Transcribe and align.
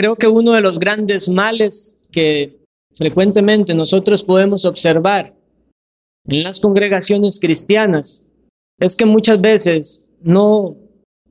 creo 0.00 0.16
que 0.16 0.28
uno 0.28 0.52
de 0.52 0.62
los 0.62 0.78
grandes 0.78 1.28
males 1.28 2.00
que 2.10 2.64
frecuentemente 2.90 3.74
nosotros 3.74 4.22
podemos 4.22 4.64
observar 4.64 5.36
en 6.24 6.42
las 6.42 6.58
congregaciones 6.58 7.38
cristianas 7.38 8.32
es 8.78 8.96
que 8.96 9.04
muchas 9.04 9.38
veces 9.42 10.08
no, 10.22 10.74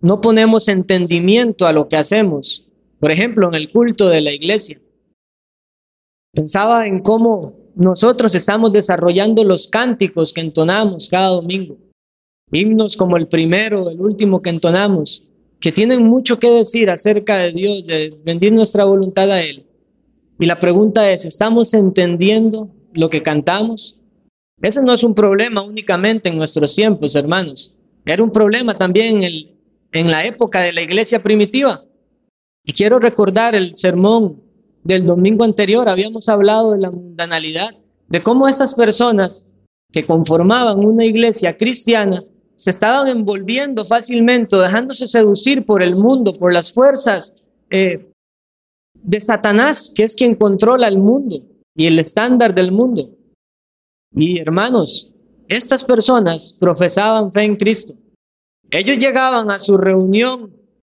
no 0.01 0.21
ponemos 0.21 0.67
entendimiento 0.67 1.65
a 1.65 1.73
lo 1.73 1.87
que 1.87 1.95
hacemos. 1.95 2.69
Por 2.99 3.11
ejemplo, 3.11 3.47
en 3.47 3.55
el 3.55 3.71
culto 3.71 4.07
de 4.07 4.21
la 4.21 4.33
iglesia. 4.33 4.79
Pensaba 6.31 6.85
en 6.85 6.99
cómo 6.99 7.55
nosotros 7.73 8.35
estamos 8.35 8.71
desarrollando 8.71 9.43
los 9.43 9.67
cánticos 9.67 10.31
que 10.31 10.41
entonamos 10.41 11.09
cada 11.09 11.29
domingo. 11.29 11.75
Himnos 12.51 12.95
como 12.95 13.17
el 13.17 13.27
primero, 13.27 13.89
el 13.89 13.99
último 13.99 14.43
que 14.43 14.51
entonamos, 14.51 15.27
que 15.59 15.71
tienen 15.71 16.03
mucho 16.03 16.39
que 16.39 16.49
decir 16.49 16.89
acerca 16.89 17.37
de 17.37 17.51
Dios, 17.51 17.85
de 17.85 18.17
rendir 18.25 18.51
nuestra 18.53 18.85
voluntad 18.85 19.29
a 19.31 19.41
Él. 19.41 19.65
Y 20.39 20.45
la 20.45 20.59
pregunta 20.59 21.09
es, 21.11 21.25
¿estamos 21.25 21.73
entendiendo 21.73 22.69
lo 22.93 23.09
que 23.09 23.21
cantamos? 23.21 23.99
Ese 24.61 24.81
no 24.83 24.93
es 24.93 25.03
un 25.03 25.13
problema 25.13 25.61
únicamente 25.61 26.29
en 26.29 26.37
nuestros 26.37 26.73
tiempos, 26.75 27.15
hermanos. 27.15 27.75
Era 28.05 28.23
un 28.23 28.31
problema 28.31 28.77
también 28.77 29.23
en, 29.23 29.47
en 29.91 30.11
la 30.11 30.25
época 30.25 30.61
de 30.61 30.71
la 30.71 30.81
iglesia 30.81 31.21
primitiva. 31.21 31.83
Y 32.65 32.71
quiero 32.71 32.99
recordar 32.99 33.55
el 33.55 33.75
sermón 33.75 34.41
del 34.83 35.05
domingo 35.05 35.43
anterior. 35.43 35.89
Habíamos 35.89 36.29
hablado 36.29 36.71
de 36.71 36.79
la 36.79 36.91
mundanalidad, 36.91 37.75
de 38.07 38.23
cómo 38.23 38.47
estas 38.47 38.73
personas 38.73 39.49
que 39.91 40.05
conformaban 40.05 40.79
una 40.79 41.03
iglesia 41.03 41.57
cristiana 41.57 42.23
se 42.59 42.71
estaban 42.71 43.07
envolviendo 43.07 43.85
fácilmente, 43.85 44.57
dejándose 44.57 45.07
seducir 45.07 45.65
por 45.65 45.81
el 45.81 45.95
mundo, 45.95 46.37
por 46.37 46.51
las 46.51 46.73
fuerzas 46.73 47.41
eh, 47.69 48.11
de 48.93 49.19
Satanás, 49.21 49.93
que 49.95 50.03
es 50.03 50.13
quien 50.13 50.35
controla 50.35 50.89
el 50.89 50.97
mundo 50.97 51.41
y 51.73 51.85
el 51.85 51.97
estándar 51.99 52.53
del 52.53 52.73
mundo. 52.73 53.11
Y 54.13 54.39
hermanos, 54.39 55.13
estas 55.47 55.85
personas 55.85 56.51
profesaban 56.59 57.31
fe 57.31 57.43
en 57.43 57.55
Cristo. 57.55 57.93
Ellos 58.69 58.97
llegaban 58.97 59.49
a 59.51 59.59
su 59.59 59.77
reunión 59.77 60.53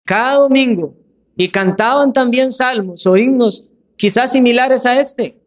cada 0.06 0.36
domingo 0.36 0.94
y 1.36 1.50
cantaban 1.50 2.14
también 2.14 2.52
salmos 2.52 3.06
o 3.06 3.18
himnos 3.18 3.68
quizás 3.96 4.32
similares 4.32 4.86
a 4.86 4.98
este. 4.98 5.38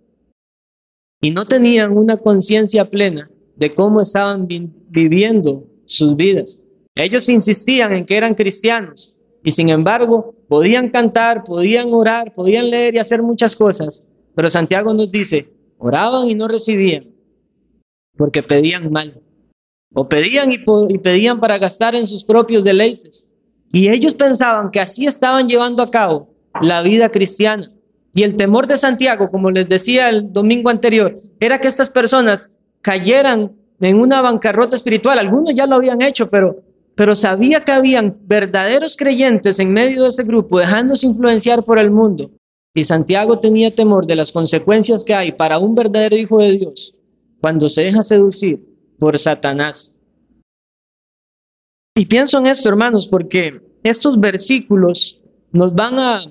Y 1.23 1.31
no 1.31 1.47
tenían 1.47 1.97
una 1.97 2.17
conciencia 2.17 2.87
plena 2.87 3.31
de 3.55 3.73
cómo 3.73 3.99
estaban 3.99 4.47
viviendo 4.47 5.72
sus 5.85 6.15
vidas. 6.15 6.63
Ellos 6.95 7.27
insistían 7.29 7.93
en 7.93 8.05
que 8.05 8.15
eran 8.15 8.35
cristianos 8.35 9.15
y 9.43 9.51
sin 9.51 9.69
embargo 9.69 10.35
podían 10.47 10.89
cantar, 10.89 11.43
podían 11.43 11.93
orar, 11.93 12.31
podían 12.33 12.69
leer 12.69 12.95
y 12.95 12.99
hacer 12.99 13.21
muchas 13.21 13.55
cosas. 13.55 14.07
Pero 14.35 14.49
Santiago 14.49 14.93
nos 14.93 15.11
dice, 15.11 15.49
oraban 15.77 16.29
y 16.29 16.35
no 16.35 16.47
recibían 16.47 17.13
porque 18.17 18.43
pedían 18.43 18.91
mal. 18.91 19.21
O 19.93 20.07
pedían 20.07 20.51
y, 20.51 20.97
pedían 20.97 21.39
para 21.39 21.57
gastar 21.57 21.95
en 21.95 22.07
sus 22.07 22.23
propios 22.23 22.63
deleites. 22.63 23.29
Y 23.71 23.89
ellos 23.89 24.15
pensaban 24.15 24.71
que 24.71 24.79
así 24.79 25.05
estaban 25.05 25.47
llevando 25.47 25.83
a 25.83 25.91
cabo 25.91 26.33
la 26.61 26.81
vida 26.81 27.09
cristiana. 27.09 27.71
Y 28.15 28.23
el 28.23 28.35
temor 28.35 28.67
de 28.67 28.77
Santiago, 28.77 29.29
como 29.29 29.51
les 29.51 29.67
decía 29.67 30.09
el 30.09 30.31
domingo 30.31 30.69
anterior, 30.69 31.15
era 31.39 31.59
que 31.59 31.67
estas 31.67 31.89
personas 31.89 32.55
cayeran 32.81 33.55
en 33.79 33.99
una 33.99 34.21
bancarrota 34.21 34.75
espiritual. 34.75 35.19
Algunos 35.19 35.53
ya 35.53 35.67
lo 35.67 35.75
habían 35.75 36.01
hecho, 36.01 36.29
pero, 36.29 36.63
pero 36.95 37.15
sabía 37.15 37.61
que 37.61 37.71
habían 37.71 38.17
verdaderos 38.25 38.95
creyentes 38.97 39.59
en 39.59 39.73
medio 39.73 40.03
de 40.03 40.09
ese 40.09 40.23
grupo, 40.23 40.59
dejándose 40.59 41.05
influenciar 41.05 41.63
por 41.63 41.79
el 41.79 41.91
mundo. 41.91 42.31
Y 42.75 42.83
Santiago 42.83 43.39
tenía 43.39 43.73
temor 43.73 44.07
de 44.07 44.15
las 44.15 44.31
consecuencias 44.31 45.03
que 45.03 45.13
hay 45.13 45.31
para 45.31 45.59
un 45.59 45.75
verdadero 45.75 46.15
hijo 46.15 46.39
de 46.39 46.51
Dios 46.53 46.95
cuando 47.39 47.69
se 47.69 47.83
deja 47.83 48.01
seducir 48.01 48.65
por 48.97 49.19
Satanás. 49.19 49.97
Y 51.95 52.05
pienso 52.05 52.39
en 52.39 52.47
esto, 52.47 52.69
hermanos, 52.69 53.07
porque 53.07 53.61
estos 53.83 54.19
versículos 54.19 55.19
nos 55.51 55.75
van 55.75 55.99
a, 55.99 56.23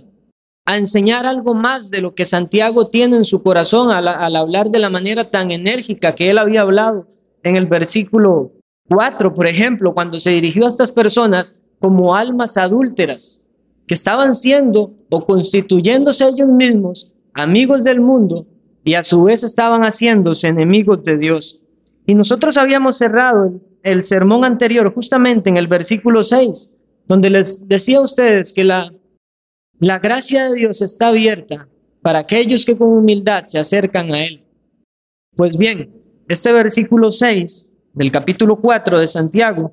enseñar 0.65 1.27
algo 1.27 1.55
más 1.55 1.91
de 1.91 2.01
lo 2.01 2.15
que 2.15 2.25
Santiago 2.25 2.87
tiene 2.87 3.17
en 3.17 3.25
su 3.25 3.43
corazón 3.43 3.91
al, 3.91 4.07
al 4.07 4.37
hablar 4.37 4.71
de 4.71 4.79
la 4.79 4.91
manera 4.91 5.29
tan 5.29 5.51
enérgica 5.51 6.15
que 6.15 6.31
él 6.31 6.39
había 6.39 6.61
hablado 6.61 7.09
en 7.43 7.57
el 7.57 7.67
versículo 7.67 8.53
4, 8.89 9.35
por 9.35 9.47
ejemplo, 9.47 9.95
cuando 9.95 10.19
se 10.19 10.31
dirigió 10.31 10.65
a 10.65 10.69
estas 10.69 10.93
personas 10.93 11.61
como 11.79 12.15
almas 12.15 12.57
adúlteras, 12.57 13.45
que 13.87 13.95
estaban 13.95 14.35
siendo 14.35 14.95
o 15.11 15.25
constituyéndose 15.25 16.29
ellos 16.29 16.49
mismos 16.49 17.13
amigos 17.35 17.85
del 17.85 18.01
mundo 18.01 18.47
y 18.85 18.95
a 18.95 19.03
su 19.03 19.25
vez 19.25 19.43
estaban 19.45 19.83
haciéndose 19.83 20.49
enemigos 20.49 21.05
de 21.05 21.19
Dios. 21.19 21.61
Y 22.07 22.15
nosotros 22.15 22.57
habíamos 22.57 22.99
cerrado 22.99 23.61
el 23.83 24.03
sermón 24.05 24.45
anterior 24.45 24.93
justamente 24.95 25.51
en 25.51 25.57
el 25.57 25.67
versículo 25.67 26.23
6, 26.23 26.75
donde 27.07 27.31
les 27.31 27.69
decía 27.69 27.99
a 27.99 28.03
ustedes 28.03 28.53
que 28.53 28.65
la, 28.65 28.93
la 29.79 29.99
gracia 29.99 30.49
de 30.49 30.55
Dios 30.55 30.83
está 30.83 31.09
abierta 31.09 31.69
para 32.01 32.21
aquellos 32.21 32.65
que 32.65 32.77
con 32.77 32.89
humildad 32.89 33.45
se 33.47 33.59
acercan 33.59 34.13
a 34.13 34.25
Él. 34.25 34.45
Pues 35.37 35.57
bien, 35.57 36.02
este 36.33 36.53
versículo 36.53 37.11
6 37.11 37.71
del 37.95 38.11
capítulo 38.11 38.57
4 38.57 38.99
de 38.99 39.07
Santiago 39.07 39.73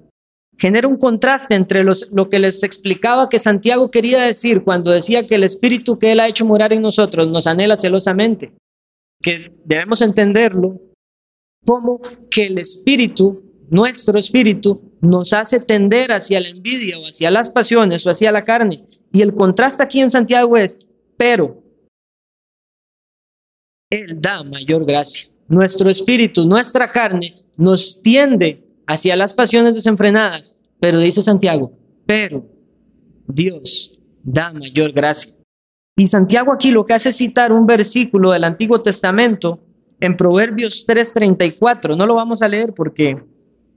genera 0.57 0.87
un 0.87 0.97
contraste 0.97 1.55
entre 1.55 1.83
los, 1.83 2.09
lo 2.11 2.29
que 2.29 2.39
les 2.39 2.63
explicaba 2.63 3.29
que 3.29 3.39
Santiago 3.39 3.89
quería 3.89 4.21
decir 4.21 4.63
cuando 4.63 4.91
decía 4.91 5.25
que 5.25 5.35
el 5.35 5.43
Espíritu 5.43 5.97
que 5.97 6.11
Él 6.11 6.19
ha 6.19 6.27
hecho 6.27 6.45
morar 6.45 6.73
en 6.73 6.81
nosotros 6.81 7.29
nos 7.29 7.47
anhela 7.47 7.77
celosamente 7.77 8.53
que 9.21 9.47
debemos 9.65 10.01
entenderlo 10.01 10.79
como 11.65 11.99
que 12.31 12.45
el 12.47 12.57
espíritu, 12.57 13.43
nuestro 13.69 14.17
espíritu, 14.17 14.97
nos 15.01 15.33
hace 15.33 15.59
tender 15.59 16.11
hacia 16.11 16.39
la 16.39 16.49
envidia 16.49 16.97
o 16.97 17.05
hacia 17.05 17.29
las 17.29 17.49
pasiones 17.49 18.05
o 18.05 18.09
hacia 18.09 18.31
la 18.31 18.43
carne. 18.43 18.85
Y 19.11 19.21
el 19.21 19.33
contraste 19.33 19.83
aquí 19.83 19.99
en 19.99 20.09
Santiago 20.09 20.55
es, 20.57 20.79
pero 21.17 21.61
Él 23.89 24.19
da 24.19 24.43
mayor 24.43 24.85
gracia. 24.85 25.31
Nuestro 25.49 25.89
espíritu, 25.89 26.45
nuestra 26.45 26.89
carne, 26.89 27.33
nos 27.57 28.01
tiende 28.01 28.63
hacia 28.87 29.15
las 29.15 29.33
pasiones 29.33 29.73
desenfrenadas. 29.73 30.59
Pero 30.79 30.99
dice 30.99 31.21
Santiago, 31.21 31.73
pero 32.05 32.45
Dios 33.27 33.99
da 34.23 34.53
mayor 34.53 34.91
gracia. 34.91 35.35
Y 35.97 36.07
Santiago 36.07 36.53
aquí 36.53 36.71
lo 36.71 36.85
que 36.85 36.93
hace 36.93 37.09
es 37.09 37.17
citar 37.17 37.51
un 37.51 37.65
versículo 37.65 38.31
del 38.31 38.45
Antiguo 38.45 38.81
Testamento 38.81 39.59
en 39.99 40.15
Proverbios 40.15 40.85
3:34. 40.87 41.95
No 41.97 42.05
lo 42.05 42.15
vamos 42.15 42.41
a 42.41 42.47
leer 42.47 42.73
porque 42.73 43.09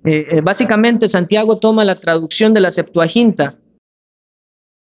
eh, 0.04 0.26
eh, 0.30 0.40
básicamente 0.40 1.08
Santiago 1.08 1.58
toma 1.58 1.84
la 1.84 1.98
traducción 1.98 2.52
de 2.52 2.60
la 2.60 2.70
Septuaginta. 2.70 3.58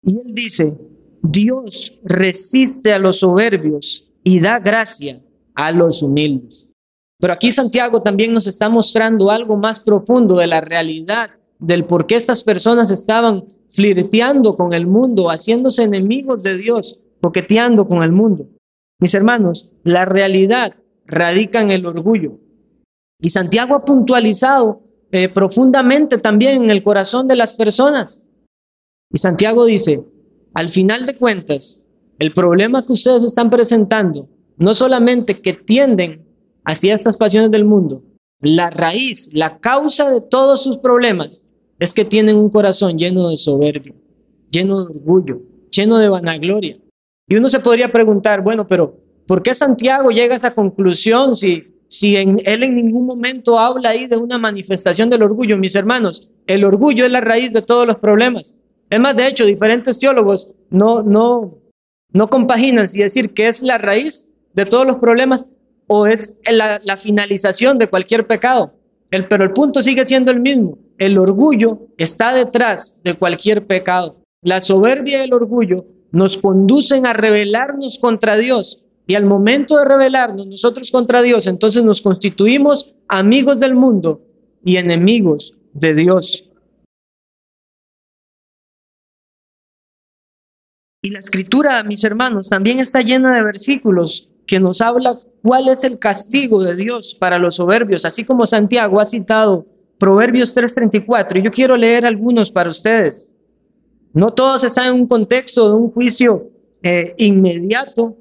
Y 0.01 0.17
él 0.17 0.27
dice, 0.33 0.77
Dios 1.21 1.99
resiste 2.03 2.93
a 2.93 2.99
los 2.99 3.19
soberbios 3.19 4.07
y 4.23 4.39
da 4.39 4.59
gracia 4.59 5.21
a 5.55 5.71
los 5.71 6.03
humildes. 6.03 6.74
Pero 7.25 7.33
aquí 7.33 7.51
Santiago 7.51 8.03
también 8.03 8.33
nos 8.33 8.45
está 8.45 8.69
mostrando 8.69 9.31
algo 9.31 9.57
más 9.57 9.79
profundo 9.79 10.35
de 10.35 10.45
la 10.45 10.61
realidad 10.61 11.31
del 11.57 11.83
por 11.83 12.05
qué 12.05 12.13
estas 12.13 12.43
personas 12.43 12.91
estaban 12.91 13.45
flirteando 13.67 14.55
con 14.55 14.73
el 14.73 14.85
mundo, 14.85 15.31
haciéndose 15.31 15.81
enemigos 15.81 16.43
de 16.43 16.55
Dios, 16.55 17.01
coqueteando 17.19 17.87
con 17.87 18.03
el 18.03 18.11
mundo. 18.11 18.47
Mis 18.99 19.15
hermanos, 19.15 19.71
la 19.83 20.05
realidad 20.05 20.75
radica 21.07 21.63
en 21.63 21.71
el 21.71 21.87
orgullo. 21.87 22.37
Y 23.19 23.31
Santiago 23.31 23.73
ha 23.73 23.83
puntualizado 23.83 24.83
eh, 25.11 25.27
profundamente 25.27 26.19
también 26.19 26.65
en 26.65 26.69
el 26.69 26.83
corazón 26.83 27.27
de 27.27 27.37
las 27.37 27.53
personas. 27.53 28.27
Y 29.11 29.17
Santiago 29.17 29.65
dice, 29.65 30.03
al 30.53 30.69
final 30.69 31.05
de 31.05 31.17
cuentas, 31.17 31.83
el 32.19 32.33
problema 32.33 32.85
que 32.85 32.93
ustedes 32.93 33.23
están 33.23 33.49
presentando, 33.49 34.29
no 34.57 34.75
solamente 34.75 35.41
que 35.41 35.53
tienden 35.53 36.24
hacia 36.65 36.93
estas 36.93 37.15
pasiones 37.15 37.51
del 37.51 37.65
mundo, 37.65 38.03
la 38.41 38.69
raíz, 38.69 39.29
la 39.33 39.59
causa 39.59 40.09
de 40.09 40.21
todos 40.21 40.61
sus 40.63 40.77
problemas 40.77 41.45
es 41.79 41.93
que 41.93 42.05
tienen 42.05 42.35
un 42.35 42.49
corazón 42.49 42.97
lleno 42.97 43.29
de 43.29 43.37
soberbia, 43.37 43.93
lleno 44.49 44.85
de 44.85 44.97
orgullo, 44.97 45.41
lleno 45.71 45.97
de 45.97 46.09
vanagloria. 46.09 46.77
Y 47.27 47.35
uno 47.35 47.49
se 47.49 47.59
podría 47.59 47.89
preguntar, 47.89 48.41
bueno, 48.41 48.67
pero 48.67 48.97
¿por 49.27 49.41
qué 49.41 49.53
Santiago 49.53 50.09
llega 50.09 50.33
a 50.33 50.37
esa 50.37 50.53
conclusión 50.53 51.35
si, 51.35 51.63
si 51.87 52.15
en, 52.15 52.39
él 52.45 52.63
en 52.63 52.75
ningún 52.75 53.05
momento 53.05 53.59
habla 53.59 53.89
ahí 53.89 54.07
de 54.07 54.17
una 54.17 54.37
manifestación 54.37 55.09
del 55.09 55.23
orgullo? 55.23 55.57
Mis 55.57 55.75
hermanos, 55.75 56.29
el 56.47 56.63
orgullo 56.63 57.05
es 57.05 57.11
la 57.11 57.21
raíz 57.21 57.51
de 57.53 57.61
todos 57.61 57.87
los 57.87 57.97
problemas. 57.97 58.57
Es 58.89 58.99
más, 58.99 59.15
de 59.15 59.27
hecho, 59.27 59.45
diferentes 59.45 59.97
teólogos 59.97 60.53
no, 60.69 61.01
no, 61.01 61.57
no 62.11 62.29
compaginan 62.29 62.87
si 62.87 62.99
decir 62.99 63.33
que 63.33 63.47
es 63.47 63.63
la 63.63 63.77
raíz 63.77 64.31
de 64.53 64.65
todos 64.65 64.85
los 64.85 64.97
problemas 64.97 65.51
o 65.87 66.07
es 66.07 66.39
la, 66.49 66.97
finalización 66.97 67.77
de 67.77 67.87
cualquier 67.87 68.27
pecado. 68.27 68.73
El, 69.11 69.27
pero 69.27 69.43
el 69.43 69.51
punto 69.51 69.81
sigue 69.81 70.05
siendo 70.05 70.31
el 70.31 70.39
mismo. 70.39 70.77
El 70.97 71.17
orgullo 71.17 71.87
está 71.97 72.33
detrás 72.33 72.99
de 73.03 73.13
cualquier 73.15 73.65
pecado. 73.65 74.21
La 74.41 74.61
soberbia 74.61 75.19
y 75.19 75.25
el 75.25 75.33
orgullo 75.33 75.85
nos 76.11 76.37
conducen 76.37 77.05
a 77.05 77.13
rebelarnos 77.13 77.99
contra 77.99 78.37
Dios. 78.37 78.83
Y 79.07 79.15
al 79.15 79.25
momento 79.25 79.77
de 79.77 79.85
rebelarnos 79.85 80.47
nosotros 80.47 80.89
contra 80.89 81.21
Dios, 81.21 81.45
entonces 81.45 81.83
nos 81.83 82.01
constituimos 82.01 82.95
amigos 83.07 83.59
del 83.59 83.75
mundo 83.75 84.21
y 84.63 84.77
enemigos 84.77 85.55
de 85.73 85.93
Dios. 85.93 86.49
Y 91.03 91.11
la 91.11 91.19
escritura, 91.19 91.83
mis 91.83 92.03
hermanos, 92.03 92.49
también 92.49 92.79
está 92.79 93.01
llena 93.01 93.35
de 93.35 93.43
versículos 93.43 94.27
que 94.47 94.59
nos 94.59 94.81
habla 94.81 95.19
cuál 95.45 95.67
es 95.67 95.83
el 95.83 95.99
castigo 95.99 96.63
de 96.63 96.75
Dios 96.75 97.15
para 97.19 97.37
los 97.37 97.57
soberbios, 97.57 98.03
así 98.03 98.23
como 98.23 98.47
Santiago 98.47 98.99
ha 98.99 99.05
citado 99.05 99.67
Proverbios 99.99 100.55
3:34. 100.55 101.37
Y 101.37 101.43
yo 101.43 101.51
quiero 101.51 101.77
leer 101.77 102.03
algunos 102.03 102.49
para 102.49 102.71
ustedes. 102.71 103.29
No 104.11 104.33
todos 104.33 104.63
están 104.63 104.87
en 104.87 105.01
un 105.01 105.07
contexto 105.07 105.69
de 105.69 105.75
un 105.75 105.91
juicio 105.91 106.49
eh, 106.81 107.13
inmediato, 107.19 108.17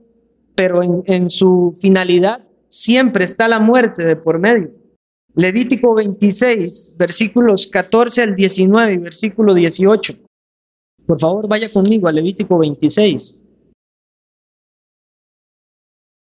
pero 0.55 0.83
en, 0.83 1.03
en 1.07 1.31
su 1.31 1.73
finalidad 1.81 2.45
siempre 2.69 3.25
está 3.25 3.49
la 3.49 3.59
muerte 3.59 4.05
de 4.05 4.17
por 4.17 4.39
medio. 4.39 4.73
Levítico 5.35 5.95
26, 5.95 6.95
versículos 6.99 7.67
14 7.69 8.21
al 8.21 8.35
19 8.35 8.93
y 8.93 8.99
versículo 8.99 9.55
18. 9.55 10.15
Por 11.07 11.19
favor, 11.19 11.49
vaya 11.49 11.73
conmigo 11.73 12.07
a 12.07 12.13
Levítico 12.13 12.59
26. 12.59 13.41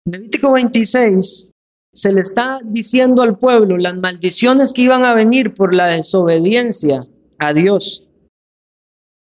Levítico 0.05 0.51
26 0.51 1.51
se 1.93 2.11
le 2.11 2.19
está 2.21 2.59
diciendo 2.63 3.21
al 3.21 3.37
pueblo 3.37 3.77
las 3.77 3.95
maldiciones 3.95 4.73
que 4.73 4.81
iban 4.81 5.05
a 5.05 5.13
venir 5.13 5.53
por 5.53 5.73
la 5.73 5.87
desobediencia 5.87 7.07
a 7.37 7.53
Dios. 7.53 8.05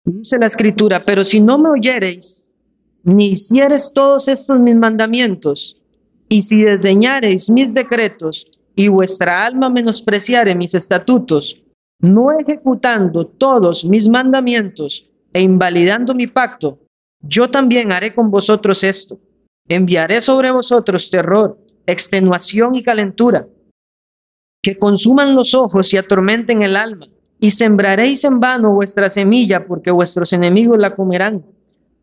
Dice 0.06 0.38
la 0.38 0.46
escritura, 0.46 1.04
pero 1.04 1.24
si 1.24 1.40
no 1.40 1.58
me 1.58 1.70
oyereis, 1.70 2.48
ni 3.04 3.32
hicieres 3.32 3.92
todos 3.94 4.28
estos 4.28 4.60
mis 4.60 4.76
mandamientos, 4.76 5.82
y 6.30 6.42
si 6.42 6.62
desdeñareis 6.62 7.50
mis 7.50 7.74
decretos, 7.74 8.48
y 8.76 8.90
vuestra 8.90 9.44
alma 9.44 9.70
menospreciare 9.70 10.54
mis 10.54 10.76
estatutos, 10.76 11.60
no 12.00 12.28
ejecutando 12.32 13.26
todos 13.26 13.84
mis 13.86 14.08
mandamientos, 14.08 15.10
e 15.34 15.42
invalidando 15.42 16.14
mi 16.14 16.28
pacto, 16.28 16.80
yo 17.22 17.50
también 17.50 17.92
haré 17.92 18.14
con 18.14 18.30
vosotros 18.30 18.84
esto. 18.84 19.20
Enviaré 19.70 20.22
sobre 20.22 20.52
vosotros 20.52 21.10
terror, 21.10 21.58
extenuación 21.86 22.76
y 22.76 22.84
calentura, 22.84 23.48
que 24.62 24.78
consuman 24.78 25.36
los 25.36 25.54
ojos 25.54 25.94
y 25.94 25.98
atormenten 25.98 26.62
el 26.62 26.76
alma, 26.76 27.08
y 27.40 27.52
sembraréis 27.52 28.24
en 28.24 28.40
vano 28.40 28.74
vuestra 28.74 29.10
semilla, 29.10 29.64
porque 29.64 29.92
vuestros 29.92 30.34
enemigos 30.34 30.82
la 30.82 30.94
comerán. 30.94 31.46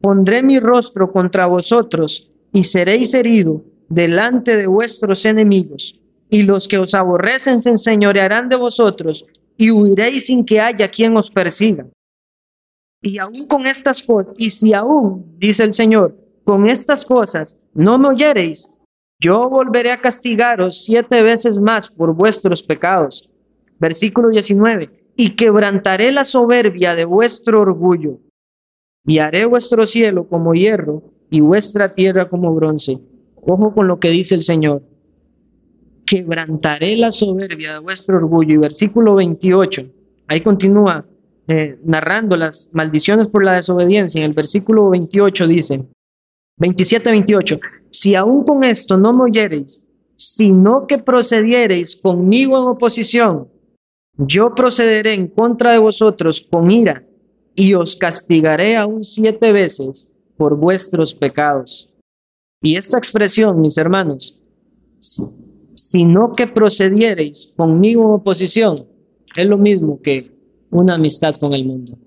Pondré 0.01 0.43
mi 0.43 0.61
rostro 0.61 1.11
contra 1.11 1.47
vosotros, 1.47 2.31
y 2.53 2.63
seréis 2.63 3.15
herido 3.15 3.63
delante 3.89 4.57
de 4.57 4.67
vuestros 4.67 5.25
enemigos, 5.25 6.01
y 6.31 6.43
los 6.43 6.69
que 6.69 6.79
os 6.79 6.95
aborrecen 6.95 7.61
se 7.61 7.71
enseñorearán 7.71 8.49
de 8.49 8.57
vosotros, 8.57 9.25
y 9.57 9.71
huiréis 9.71 10.27
sin 10.27 10.45
que 10.45 10.61
haya 10.61 10.89
quien 10.89 11.17
os 11.17 11.31
persiga. 11.31 11.87
Y 13.03 13.19
aún 13.19 13.47
con 13.47 13.67
estas 13.67 14.03
cosas, 14.03 14.35
y 14.39 14.51
si 14.51 14.73
aún, 14.73 15.37
dice 15.39 15.65
el 15.65 15.73
Señor, 15.73 16.24
con 16.45 16.67
estas 16.69 17.05
cosas 17.05 17.59
no 17.73 17.99
me 17.99 18.09
oyereis, 18.09 18.71
yo 19.21 19.49
volveré 19.49 19.93
a 19.93 20.01
castigaros 20.01 20.85
siete 20.85 21.23
veces 21.23 21.59
más 21.59 21.89
por 21.89 22.15
vuestros 22.15 22.63
pecados. 22.63 23.29
Versículo 23.79 24.29
19. 24.29 25.13
Y 25.17 25.31
quebrantaré 25.37 26.13
la 26.13 26.25
soberbia 26.25 26.95
de 26.95 27.05
vuestro 27.05 27.61
orgullo, 27.61 28.19
y 29.07 29.19
haré 29.19 29.45
vuestro 29.45 29.87
cielo 29.87 30.29
como 30.29 30.55
hierro 30.55 31.03
y 31.31 31.41
vuestra 31.41 31.93
tierra 31.93 32.29
como 32.29 32.55
bronce. 32.55 32.99
Ojo 33.37 33.75
con 33.75 33.87
lo 33.87 34.01
que 34.01 34.11
dice 34.11 34.35
el 34.35 34.43
Señor. 34.43 34.83
Quebrantaré 36.07 36.97
la 36.97 37.11
soberbia 37.11 37.75
de 37.75 37.79
vuestro 37.81 38.17
orgullo. 38.17 38.55
Y 38.55 38.59
versículo 38.59 39.15
28. 39.17 39.83
Ahí 40.29 40.41
continúa 40.41 41.05
eh, 41.47 41.79
narrando 41.85 42.37
las 42.37 42.71
maldiciones 42.73 43.29
por 43.29 43.45
la 43.45 43.55
desobediencia, 43.55 44.19
en 44.21 44.25
el 44.25 44.33
versículo 44.33 44.89
28 44.89 45.47
dice, 45.47 45.85
27-28, 46.59 47.61
si 47.91 48.15
aún 48.15 48.45
con 48.45 48.63
esto 48.65 48.97
no 48.97 49.13
me 49.13 49.25
oyereis, 49.25 49.85
sino 50.15 50.87
que 50.87 50.99
procediereis 50.99 51.97
conmigo 51.97 52.57
en 52.59 52.69
oposición, 52.69 53.49
yo 54.17 54.55
procederé 54.55 55.15
en 55.15 55.29
contra 55.29 55.73
de 55.73 55.79
vosotros 55.79 56.47
con 56.49 56.71
ira 56.71 57.05
y 57.55 57.75
os 57.75 57.97
castigaré 57.97 58.77
aún 58.77 59.03
siete 59.03 59.53
veces 59.53 60.13
por 60.37 60.57
vuestros 60.57 61.15
pecados. 61.15 61.93
Y 62.63 62.77
esta 62.77 62.99
expresión, 62.99 63.61
mis 63.61 63.77
hermanos, 63.77 64.41
sino 65.75 66.35
que 66.35 66.47
procediereis 66.47 67.53
conmigo 67.57 68.05
en 68.05 68.21
oposición, 68.21 68.77
es 69.37 69.47
lo 69.47 69.59
mismo 69.59 70.01
que 70.01 70.33
una 70.71 70.95
amistad 70.95 71.35
con 71.35 71.53
el 71.53 71.65
mundo. 71.65 71.99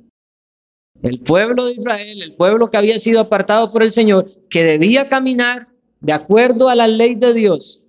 El 1.01 1.19
pueblo 1.19 1.65
de 1.65 1.73
Israel, 1.73 2.21
el 2.21 2.33
pueblo 2.33 2.69
que 2.69 2.77
había 2.77 2.97
sido 2.99 3.19
apartado 3.19 3.71
por 3.71 3.83
el 3.83 3.91
Señor, 3.91 4.25
que 4.49 4.63
debía 4.63 5.07
caminar 5.07 5.67
de 5.99 6.13
acuerdo 6.13 6.69
a 6.69 6.75
la 6.75 6.87
ley 6.87 7.15
de 7.15 7.33
Dios. 7.33 7.83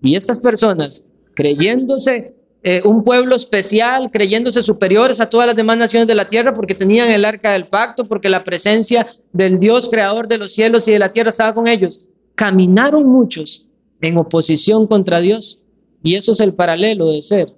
Y 0.00 0.16
estas 0.16 0.38
personas, 0.38 1.08
creyéndose 1.34 2.34
eh, 2.62 2.82
un 2.84 3.04
pueblo 3.04 3.36
especial, 3.36 4.10
creyéndose 4.10 4.62
superiores 4.62 5.20
a 5.20 5.30
todas 5.30 5.46
las 5.46 5.56
demás 5.56 5.76
naciones 5.76 6.08
de 6.08 6.14
la 6.14 6.26
tierra, 6.26 6.54
porque 6.54 6.74
tenían 6.74 7.10
el 7.10 7.24
arca 7.24 7.52
del 7.52 7.68
pacto, 7.68 8.06
porque 8.08 8.28
la 8.28 8.44
presencia 8.44 9.06
del 9.32 9.58
Dios 9.58 9.88
creador 9.88 10.26
de 10.26 10.38
los 10.38 10.52
cielos 10.52 10.88
y 10.88 10.92
de 10.92 10.98
la 10.98 11.10
tierra 11.10 11.28
estaba 11.28 11.54
con 11.54 11.68
ellos, 11.68 12.06
caminaron 12.34 13.06
muchos 13.06 13.66
en 14.00 14.16
oposición 14.16 14.86
contra 14.86 15.20
Dios. 15.20 15.62
Y 16.02 16.16
eso 16.16 16.32
es 16.32 16.40
el 16.40 16.54
paralelo 16.54 17.10
de 17.10 17.22
ser 17.22 17.54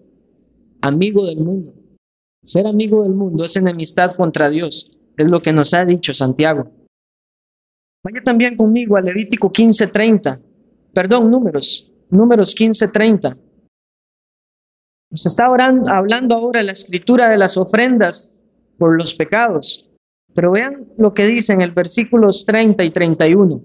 amigo 0.80 1.26
del 1.26 1.38
mundo. 1.38 1.77
Ser 2.44 2.66
amigo 2.66 3.02
del 3.02 3.12
mundo 3.12 3.44
es 3.44 3.56
enemistad 3.56 4.12
contra 4.12 4.48
Dios, 4.48 4.90
es 5.16 5.26
lo 5.26 5.42
que 5.42 5.52
nos 5.52 5.74
ha 5.74 5.84
dicho 5.84 6.14
Santiago. 6.14 6.70
Vaya 8.04 8.22
también 8.24 8.56
conmigo 8.56 8.96
a 8.96 9.00
Levítico 9.00 9.50
15:30, 9.50 10.40
perdón, 10.94 11.30
números, 11.30 11.90
números 12.10 12.54
15:30. 12.54 13.36
Nos 15.10 15.26
está 15.26 15.46
hablando 15.46 16.34
ahora 16.34 16.62
la 16.62 16.72
escritura 16.72 17.28
de 17.28 17.38
las 17.38 17.56
ofrendas 17.56 18.36
por 18.78 18.96
los 18.96 19.14
pecados, 19.14 19.92
pero 20.34 20.52
vean 20.52 20.86
lo 20.96 21.12
que 21.12 21.26
dice 21.26 21.52
en 21.54 21.62
el 21.62 21.72
versículos 21.72 22.44
30 22.46 22.84
y 22.84 22.90
31. 22.90 23.64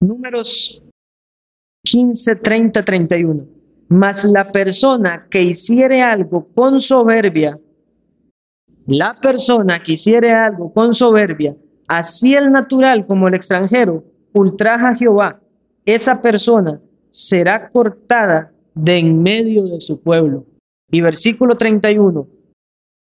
Números 0.00 0.82
15, 1.84 2.36
30, 2.36 2.84
31. 2.84 3.57
Mas 3.88 4.24
la 4.24 4.52
persona 4.52 5.26
que 5.30 5.42
hiciere 5.42 6.02
algo 6.02 6.46
con 6.54 6.78
soberbia, 6.78 7.58
la 8.86 9.18
persona 9.18 9.82
que 9.82 9.92
hiciere 9.92 10.32
algo 10.32 10.72
con 10.72 10.94
soberbia, 10.94 11.56
así 11.86 12.34
el 12.34 12.52
natural 12.52 13.06
como 13.06 13.28
el 13.28 13.34
extranjero, 13.34 14.04
ultraja 14.34 14.90
a 14.90 14.94
Jehová, 14.94 15.40
esa 15.86 16.20
persona 16.20 16.80
será 17.08 17.70
cortada 17.70 18.52
de 18.74 18.98
en 18.98 19.22
medio 19.22 19.64
de 19.64 19.80
su 19.80 20.00
pueblo. 20.00 20.44
Y 20.90 21.00
versículo 21.00 21.56
31, 21.56 22.28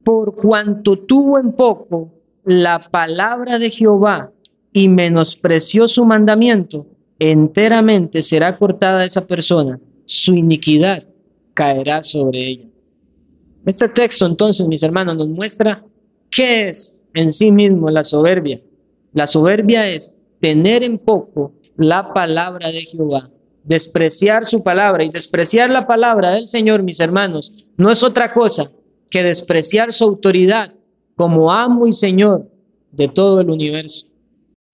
por 0.04 0.36
cuanto 0.36 1.00
tuvo 1.00 1.40
en 1.40 1.54
poco 1.54 2.12
la 2.44 2.90
palabra 2.90 3.60
de 3.60 3.70
Jehová 3.70 4.32
y 4.74 4.90
menospreció 4.90 5.88
su 5.88 6.06
mandamiento, 6.06 6.86
enteramente 7.18 8.22
será 8.22 8.58
cortada 8.58 9.06
esa 9.06 9.26
persona 9.26 9.80
su 10.06 10.36
iniquidad 10.36 11.04
caerá 11.54 12.04
sobre 12.04 12.50
ella. 12.50 12.66
Este 13.66 13.90
texto 13.90 14.26
entonces, 14.26 14.68
mis 14.68 14.84
hermanos, 14.84 15.18
nos 15.18 15.28
muestra 15.28 15.84
qué 16.30 16.68
es 16.68 17.02
en 17.14 17.32
sí 17.32 17.52
mismo 17.52 17.90
la 17.90 18.04
soberbia. 18.04 18.62
La 19.14 19.26
soberbia 19.26 19.90
es 19.90 20.20
tener 20.40 20.84
en 20.84 21.00
poco 21.00 21.54
la 21.78 22.14
palabra 22.14 22.72
de 22.72 22.84
Jehová, 22.84 23.30
despreciar 23.64 24.46
su 24.46 24.64
palabra 24.64 25.04
y 25.04 25.10
despreciar 25.10 25.70
la 25.70 25.88
palabra 25.88 26.32
del 26.32 26.48
Señor, 26.48 26.84
mis 26.84 27.00
hermanos, 27.00 27.54
no 27.78 27.92
es 27.92 28.04
otra 28.04 28.32
cosa 28.32 28.72
que 29.10 29.24
despreciar 29.24 29.92
su 29.92 30.04
autoridad 30.04 30.74
como 31.16 31.52
amo 31.52 31.88
y 31.88 31.92
Señor 31.92 32.50
de 32.92 33.08
todo 33.08 33.42
el 33.42 33.50
universo. 33.50 34.08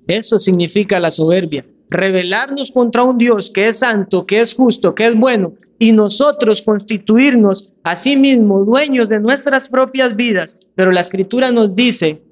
Eso 0.07 0.39
significa 0.39 0.99
la 0.99 1.11
soberbia 1.11 1.65
rebelarnos 1.91 2.71
contra 2.71 3.03
un 3.03 3.17
Dios 3.17 3.51
que 3.51 3.67
es 3.67 3.79
santo, 3.79 4.25
que 4.25 4.39
es 4.39 4.53
justo, 4.53 4.95
que 4.95 5.07
es 5.07 5.15
bueno, 5.15 5.53
y 5.77 5.91
nosotros 5.91 6.61
constituirnos 6.61 7.73
a 7.83 7.97
sí 7.97 8.15
mismos 8.15 8.65
dueños 8.65 9.09
de 9.09 9.19
nuestras 9.19 9.67
propias 9.67 10.15
vidas. 10.15 10.57
Pero 10.73 10.91
la 10.91 11.01
escritura 11.01 11.51
nos 11.51 11.75
dice 11.75 12.23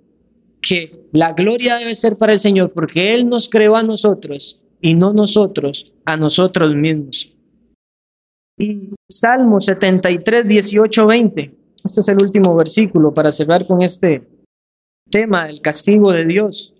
que 0.62 1.06
la 1.12 1.34
gloria 1.34 1.78
debe 1.78 1.94
ser 1.94 2.18
para 2.18 2.32
el 2.32 2.40
Señor, 2.40 2.72
porque 2.72 3.14
Él 3.14 3.28
nos 3.28 3.50
creó 3.50 3.76
a 3.76 3.84
nosotros 3.84 4.62
y 4.82 4.94
no 4.94 5.12
nosotros 5.12 5.94
a 6.06 6.16
nosotros 6.16 6.74
mismos. 6.74 7.30
Y 8.58 8.94
Salmo 9.10 9.60
73, 9.60 10.48
18, 10.48 11.06
20. 11.06 11.56
Este 11.84 12.02
es 12.02 12.08
el 12.08 12.22
último 12.22 12.56
versículo 12.56 13.14
para 13.14 13.32
cerrar 13.32 13.68
con 13.68 13.82
este 13.82 14.26
tema 15.10 15.48
del 15.48 15.60
castigo 15.62 16.14
de 16.14 16.26
Dios 16.26 16.79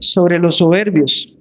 sobre 0.00 0.38
los 0.38 0.56
soberbios. 0.56 1.36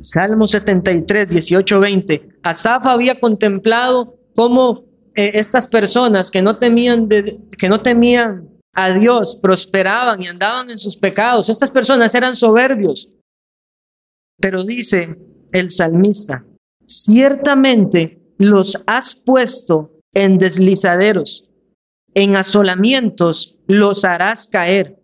Salmo 0.00 0.48
73, 0.48 1.28
18, 1.28 1.80
20. 1.80 2.28
Asaf 2.42 2.86
había 2.86 3.20
contemplado 3.20 4.18
cómo 4.34 4.84
eh, 5.14 5.32
estas 5.34 5.66
personas 5.66 6.30
que 6.30 6.42
no 6.42 6.58
temían 6.58 7.08
de, 7.08 7.38
que 7.58 7.68
no 7.68 7.80
temían 7.82 8.48
a 8.74 8.92
Dios 8.92 9.38
prosperaban 9.40 10.22
y 10.22 10.28
andaban 10.28 10.70
en 10.70 10.78
sus 10.78 10.96
pecados. 10.96 11.48
Estas 11.48 11.70
personas 11.70 12.14
eran 12.14 12.34
soberbios. 12.34 13.08
Pero 14.38 14.64
dice 14.64 15.16
el 15.52 15.68
salmista, 15.68 16.44
ciertamente 16.86 18.34
los 18.38 18.82
has 18.86 19.14
puesto 19.14 20.00
en 20.14 20.38
deslizaderos, 20.38 21.48
en 22.14 22.34
asolamientos 22.34 23.56
los 23.66 24.04
harás 24.04 24.48
caer. 24.48 25.01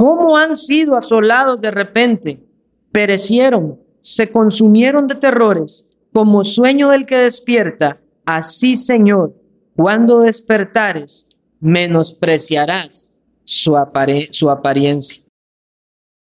¿Cómo 0.00 0.38
han 0.38 0.54
sido 0.54 0.96
asolados 0.96 1.60
de 1.60 1.70
repente? 1.70 2.42
Perecieron, 2.90 3.78
se 4.00 4.32
consumieron 4.32 5.06
de 5.06 5.14
terrores, 5.14 5.86
como 6.10 6.42
sueño 6.42 6.88
del 6.88 7.04
que 7.04 7.16
despierta. 7.16 8.00
Así, 8.24 8.76
Señor, 8.76 9.34
cuando 9.76 10.20
despertares, 10.20 11.28
menospreciarás 11.60 13.14
su, 13.44 13.76
su 14.30 14.48
apariencia. 14.48 15.22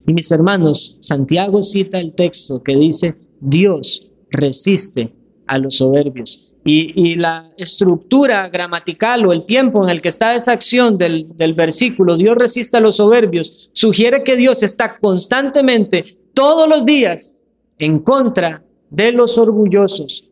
Y 0.05 0.15
mis 0.15 0.29
hermanos, 0.33 0.97
Santiago 0.99 1.63
cita 1.63 1.97
el 1.97 2.13
texto 2.13 2.61
que 2.61 2.75
dice, 2.75 3.15
Dios 3.39 4.11
resiste 4.31 5.15
a 5.47 5.57
los 5.57 5.77
soberbios. 5.77 6.50
Y, 6.63 7.15
la 7.15 7.49
estructura 7.57 8.47
gramatical 8.49 9.25
o 9.25 9.31
el 9.31 9.45
tiempo 9.45 9.83
en 9.83 9.89
el 9.89 10.01
que 10.01 10.09
está 10.09 10.35
esa 10.35 10.51
acción 10.51 10.95
del, 10.95 11.35
del 11.35 11.55
versículo, 11.55 12.17
Dios 12.17 12.37
resiste 12.37 12.77
a 12.77 12.79
los 12.79 12.97
soberbios, 12.97 13.71
sugiere 13.73 14.23
que 14.23 14.37
Dios 14.37 14.61
está 14.61 14.99
constantemente, 14.99 16.05
todos 16.35 16.69
los 16.69 16.85
días, 16.85 17.39
en 17.79 17.99
contra 17.99 18.63
de 18.91 19.11
los 19.11 19.39
orgullosos. 19.39 20.29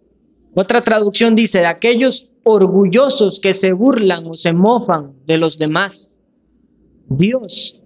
Otra 0.54 0.82
traducción 0.82 1.34
dice, 1.34 1.60
de 1.60 1.66
aquellos 1.66 2.30
orgullosos 2.44 3.40
que 3.40 3.54
se 3.54 3.74
burlan 3.74 4.26
o 4.28 4.36
se 4.36 4.54
mofan 4.54 5.14
de 5.26 5.38
los 5.38 5.58
demás. 5.58 6.16
Dios 7.08 7.82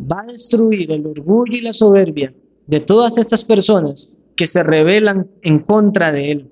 va 0.00 0.22
a 0.22 0.26
destruir 0.26 0.90
el 0.92 1.06
orgullo 1.06 1.56
y 1.56 1.60
la 1.60 1.72
soberbia 1.72 2.32
de 2.66 2.80
todas 2.80 3.18
estas 3.18 3.44
personas 3.44 4.16
que 4.36 4.46
se 4.46 4.62
rebelan 4.62 5.30
en 5.42 5.60
contra 5.60 6.12
de 6.12 6.32
Él. 6.32 6.49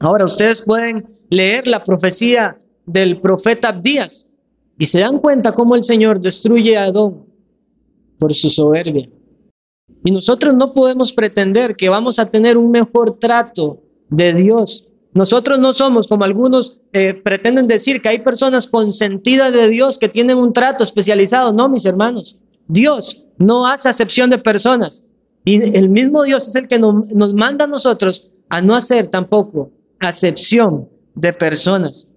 Ahora 0.00 0.24
ustedes 0.24 0.62
pueden 0.62 0.96
leer 1.30 1.66
la 1.68 1.84
profecía 1.84 2.58
del 2.84 3.20
profeta 3.20 3.68
Abdías 3.68 4.34
y 4.78 4.86
se 4.86 5.00
dan 5.00 5.18
cuenta 5.18 5.52
cómo 5.52 5.76
el 5.76 5.82
Señor 5.82 6.20
destruye 6.20 6.76
a 6.76 6.84
Adón 6.84 7.26
por 8.18 8.34
su 8.34 8.50
soberbia. 8.50 9.08
Y 10.04 10.10
nosotros 10.10 10.54
no 10.54 10.74
podemos 10.74 11.12
pretender 11.12 11.76
que 11.76 11.88
vamos 11.88 12.18
a 12.18 12.30
tener 12.30 12.58
un 12.58 12.70
mejor 12.70 13.18
trato 13.18 13.82
de 14.10 14.34
Dios. 14.34 14.88
Nosotros 15.12 15.58
no 15.58 15.72
somos 15.72 16.08
como 16.08 16.24
algunos 16.24 16.82
eh, 16.92 17.14
pretenden 17.14 17.68
decir 17.68 18.02
que 18.02 18.08
hay 18.08 18.18
personas 18.18 18.66
consentidas 18.66 19.52
de 19.52 19.68
Dios 19.68 19.98
que 19.98 20.08
tienen 20.08 20.38
un 20.38 20.52
trato 20.52 20.82
especializado. 20.82 21.52
No, 21.52 21.68
mis 21.68 21.86
hermanos. 21.86 22.36
Dios 22.66 23.24
no 23.38 23.66
hace 23.66 23.88
acepción 23.88 24.28
de 24.28 24.38
personas. 24.38 25.06
Y 25.44 25.76
el 25.76 25.88
mismo 25.88 26.24
Dios 26.24 26.48
es 26.48 26.56
el 26.56 26.66
que 26.66 26.78
nos, 26.78 27.10
nos 27.10 27.32
manda 27.32 27.66
a 27.66 27.68
nosotros 27.68 28.42
a 28.48 28.60
no 28.60 28.74
hacer 28.74 29.06
tampoco 29.06 29.70
acepción 30.08 30.88
de 31.14 31.32
personas. 31.32 32.08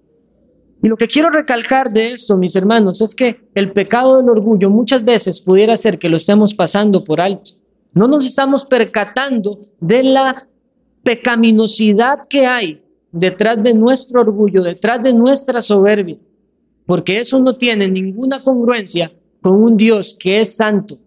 Y 0.82 0.88
lo 0.88 0.96
que 0.96 1.08
quiero 1.08 1.30
recalcar 1.30 1.92
de 1.92 2.08
esto, 2.08 2.36
mis 2.36 2.54
hermanos, 2.54 3.00
es 3.00 3.14
que 3.14 3.48
el 3.54 3.72
pecado 3.72 4.18
del 4.18 4.30
orgullo 4.30 4.70
muchas 4.70 5.04
veces 5.04 5.40
pudiera 5.40 5.76
ser 5.76 5.98
que 5.98 6.08
lo 6.08 6.16
estemos 6.16 6.54
pasando 6.54 7.02
por 7.02 7.20
alto. 7.20 7.52
No 7.94 8.06
nos 8.06 8.26
estamos 8.26 8.64
percatando 8.64 9.58
de 9.80 10.04
la 10.04 10.36
pecaminosidad 11.02 12.20
que 12.28 12.46
hay 12.46 12.82
detrás 13.10 13.62
de 13.62 13.74
nuestro 13.74 14.20
orgullo, 14.20 14.62
detrás 14.62 15.02
de 15.02 15.12
nuestra 15.12 15.62
soberbia, 15.62 16.18
porque 16.86 17.18
eso 17.18 17.38
no 17.40 17.56
tiene 17.56 17.88
ninguna 17.88 18.42
congruencia 18.42 19.12
con 19.40 19.62
un 19.62 19.76
Dios 19.76 20.16
que 20.18 20.40
es 20.40 20.56
santo, 20.56 20.98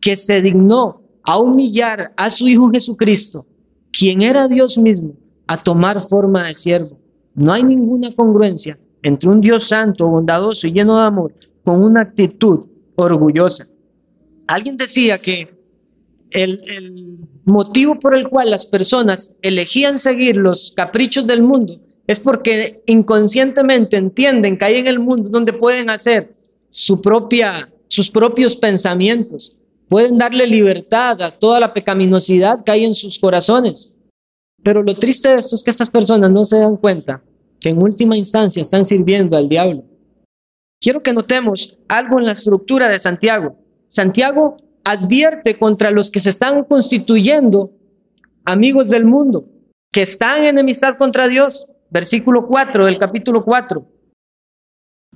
que 0.00 0.16
se 0.16 0.42
dignó 0.42 1.02
a 1.22 1.38
humillar 1.38 2.12
a 2.16 2.28
su 2.30 2.48
Hijo 2.48 2.70
Jesucristo, 2.70 3.46
quien 3.92 4.22
era 4.22 4.48
Dios 4.48 4.76
mismo, 4.78 5.14
a 5.46 5.56
tomar 5.56 6.00
forma 6.00 6.46
de 6.46 6.54
siervo. 6.54 6.98
No 7.34 7.52
hay 7.52 7.62
ninguna 7.62 8.14
congruencia 8.14 8.78
entre 9.02 9.28
un 9.28 9.40
Dios 9.40 9.68
santo, 9.68 10.08
bondadoso 10.08 10.66
y 10.66 10.72
lleno 10.72 10.96
de 10.96 11.06
amor 11.06 11.34
con 11.62 11.82
una 11.82 12.02
actitud 12.02 12.66
orgullosa. 12.96 13.66
Alguien 14.46 14.76
decía 14.76 15.20
que 15.20 15.56
el, 16.30 17.18
motivo 17.44 17.98
por 17.98 18.16
el 18.16 18.28
cual 18.28 18.50
las 18.50 18.66
personas 18.66 19.36
elegían 19.42 19.98
seguir 19.98 20.36
los 20.36 20.72
caprichos 20.74 21.26
del 21.26 21.42
mundo 21.42 21.80
es 22.06 22.18
porque 22.20 22.82
inconscientemente 22.86 23.96
entienden 23.96 24.58
que 24.58 24.64
hay 24.64 24.76
en 24.76 24.86
el 24.86 24.98
mundo 24.98 25.28
donde 25.28 25.52
pueden 25.52 25.90
hacer 25.90 26.34
su 26.68 27.00
propia, 27.00 27.68
sus 27.88 28.10
propios 28.10 28.56
pensamientos, 28.56 29.56
pueden 29.88 30.16
darle 30.16 30.46
libertad 30.46 31.20
a 31.22 31.30
toda 31.30 31.60
la 31.60 31.72
pecaminosidad 31.72 32.62
que 32.64 32.72
hay 32.72 32.84
en 32.84 32.94
sus 32.94 33.18
corazones. 33.18 33.92
Pero 34.66 34.82
lo 34.82 34.96
triste 34.96 35.28
de 35.28 35.36
esto 35.36 35.54
es 35.54 35.62
que 35.62 35.70
estas 35.70 35.88
personas 35.88 36.28
no 36.28 36.42
se 36.42 36.58
dan 36.58 36.76
cuenta 36.76 37.22
que 37.60 37.68
en 37.68 37.80
última 37.80 38.16
instancia 38.16 38.60
están 38.60 38.84
sirviendo 38.84 39.36
al 39.36 39.48
diablo. 39.48 39.84
Quiero 40.80 41.04
que 41.04 41.12
notemos 41.12 41.78
algo 41.86 42.18
en 42.18 42.26
la 42.26 42.32
estructura 42.32 42.88
de 42.88 42.98
Santiago. 42.98 43.56
Santiago 43.86 44.56
advierte 44.82 45.56
contra 45.56 45.92
los 45.92 46.10
que 46.10 46.18
se 46.18 46.30
están 46.30 46.64
constituyendo 46.64 47.70
amigos 48.44 48.90
del 48.90 49.04
mundo, 49.04 49.48
que 49.92 50.02
están 50.02 50.38
en 50.38 50.46
enemistad 50.46 50.96
contra 50.98 51.28
Dios. 51.28 51.68
Versículo 51.88 52.48
4 52.48 52.86
del 52.86 52.98
capítulo 52.98 53.44
4. 53.44 53.86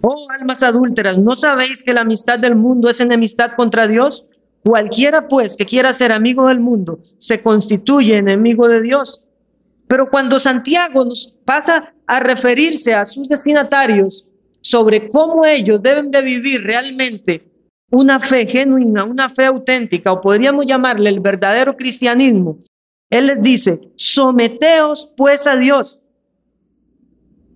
Oh 0.00 0.26
almas 0.30 0.62
adúlteras, 0.62 1.18
¿no 1.18 1.34
sabéis 1.34 1.82
que 1.82 1.92
la 1.92 2.02
amistad 2.02 2.38
del 2.38 2.54
mundo 2.54 2.88
es 2.88 3.00
enemistad 3.00 3.54
contra 3.56 3.88
Dios? 3.88 4.26
Cualquiera 4.62 5.26
pues 5.26 5.56
que 5.56 5.66
quiera 5.66 5.92
ser 5.92 6.12
amigo 6.12 6.46
del 6.46 6.60
mundo 6.60 7.00
se 7.18 7.42
constituye 7.42 8.16
enemigo 8.16 8.68
de 8.68 8.80
Dios. 8.80 9.26
Pero 9.90 10.08
cuando 10.08 10.38
Santiago 10.38 11.04
nos 11.04 11.36
pasa 11.44 11.92
a 12.06 12.20
referirse 12.20 12.94
a 12.94 13.04
sus 13.04 13.26
destinatarios 13.26 14.24
sobre 14.60 15.08
cómo 15.08 15.44
ellos 15.44 15.82
deben 15.82 16.12
de 16.12 16.22
vivir 16.22 16.62
realmente 16.62 17.50
una 17.90 18.20
fe 18.20 18.46
genuina, 18.46 19.02
una 19.02 19.28
fe 19.30 19.46
auténtica, 19.46 20.12
o 20.12 20.20
podríamos 20.20 20.64
llamarle 20.64 21.10
el 21.10 21.18
verdadero 21.18 21.76
cristianismo, 21.76 22.58
él 23.10 23.26
les 23.26 23.42
dice, 23.42 23.80
someteos 23.96 25.10
pues 25.16 25.48
a 25.48 25.56
Dios. 25.56 25.98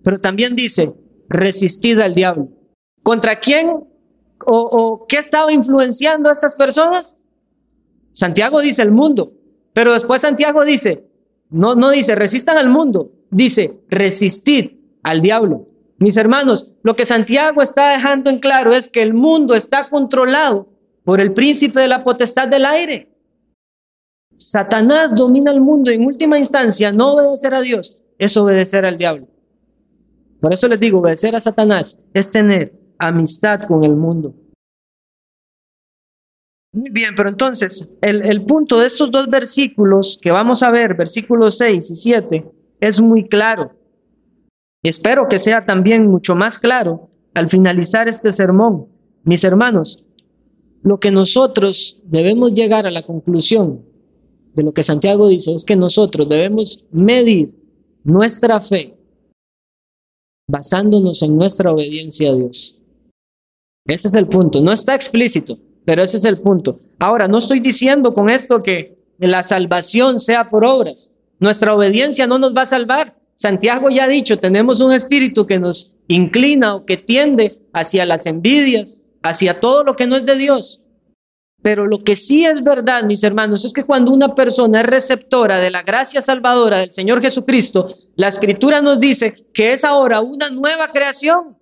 Pero 0.03 0.19
también 0.19 0.57
dice, 0.57 0.93
resistid 1.29 1.99
al 1.99 2.13
diablo. 2.13 2.49
¿Contra 3.01 3.39
quién 3.39 3.69
o, 3.69 3.87
o 4.45 5.07
qué 5.07 5.19
estaba 5.19 5.53
influenciando 5.53 6.27
a 6.27 6.33
estas 6.33 6.53
personas? 6.53 7.21
Santiago 8.11 8.59
dice 8.59 8.81
el 8.81 8.91
mundo, 8.91 9.31
pero 9.71 9.93
después 9.93 10.21
Santiago 10.21 10.65
dice, 10.65 11.14
no, 11.49 11.75
no 11.75 11.89
dice 11.89 12.15
resistan 12.15 12.57
al 12.57 12.69
mundo, 12.69 13.11
dice 13.29 13.79
resistid 13.89 14.71
al 15.03 15.21
diablo. 15.21 15.67
Mis 15.97 16.17
hermanos, 16.17 16.73
lo 16.83 16.95
que 16.95 17.05
Santiago 17.05 17.61
está 17.61 17.91
dejando 17.91 18.29
en 18.29 18.39
claro 18.39 18.73
es 18.73 18.89
que 18.89 19.01
el 19.01 19.13
mundo 19.13 19.55
está 19.55 19.89
controlado 19.89 20.67
por 21.03 21.21
el 21.21 21.33
príncipe 21.33 21.79
de 21.79 21.87
la 21.87 22.03
potestad 22.03 22.47
del 22.47 22.65
aire. 22.65 23.15
Satanás 24.37 25.15
domina 25.15 25.51
el 25.51 25.61
mundo 25.61 25.91
en 25.91 26.05
última 26.05 26.37
instancia 26.37 26.91
no 26.91 27.13
obedecer 27.13 27.53
a 27.53 27.61
Dios 27.61 27.97
es 28.17 28.35
obedecer 28.35 28.85
al 28.85 28.97
diablo. 28.97 29.27
Por 30.41 30.53
eso 30.53 30.67
les 30.67 30.79
digo, 30.79 30.99
obedecer 30.99 31.35
a 31.35 31.39
Satanás 31.39 31.97
es 32.13 32.31
tener 32.31 32.73
amistad 32.97 33.61
con 33.61 33.83
el 33.83 33.95
mundo. 33.95 34.35
Muy 36.75 36.89
bien, 36.89 37.15
pero 37.15 37.29
entonces 37.29 37.95
el, 38.01 38.43
punto 38.43 38.77
de 38.77 38.87
estos 38.87 39.09
dos 39.09 39.27
versículos 39.29 40.19
que 40.21 40.29
vamos 40.29 40.61
a 40.61 40.69
ver, 40.69 40.93
versículos 40.93 41.57
6 41.57 41.91
y 41.91 41.95
7, 41.95 42.51
es 42.81 42.99
muy 42.99 43.29
claro. 43.29 43.71
Espero 44.83 45.29
que 45.29 45.39
sea 45.39 45.65
también 45.65 46.05
mucho 46.05 46.35
más 46.35 46.59
claro 46.59 47.09
al 47.33 47.47
finalizar 47.47 48.09
este 48.09 48.33
sermón. 48.33 48.87
Mis 49.23 49.45
hermanos, 49.45 50.03
lo 50.83 50.99
que 50.99 51.11
nosotros 51.11 52.01
debemos 52.03 52.51
llegar 52.51 52.85
a 52.85 52.91
la 52.91 53.03
conclusión 53.03 53.81
de 54.53 54.63
lo 54.63 54.73
que 54.73 54.83
Santiago 54.83 55.29
dice 55.29 55.53
es 55.53 55.63
que 55.63 55.77
nosotros 55.77 56.27
debemos 56.27 56.83
medir 56.91 57.55
nuestra 58.03 58.59
fe 58.59 58.97
basándonos 60.45 61.23
en 61.23 61.37
nuestra 61.37 61.71
obediencia 61.71 62.31
a 62.31 62.35
Dios. 62.35 62.77
Ese 63.87 64.09
es 64.09 64.15
el 64.15 64.27
punto, 64.27 64.59
no 64.59 64.73
está 64.73 64.93
explícito, 64.93 65.57
pero 65.85 66.03
ese 66.03 66.17
es 66.17 66.25
el 66.25 66.39
punto. 66.39 66.79
Ahora, 66.99 67.27
no 67.27 67.37
estoy 67.37 67.59
diciendo 67.59 68.13
con 68.13 68.29
esto 68.29 68.61
que 68.61 68.97
la 69.19 69.43
salvación 69.43 70.19
sea 70.19 70.47
por 70.47 70.65
obras. 70.65 71.13
Nuestra 71.39 71.73
obediencia 71.73 72.27
no 72.27 72.39
nos 72.39 72.55
va 72.55 72.63
a 72.63 72.65
salvar. 72.65 73.15
Santiago 73.35 73.89
ya 73.89 74.05
ha 74.05 74.07
dicho, 74.07 74.39
tenemos 74.39 74.81
un 74.81 74.93
espíritu 74.93 75.45
que 75.45 75.59
nos 75.59 75.95
inclina 76.07 76.75
o 76.75 76.85
que 76.85 76.97
tiende 76.97 77.59
hacia 77.73 78.05
las 78.05 78.25
envidias, 78.25 79.03
hacia 79.21 79.59
todo 79.59 79.83
lo 79.83 79.95
que 79.95 80.07
no 80.07 80.15
es 80.15 80.25
de 80.25 80.35
Dios. 80.35 80.81
Pero 81.61 81.87
lo 81.87 82.03
que 82.03 82.15
sí 82.15 82.45
es 82.45 82.63
verdad, 82.63 83.03
mis 83.03 83.23
hermanos, 83.23 83.65
es 83.65 83.73
que 83.73 83.83
cuando 83.83 84.11
una 84.11 84.35
persona 84.35 84.81
es 84.81 84.85
receptora 84.85 85.57
de 85.57 85.71
la 85.71 85.81
gracia 85.81 86.21
salvadora 86.21 86.77
del 86.77 86.91
Señor 86.91 87.21
Jesucristo, 87.21 87.87
la 88.15 88.27
escritura 88.27 88.81
nos 88.81 88.99
dice 88.99 89.47
que 89.51 89.73
es 89.73 89.83
ahora 89.83 90.21
una 90.21 90.49
nueva 90.51 90.89
creación. 90.91 91.57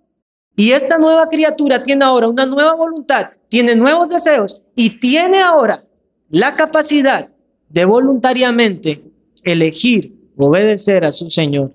Y 0.56 0.72
esta 0.72 0.98
nueva 0.98 1.28
criatura 1.30 1.82
tiene 1.82 2.06
ahora 2.06 2.28
una 2.28 2.46
nueva 2.46 2.76
voluntad, 2.76 3.32
tiene 3.50 3.76
nuevos 3.76 4.10
deseos 4.10 4.62
y 4.76 5.00
tiene 5.00 5.42
ahora 5.42 5.84
la 6.30 6.56
capacidad 6.56 7.30
de 7.70 7.86
voluntariamente 7.86 9.04
elegir 9.44 10.14
obedecer 10.38 11.06
a 11.06 11.12
su 11.12 11.30
Señor. 11.30 11.72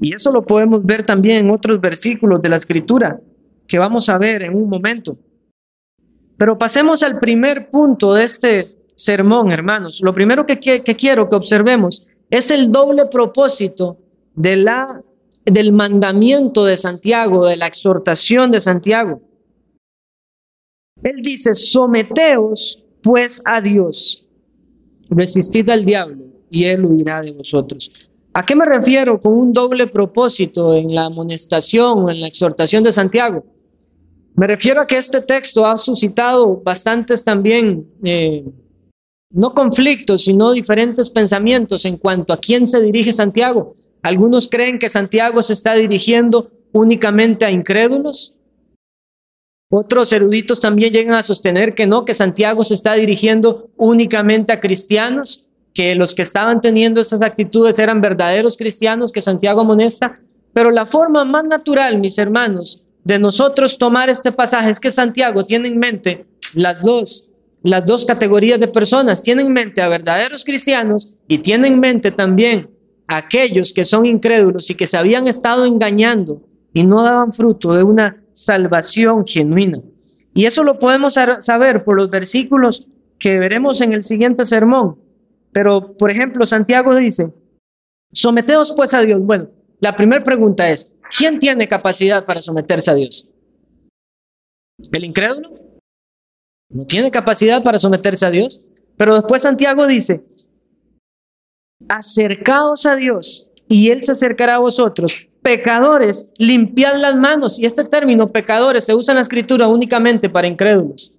Y 0.00 0.14
eso 0.14 0.32
lo 0.32 0.42
podemos 0.44 0.84
ver 0.84 1.04
también 1.04 1.44
en 1.44 1.50
otros 1.50 1.80
versículos 1.80 2.40
de 2.40 2.48
la 2.48 2.56
escritura 2.56 3.20
que 3.66 3.78
vamos 3.78 4.08
a 4.08 4.18
ver 4.18 4.42
en 4.42 4.56
un 4.56 4.68
momento. 4.68 5.16
Pero 6.36 6.58
pasemos 6.58 7.02
al 7.02 7.18
primer 7.18 7.70
punto 7.70 8.14
de 8.14 8.24
este 8.24 8.76
sermón, 8.96 9.52
hermanos. 9.52 10.00
Lo 10.02 10.14
primero 10.14 10.46
que, 10.46 10.58
quiero 10.58 11.28
que 11.28 11.36
observemos 11.36 12.08
es 12.30 12.50
el 12.50 12.72
doble 12.72 13.06
propósito 13.06 13.98
de 14.34 14.56
la, 14.56 15.02
del 15.44 15.72
mandamiento 15.72 16.64
de 16.64 16.76
Santiago, 16.76 17.46
de 17.46 17.56
la 17.56 17.66
exhortación 17.66 18.50
de 18.50 18.60
Santiago. 18.60 19.20
Él 21.02 21.16
dice, 21.22 21.54
someteos 21.54 22.84
pues 23.02 23.42
a 23.44 23.60
Dios, 23.60 24.24
resistid 25.10 25.68
al 25.70 25.84
diablo 25.84 26.24
y 26.48 26.64
él 26.64 26.84
huirá 26.84 27.20
de 27.20 27.32
vosotros. 27.32 27.90
¿A 28.34 28.46
qué 28.46 28.54
me 28.54 28.64
refiero 28.64 29.20
con 29.20 29.34
un 29.34 29.52
doble 29.52 29.86
propósito 29.88 30.74
en 30.74 30.94
la 30.94 31.06
amonestación 31.06 32.04
o 32.04 32.10
en 32.10 32.20
la 32.20 32.28
exhortación 32.28 32.84
de 32.84 32.92
Santiago? 32.92 33.44
Me 34.34 34.46
refiero 34.46 34.80
a 34.80 34.86
que 34.86 34.96
este 34.96 35.20
texto 35.20 35.66
ha 35.66 35.76
suscitado 35.76 36.62
bastantes 36.62 37.24
también, 37.24 37.86
eh, 38.02 38.44
no 39.32 39.54
conflictos, 39.54 40.24
sino 40.24 40.52
diferentes 40.52 41.08
pensamientos 41.08 41.84
en 41.84 41.96
cuanto 41.96 42.32
a 42.32 42.38
quién 42.38 42.66
se 42.66 42.82
dirige 42.82 43.12
Santiago. 43.12 43.74
Algunos 44.02 44.48
creen 44.48 44.78
que 44.78 44.88
Santiago 44.88 45.42
se 45.42 45.54
está 45.54 45.74
dirigiendo 45.74 46.50
únicamente 46.72 47.44
a 47.44 47.50
incrédulos. 47.50 48.34
Otros 49.70 50.12
eruditos 50.12 50.60
también 50.60 50.92
llegan 50.92 51.14
a 51.14 51.22
sostener 51.22 51.74
que 51.74 51.86
no, 51.86 52.04
que 52.04 52.12
Santiago 52.12 52.62
se 52.62 52.74
está 52.74 52.92
dirigiendo 52.92 53.70
únicamente 53.76 54.52
a 54.52 54.60
cristianos, 54.60 55.46
que 55.72 55.94
los 55.94 56.14
que 56.14 56.22
estaban 56.22 56.60
teniendo 56.60 57.00
estas 57.00 57.22
actitudes 57.22 57.78
eran 57.78 58.02
verdaderos 58.02 58.58
cristianos 58.58 59.12
que 59.12 59.22
Santiago 59.22 59.62
amonesta. 59.62 60.18
Pero 60.52 60.70
la 60.70 60.84
forma 60.84 61.24
más 61.24 61.44
natural, 61.44 61.98
mis 61.98 62.18
hermanos, 62.18 62.84
de 63.04 63.18
nosotros 63.18 63.78
tomar 63.78 64.10
este 64.10 64.30
pasaje 64.30 64.70
es 64.70 64.78
que 64.78 64.90
Santiago 64.90 65.46
tiene 65.46 65.68
en 65.68 65.78
mente 65.78 66.26
las 66.52 66.84
dos, 66.84 67.30
las 67.62 67.84
dos 67.84 68.04
categorías 68.04 68.60
de 68.60 68.68
personas. 68.68 69.22
Tiene 69.22 69.42
en 69.42 69.52
mente 69.52 69.82
a 69.82 69.88
verdaderos 69.88 70.44
cristianos 70.44 71.20
y 71.28 71.38
tiene 71.38 71.68
en 71.68 71.80
mente 71.80 72.10
también 72.10 72.68
a 73.06 73.18
aquellos 73.18 73.72
que 73.72 73.84
son 73.84 74.06
incrédulos 74.06 74.70
y 74.70 74.74
que 74.74 74.86
se 74.86 74.96
habían 74.96 75.26
estado 75.26 75.64
engañando 75.64 76.42
y 76.72 76.84
no 76.84 77.02
daban 77.02 77.32
fruto 77.32 77.74
de 77.74 77.82
una 77.82 78.22
salvación 78.32 79.26
genuina. 79.26 79.80
Y 80.34 80.46
eso 80.46 80.64
lo 80.64 80.78
podemos 80.78 81.14
saber 81.40 81.84
por 81.84 81.96
los 81.96 82.10
versículos 82.10 82.86
que 83.18 83.38
veremos 83.38 83.80
en 83.80 83.92
el 83.92 84.02
siguiente 84.02 84.44
sermón. 84.44 84.96
Pero, 85.52 85.94
por 85.96 86.10
ejemplo, 86.10 86.46
Santiago 86.46 86.94
dice, 86.96 87.32
someteos 88.12 88.72
pues 88.74 88.94
a 88.94 89.02
Dios. 89.02 89.20
Bueno, 89.20 89.48
la 89.80 89.94
primera 89.94 90.22
pregunta 90.22 90.70
es, 90.70 90.92
¿Quién 91.16 91.38
tiene 91.38 91.68
capacidad 91.68 92.24
para 92.24 92.40
someterse 92.40 92.90
a 92.90 92.94
Dios? 92.94 93.28
¿El 94.90 95.04
incrédulo? 95.04 95.50
No 96.72 96.86
tiene 96.86 97.10
capacidad 97.10 97.62
para 97.62 97.78
someterse 97.78 98.26
a 98.26 98.30
Dios. 98.30 98.62
Pero 98.96 99.14
después 99.14 99.42
Santiago 99.42 99.86
dice, 99.86 100.24
acercaos 101.88 102.86
a 102.86 102.96
Dios 102.96 103.48
y 103.68 103.90
Él 103.90 104.02
se 104.02 104.12
acercará 104.12 104.56
a 104.56 104.58
vosotros. 104.58 105.28
Pecadores, 105.42 106.30
limpiad 106.36 106.96
las 106.96 107.16
manos. 107.16 107.58
Y 107.58 107.66
este 107.66 107.84
término, 107.84 108.30
pecadores, 108.30 108.84
se 108.84 108.94
usa 108.94 109.12
en 109.12 109.16
la 109.16 109.22
escritura 109.22 109.66
únicamente 109.66 110.30
para 110.30 110.46
incrédulos. 110.46 111.12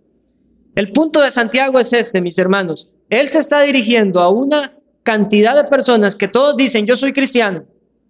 El 0.76 0.92
punto 0.92 1.22
de 1.22 1.30
Santiago 1.30 1.80
es 1.80 1.94
este, 1.94 2.22
mis 2.22 2.38
hermanos. 2.38 2.90
Él 3.10 3.28
se 3.28 3.40
está 3.40 3.62
dirigiendo 3.62 4.22
a 4.22 4.30
una 4.30 4.74
cantidad 5.04 5.56
de 5.56 5.70
personas 5.70 6.16
que 6.16 6.28
todos 6.28 6.56
dicen, 6.56 6.86
yo 6.86 6.96
soy 6.96 7.14
cristiano, 7.14 7.66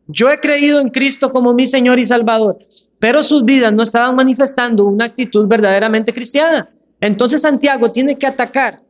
yo 0.07 0.29
he 0.29 0.39
creído 0.39 0.79
en 0.79 0.89
Cristo 0.89 1.31
como 1.31 1.53
mi 1.53 1.65
Señor 1.65 1.99
y 1.99 2.05
Salvador, 2.05 2.57
pero 2.99 3.23
sus 3.23 3.43
vidas 3.43 3.73
no 3.73 3.83
estaban 3.83 4.15
manifestando 4.15 4.85
una 4.85 5.05
actitud 5.05 5.47
verdaderamente 5.47 6.13
cristiana. 6.13 6.69
Entonces 7.03 7.41
Santiago 7.41 7.91
tiene 7.91 8.17
que 8.17 8.25
atacar 8.25 8.81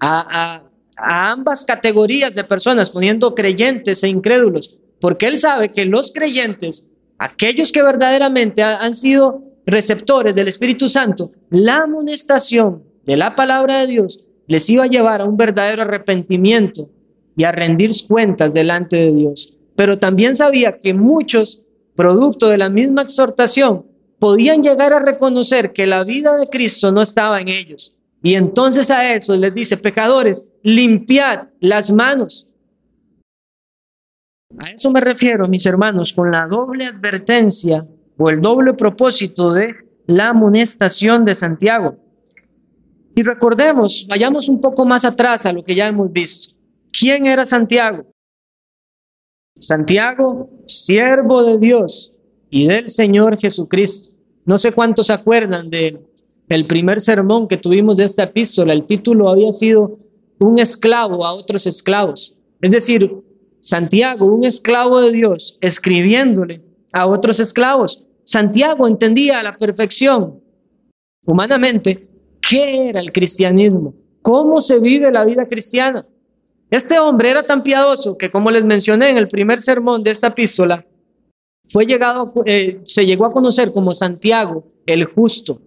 a, 0.00 0.64
ambas 0.96 1.64
categorías 1.64 2.34
de 2.34 2.42
personas, 2.42 2.90
poniendo 2.90 3.36
creyentes 3.36 4.02
e 4.02 4.08
incrédulos, 4.08 4.80
porque 5.00 5.26
él 5.26 5.36
sabe 5.36 5.70
que 5.70 5.84
los 5.84 6.10
creyentes, 6.12 6.90
aquellos 7.18 7.70
que 7.70 7.84
verdaderamente 7.84 8.64
han 8.64 8.94
sido 8.94 9.44
receptores 9.64 10.34
del 10.34 10.48
Espíritu 10.48 10.88
Santo, 10.88 11.30
la 11.50 11.84
amonestación 11.84 12.82
de 13.04 13.16
la 13.16 13.36
palabra 13.36 13.78
de 13.78 13.86
Dios 13.86 14.18
les 14.48 14.68
iba 14.68 14.82
a 14.82 14.88
llevar 14.88 15.20
a 15.20 15.24
un 15.24 15.36
verdadero 15.36 15.82
arrepentimiento 15.82 16.90
y 17.36 17.44
a 17.44 17.52
rendir 17.52 17.92
cuentas 18.08 18.52
delante 18.52 18.96
de 18.96 19.12
Dios. 19.12 19.56
Pero 19.76 20.00
también 20.00 20.34
sabía 20.34 20.78
que 20.80 20.94
muchos, 20.94 21.62
producto 21.94 22.48
de 22.48 22.58
la 22.58 22.68
misma 22.68 23.02
exhortación, 23.02 23.86
podían 24.22 24.62
llegar 24.62 24.92
a 24.92 25.00
reconocer 25.00 25.72
que 25.72 25.84
la 25.84 26.04
vida 26.04 26.36
de 26.36 26.46
Cristo 26.46 26.92
no 26.92 27.02
estaba 27.02 27.40
en 27.40 27.48
ellos. 27.48 27.92
Y 28.22 28.34
entonces 28.34 28.88
a 28.92 29.14
eso 29.14 29.34
les 29.34 29.52
dice, 29.52 29.76
pecadores, 29.76 30.48
limpiad 30.62 31.48
las 31.58 31.90
manos. 31.90 32.48
A 34.58 34.70
eso 34.70 34.92
me 34.92 35.00
refiero, 35.00 35.48
mis 35.48 35.66
hermanos, 35.66 36.12
con 36.12 36.30
la 36.30 36.46
doble 36.46 36.86
advertencia 36.86 37.84
o 38.16 38.30
el 38.30 38.40
doble 38.40 38.74
propósito 38.74 39.52
de 39.52 39.74
la 40.06 40.28
amonestación 40.28 41.24
de 41.24 41.34
Santiago. 41.34 41.96
Y 43.16 43.24
recordemos, 43.24 44.06
vayamos 44.08 44.48
un 44.48 44.60
poco 44.60 44.84
más 44.84 45.04
atrás 45.04 45.46
a 45.46 45.52
lo 45.52 45.64
que 45.64 45.74
ya 45.74 45.88
hemos 45.88 46.12
visto. 46.12 46.54
¿Quién 46.96 47.26
era 47.26 47.44
Santiago? 47.44 48.06
Santiago, 49.58 50.48
siervo 50.64 51.42
de 51.42 51.58
Dios 51.58 52.14
y 52.50 52.68
del 52.68 52.86
Señor 52.86 53.36
Jesucristo. 53.36 54.11
No 54.44 54.58
sé 54.58 54.72
cuántos 54.72 55.06
se 55.06 55.12
acuerdan 55.12 55.70
de 55.70 56.00
el 56.48 56.66
primer 56.66 57.00
sermón 57.00 57.48
que 57.48 57.56
tuvimos 57.56 57.96
de 57.96 58.04
esta 58.04 58.24
epístola. 58.24 58.72
El 58.72 58.84
título 58.84 59.28
había 59.28 59.52
sido 59.52 59.96
Un 60.38 60.58
esclavo 60.58 61.24
a 61.24 61.32
otros 61.32 61.66
esclavos. 61.66 62.36
Es 62.60 62.70
decir, 62.70 63.10
Santiago, 63.60 64.26
un 64.26 64.44
esclavo 64.44 65.00
de 65.00 65.12
Dios, 65.12 65.56
escribiéndole 65.60 66.62
a 66.92 67.06
otros 67.06 67.38
esclavos. 67.40 68.04
Santiago 68.24 68.86
entendía 68.86 69.40
a 69.40 69.42
la 69.42 69.56
perfección, 69.56 70.40
humanamente, 71.24 72.08
qué 72.40 72.88
era 72.88 73.00
el 73.00 73.12
cristianismo, 73.12 73.94
cómo 74.20 74.60
se 74.60 74.78
vive 74.78 75.10
la 75.12 75.24
vida 75.24 75.46
cristiana. 75.46 76.06
Este 76.70 76.98
hombre 76.98 77.30
era 77.30 77.44
tan 77.44 77.62
piadoso 77.62 78.16
que, 78.18 78.30
como 78.30 78.50
les 78.50 78.64
mencioné 78.64 79.10
en 79.10 79.16
el 79.16 79.28
primer 79.28 79.60
sermón 79.60 80.02
de 80.02 80.10
esta 80.10 80.28
epístola, 80.28 80.84
fue 81.72 81.86
llegado, 81.86 82.34
eh, 82.44 82.80
se 82.84 83.06
llegó 83.06 83.24
a 83.24 83.32
conocer 83.32 83.72
como 83.72 83.94
Santiago 83.94 84.64
el 84.84 85.06
justo. 85.06 85.62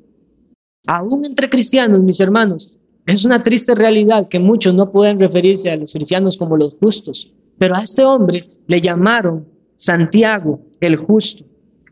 Aún 0.86 1.26
entre 1.26 1.50
cristianos, 1.50 2.00
mis 2.02 2.20
hermanos, 2.20 2.78
es 3.08 3.26
una 3.26 3.41
triste 3.41 3.74
realidad 3.74 4.28
que 4.28 4.39
muchos 4.39 4.76
no 4.76 4.91
pueden 4.91 5.20
referirse 5.20 5.72
a 5.72 5.76
los 5.76 5.94
cristianos 5.94 6.38
como 6.38 6.58
los 6.58 6.76
justos, 6.76 7.34
pero 7.58 7.74
a 7.76 7.82
este 7.82 8.06
hombre 8.06 8.46
le 8.68 8.82
llamaron 8.82 9.48
Santiago 9.76 10.60
el 10.80 10.96
justo. 10.96 11.44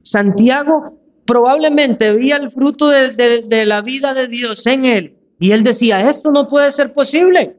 Santiago 0.04 1.00
probablemente 1.26 2.12
veía 2.14 2.36
el 2.36 2.52
fruto 2.52 2.90
de 2.90 3.66
la 3.66 3.82
vida 3.82 4.14
de 4.14 4.28
Dios 4.28 4.68
en 4.68 4.86
él 4.86 5.18
y 5.40 5.54
él 5.54 5.64
decía, 5.64 6.08
esto 6.08 6.32
no 6.32 6.48
puede 6.48 6.72
ser 6.72 6.94
posible. 6.94 7.58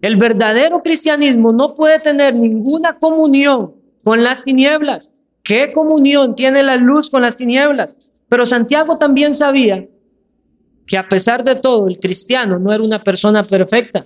El 0.00 0.14
verdadero 0.16 0.82
cristianismo 0.82 1.52
no 1.52 1.74
puede 1.74 1.98
tener 1.98 2.36
ninguna 2.36 2.96
comunión 3.00 3.74
con 4.04 4.22
las 4.22 4.44
tinieblas. 4.44 5.12
¿Qué 5.46 5.70
comunión 5.72 6.34
tiene 6.34 6.64
la 6.64 6.74
luz 6.74 7.08
con 7.08 7.22
las 7.22 7.36
tinieblas? 7.36 7.96
Pero 8.28 8.44
Santiago 8.44 8.98
también 8.98 9.32
sabía 9.32 9.86
que 10.84 10.98
a 10.98 11.08
pesar 11.08 11.44
de 11.44 11.54
todo, 11.54 11.86
el 11.86 12.00
cristiano 12.00 12.58
no 12.58 12.72
era 12.72 12.82
una 12.82 13.04
persona 13.04 13.46
perfecta. 13.46 14.04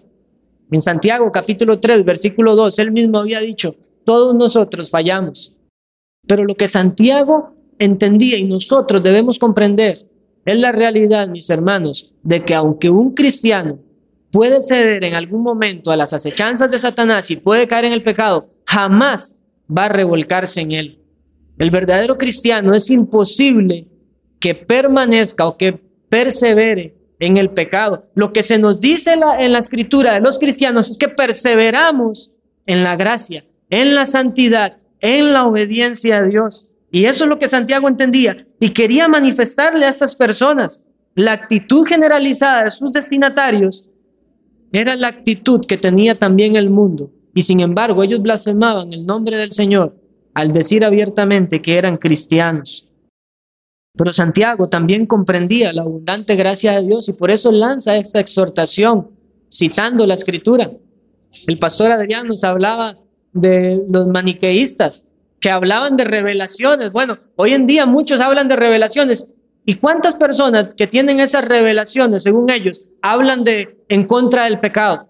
En 0.70 0.83
Santiago 0.83 1.33
capítulo 1.33 1.81
3, 1.81 2.05
versículo 2.05 2.55
2, 2.55 2.79
él 2.81 2.92
mismo 2.92 3.20
había 3.20 3.40
dicho, 3.40 3.74
todos 4.05 4.35
nosotros 4.35 4.90
fallamos. 4.90 5.57
Pero 6.26 6.44
lo 6.44 6.55
que 6.55 6.68
Santiago 6.68 7.55
entendía 7.79 8.37
y 8.37 8.44
nosotros 8.44 9.03
debemos 9.03 9.38
comprender 9.38 10.07
es 10.44 10.59
la 10.59 10.72
realidad, 10.72 11.26
mis 11.26 11.48
hermanos, 11.48 12.12
de 12.22 12.44
que 12.44 12.55
aunque 12.55 12.90
un 12.90 13.14
cristiano 13.14 13.79
puede 14.31 14.61
ceder 14.61 15.05
en 15.05 15.14
algún 15.14 15.42
momento 15.42 15.90
a 15.90 15.96
las 15.96 16.12
acechanzas 16.12 16.70
de 16.70 16.79
Satanás 16.79 17.31
y 17.31 17.37
puede 17.37 17.66
caer 17.66 17.87
en 17.87 17.92
el 17.92 18.03
pecado, 18.03 18.46
jamás 18.66 19.40
va 19.74 19.87
a 19.87 19.88
revolcarse 19.88 20.61
en 20.61 20.72
él. 20.72 21.00
El 21.61 21.70
verdadero 21.70 22.16
cristiano 22.16 22.75
es 22.75 22.88
imposible 22.88 23.87
que 24.38 24.55
permanezca 24.55 25.46
o 25.46 25.59
que 25.59 25.79
persevere 26.09 26.96
en 27.18 27.37
el 27.37 27.51
pecado. 27.51 28.07
Lo 28.14 28.33
que 28.33 28.42
se 28.42 28.59
nos 28.59 28.81
dice 28.81 29.12
en 29.12 29.53
la, 29.53 29.59
escritura 29.59 30.14
de 30.14 30.20
los 30.20 30.38
cristianos 30.38 30.88
es 30.88 30.96
que 30.96 31.11
perseveramos 31.11 32.33
en 32.64 32.83
la 32.83 32.96
gracia, 32.96 33.44
en 33.68 33.94
la 33.94 34.07
santidad, 34.07 34.79
en 35.01 35.35
la 35.35 35.44
obediencia 35.44 36.16
a 36.16 36.23
Dios. 36.23 36.68
Y 36.90 37.05
eso 37.05 37.25
es 37.25 37.29
lo 37.29 37.38
que 37.38 37.46
Santiago 37.46 37.88
entendía 37.88 38.38
y 38.59 38.70
quería 38.70 39.07
manifestarle 39.07 39.85
a 39.85 39.90
estas 39.90 40.16
personas. 40.16 40.83
La 41.14 41.33
actitud 41.33 41.85
generalizada 41.87 42.64
de 42.64 42.70
sus 42.70 42.94
destinatarios 42.94 43.85
era 44.73 44.96
la 44.96 45.09
actitud 45.09 45.66
que 45.66 45.77
tenía 45.77 46.18
también 46.18 46.57
el 46.57 46.70
mundo. 46.70 47.11
Y 47.35 47.42
sin 47.42 47.61
embargo, 47.61 48.03
ellos 48.03 48.23
blasfemaban 48.23 48.94
el 48.94 49.05
nombre 49.05 49.37
del 49.37 49.53
Señor 49.53 50.01
al 50.35 50.53
decir 50.53 50.85
abiertamente 50.85 51.62
que 51.62 51.79
eran 51.79 51.97
cristianos. 51.97 52.88
Pero 53.97 54.12
Santiago 54.12 54.69
también 54.69 55.07
comprendía 55.07 55.73
la 55.73 55.83
abundante 55.83 56.37
gracia 56.37 56.73
de 56.73 56.87
Dios 56.87 57.09
y 57.09 57.12
por 57.12 57.31
eso 57.31 57.51
lanza 57.51 57.97
esta 57.97 58.21
exhortación 58.21 59.11
citando 59.53 60.07
la 60.07 60.14
escritura. 60.14 60.71
El 61.47 61.59
pastor 61.59 61.90
Adrián 61.90 62.27
nos 62.27 62.45
hablaba 62.45 62.97
de 63.33 63.83
los 63.88 64.07
maniqueístas 64.07 65.09
que 65.40 65.51
hablaban 65.51 65.97
de 65.97 66.05
revelaciones. 66.05 66.93
Bueno, 66.93 67.19
hoy 67.37 67.53
en 67.53 67.66
día 67.66 67.87
muchos 67.87 68.21
hablan 68.21 68.49
de 68.49 68.57
revelaciones. 68.57 69.33
¿Y 69.64 69.75
cuántas 69.75 70.14
personas 70.14 70.75
que 70.75 70.87
tienen 70.87 71.21
esas 71.21 71.45
revelaciones, 71.45 72.23
según 72.23 72.51
ellos, 72.51 72.87
hablan 73.03 73.45
de 73.45 73.85
en 73.88 74.07
contra 74.07 74.45
del 74.45 74.61
pecado? 74.61 75.10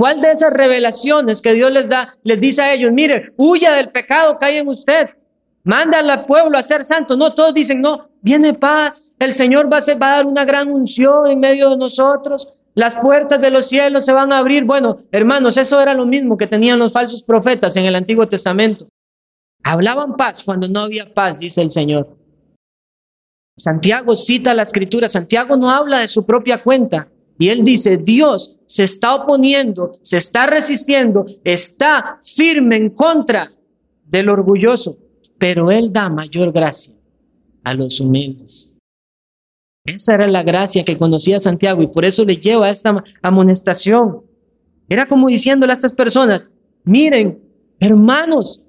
¿Cuál 0.00 0.22
de 0.22 0.32
esas 0.32 0.50
revelaciones 0.54 1.42
que 1.42 1.52
Dios 1.52 1.70
les 1.70 1.86
da 1.86 2.08
les 2.22 2.40
dice 2.40 2.62
a 2.62 2.72
ellos, 2.72 2.90
mire, 2.90 3.34
huya 3.36 3.72
del 3.74 3.90
pecado 3.90 4.38
que 4.38 4.46
hay 4.46 4.56
en 4.56 4.66
usted? 4.66 5.10
Manda 5.62 5.98
al 5.98 6.24
pueblo 6.24 6.56
a 6.56 6.62
ser 6.62 6.84
santo. 6.84 7.18
No, 7.18 7.34
todos 7.34 7.52
dicen, 7.52 7.82
no, 7.82 8.08
viene 8.22 8.54
paz. 8.54 9.10
El 9.18 9.34
Señor 9.34 9.70
va 9.70 9.76
a, 9.76 9.98
va 9.98 10.12
a 10.12 10.16
dar 10.16 10.24
una 10.24 10.46
gran 10.46 10.70
unción 10.70 11.26
en 11.26 11.38
medio 11.38 11.68
de 11.68 11.76
nosotros. 11.76 12.64
Las 12.72 12.94
puertas 12.94 13.42
de 13.42 13.50
los 13.50 13.68
cielos 13.68 14.06
se 14.06 14.14
van 14.14 14.32
a 14.32 14.38
abrir. 14.38 14.64
Bueno, 14.64 15.00
hermanos, 15.12 15.58
eso 15.58 15.78
era 15.78 15.92
lo 15.92 16.06
mismo 16.06 16.38
que 16.38 16.46
tenían 16.46 16.78
los 16.78 16.94
falsos 16.94 17.22
profetas 17.22 17.76
en 17.76 17.84
el 17.84 17.94
Antiguo 17.94 18.26
Testamento. 18.26 18.88
Hablaban 19.62 20.16
paz 20.16 20.42
cuando 20.42 20.66
no 20.66 20.80
había 20.80 21.12
paz, 21.12 21.40
dice 21.40 21.60
el 21.60 21.68
Señor. 21.68 22.16
Santiago 23.54 24.16
cita 24.16 24.54
la 24.54 24.62
escritura. 24.62 25.10
Santiago 25.10 25.58
no 25.58 25.70
habla 25.70 25.98
de 25.98 26.08
su 26.08 26.24
propia 26.24 26.62
cuenta. 26.62 27.06
Y 27.40 27.48
él 27.48 27.64
dice, 27.64 27.96
Dios 27.96 28.58
se 28.66 28.82
está 28.82 29.14
oponiendo, 29.14 29.92
se 30.02 30.18
está 30.18 30.46
resistiendo, 30.46 31.24
está 31.42 32.20
firme 32.22 32.76
en 32.76 32.90
contra 32.90 33.50
del 34.04 34.28
orgulloso, 34.28 34.98
pero 35.38 35.70
él 35.70 35.90
da 35.90 36.10
mayor 36.10 36.52
gracia 36.52 36.94
a 37.64 37.72
los 37.72 37.98
humildes. 37.98 38.76
Esa 39.86 40.16
era 40.16 40.26
la 40.26 40.42
gracia 40.42 40.84
que 40.84 40.98
conocía 40.98 41.40
Santiago 41.40 41.80
y 41.80 41.86
por 41.86 42.04
eso 42.04 42.26
le 42.26 42.36
lleva 42.36 42.66
a 42.66 42.70
esta 42.70 43.02
amonestación. 43.22 44.20
Era 44.86 45.06
como 45.06 45.28
diciéndole 45.28 45.72
a 45.72 45.76
estas 45.76 45.94
personas, 45.94 46.52
miren, 46.84 47.42
hermanos, 47.78 48.66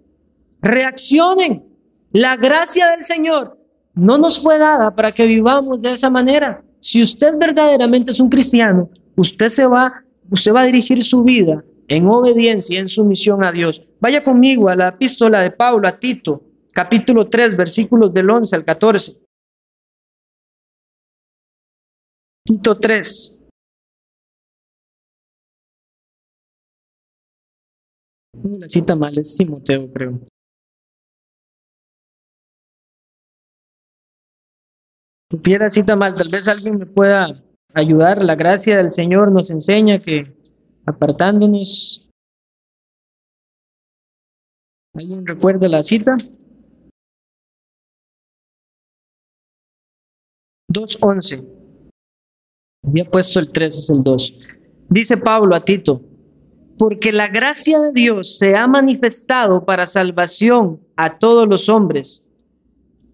reaccionen. 0.61 1.65
La 2.13 2.37
gracia 2.37 2.87
del 2.91 3.01
Señor 3.01 3.59
no 3.93 4.17
nos 4.17 4.41
fue 4.41 4.57
dada 4.57 4.95
para 4.95 5.11
que 5.11 5.25
vivamos 5.25 5.81
de 5.81 5.91
esa 5.91 6.09
manera. 6.09 6.63
Si 6.81 7.01
usted 7.01 7.37
verdaderamente 7.37 8.09
es 8.09 8.19
un 8.19 8.29
cristiano, 8.29 8.89
usted 9.15 9.49
se 9.49 9.67
va, 9.67 10.03
usted 10.31 10.51
va 10.51 10.61
a 10.61 10.65
dirigir 10.65 11.03
su 11.03 11.23
vida 11.23 11.63
en 11.87 12.07
obediencia, 12.07 12.79
en 12.79 12.87
sumisión 12.87 13.43
a 13.43 13.51
Dios. 13.51 13.87
Vaya 13.99 14.23
conmigo 14.23 14.67
a 14.67 14.75
la 14.75 14.87
epístola 14.87 15.41
de 15.41 15.51
Pablo 15.51 15.87
a 15.87 15.99
Tito, 15.99 16.43
capítulo 16.73 17.29
3, 17.29 17.55
versículos 17.55 18.11
del 18.11 18.29
11 18.29 18.55
al 18.55 18.65
14. 18.65 19.21
Tito 22.43 22.79
3. 22.79 23.39
La 28.57 28.67
cita 28.67 28.95
mal 28.95 29.17
es 29.19 29.35
Timoteo, 29.35 29.83
creo. 29.93 30.19
Supiera 35.31 35.69
cita 35.69 35.95
mal, 35.95 36.13
tal 36.13 36.27
vez 36.27 36.49
alguien 36.49 36.77
me 36.77 36.85
pueda 36.85 37.41
ayudar. 37.73 38.21
La 38.21 38.35
gracia 38.35 38.75
del 38.75 38.89
Señor 38.89 39.31
nos 39.31 39.49
enseña 39.49 39.99
que 39.99 40.35
apartándonos. 40.85 42.05
¿Alguien 44.93 45.25
recuerda 45.25 45.69
la 45.69 45.83
cita? 45.83 46.11
2.11. 50.69 51.47
Había 52.85 53.09
puesto 53.09 53.39
el 53.39 53.51
3, 53.51 53.77
es 53.77 53.89
el 53.89 54.03
2. 54.03 54.39
Dice 54.89 55.15
Pablo 55.15 55.55
a 55.55 55.63
Tito, 55.63 56.01
porque 56.77 57.13
la 57.13 57.29
gracia 57.29 57.79
de 57.79 57.93
Dios 57.93 58.37
se 58.37 58.57
ha 58.57 58.67
manifestado 58.67 59.63
para 59.63 59.85
salvación 59.85 60.81
a 60.97 61.17
todos 61.17 61.47
los 61.47 61.69
hombres, 61.69 62.25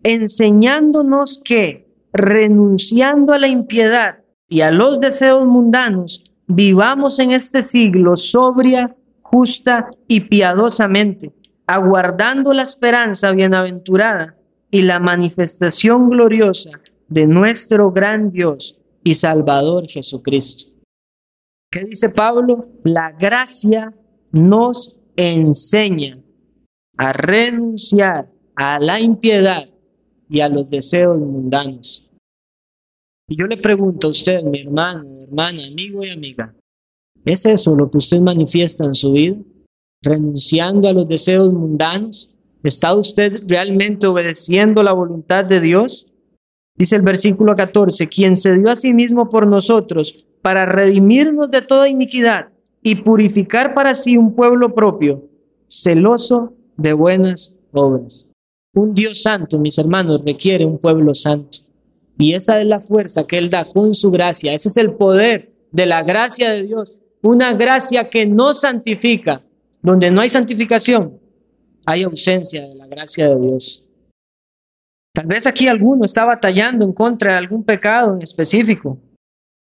enseñándonos 0.02 1.40
que, 1.44 1.87
renunciando 2.14 3.34
a 3.34 3.40
la 3.40 3.48
impiedad 3.48 4.20
y 4.48 4.62
a 4.62 4.72
los 4.72 5.00
deseos 5.00 5.46
mundanos, 5.48 6.24
vivamos 6.48 7.20
en 7.20 7.32
este 7.32 7.62
siglo 7.62 8.16
sobria, 8.16 8.96
justa 9.22 9.90
y 10.08 10.22
piadosamente, 10.22 11.34
aguardando 11.66 12.54
la 12.54 12.64
esperanza 12.64 13.32
bienaventurada 13.32 14.38
y 14.72 14.84
la 14.84 15.00
manifestación 15.00 16.10
gloriosa 16.10 16.72
de 17.08 17.28
nuestro 17.28 17.92
gran 17.92 18.30
Dios 18.30 18.80
y 19.04 19.14
Salvador 19.14 19.88
Jesucristo. 19.88 20.72
¿Qué 21.70 21.82
dice 21.82 22.10
Pablo? 22.10 22.70
La 22.84 23.12
gracia 23.12 23.94
nos 24.32 25.00
enseña 25.16 26.20
a 26.98 27.14
renunciar 27.14 28.30
a 28.56 28.80
la 28.80 29.00
impiedad 29.00 29.70
y 30.30 30.42
a 30.42 30.50
los 30.50 30.70
deseos 30.70 31.20
mundanos. 31.20 32.10
Y 33.30 33.36
yo 33.36 33.46
le 33.46 33.58
pregunto 33.58 34.08
a 34.08 34.12
usted, 34.12 34.42
mi 34.44 34.62
hermano, 34.62 35.24
hermana, 35.24 35.66
amigo 35.68 36.04
y 36.04 36.10
amiga, 36.10 36.54
¿es 37.26 37.46
eso 37.46 37.76
lo 37.76 37.92
que 37.92 37.98
usted 37.98 38.20
manifiesta 38.20 38.86
en 38.86 38.96
su 38.96 39.14
vida? 39.14 39.36
¿Renunciando 40.02 40.88
a 40.88 40.94
los 40.94 41.08
deseos 41.08 41.54
mundanos? 41.54 42.30
¿Está 42.64 42.96
usted 42.96 43.44
realmente 43.48 44.08
obedeciendo 44.08 44.82
la 44.82 44.94
voluntad 44.94 45.44
de 45.44 45.60
Dios? 45.60 46.08
Dice 46.76 46.96
el 46.96 47.02
versículo 47.02 47.56
14, 47.56 48.08
quien 48.08 48.36
se 48.36 48.54
dio 48.54 48.70
a 48.70 48.76
sí 48.76 48.94
mismo 48.94 49.30
por 49.30 49.48
nosotros 49.48 50.28
para 50.42 50.66
redimirnos 50.66 51.50
de 51.50 51.62
toda 51.62 51.90
iniquidad 51.90 52.50
y 52.82 52.96
purificar 52.96 53.74
para 53.74 53.96
sí 53.96 54.16
un 54.16 54.34
pueblo 54.34 54.74
propio, 54.74 55.28
celoso 55.68 56.54
de 56.78 56.94
buenas 56.94 57.58
obras. 57.74 58.32
Un 58.78 58.94
Dios 58.94 59.24
santo, 59.24 59.58
mis 59.58 59.76
hermanos, 59.80 60.22
requiere 60.24 60.64
un 60.64 60.78
pueblo 60.78 61.16
santo. 61.16 61.58
Y 62.20 62.34
esa 62.34 62.62
es 62.62 62.68
la 62.68 62.80
fuerza 62.80 63.26
que 63.26 63.40
Él 63.40 63.50
da 63.50 63.66
con 63.66 63.96
su 63.96 64.12
gracia. 64.12 64.54
Ese 64.54 64.70
es 64.70 64.78
el 64.78 64.94
poder 64.94 65.50
de 65.72 65.88
la 65.88 66.04
gracia 66.04 66.52
de 66.52 66.62
Dios. 66.62 66.94
Una 67.24 67.56
gracia 67.56 68.08
que 68.08 68.28
no 68.28 68.54
santifica. 68.54 69.42
Donde 69.82 70.12
no 70.12 70.22
hay 70.22 70.30
santificación, 70.30 71.20
hay 71.86 72.04
ausencia 72.04 72.68
de 72.68 72.76
la 72.76 72.86
gracia 72.86 73.28
de 73.30 73.40
Dios. 73.40 73.84
Tal 75.12 75.26
vez 75.26 75.48
aquí 75.48 75.68
alguno 75.68 76.06
está 76.06 76.26
batallando 76.26 76.86
en 76.86 76.94
contra 76.94 77.32
de 77.32 77.38
algún 77.40 77.64
pecado 77.64 78.14
en 78.14 78.22
específico 78.22 79.00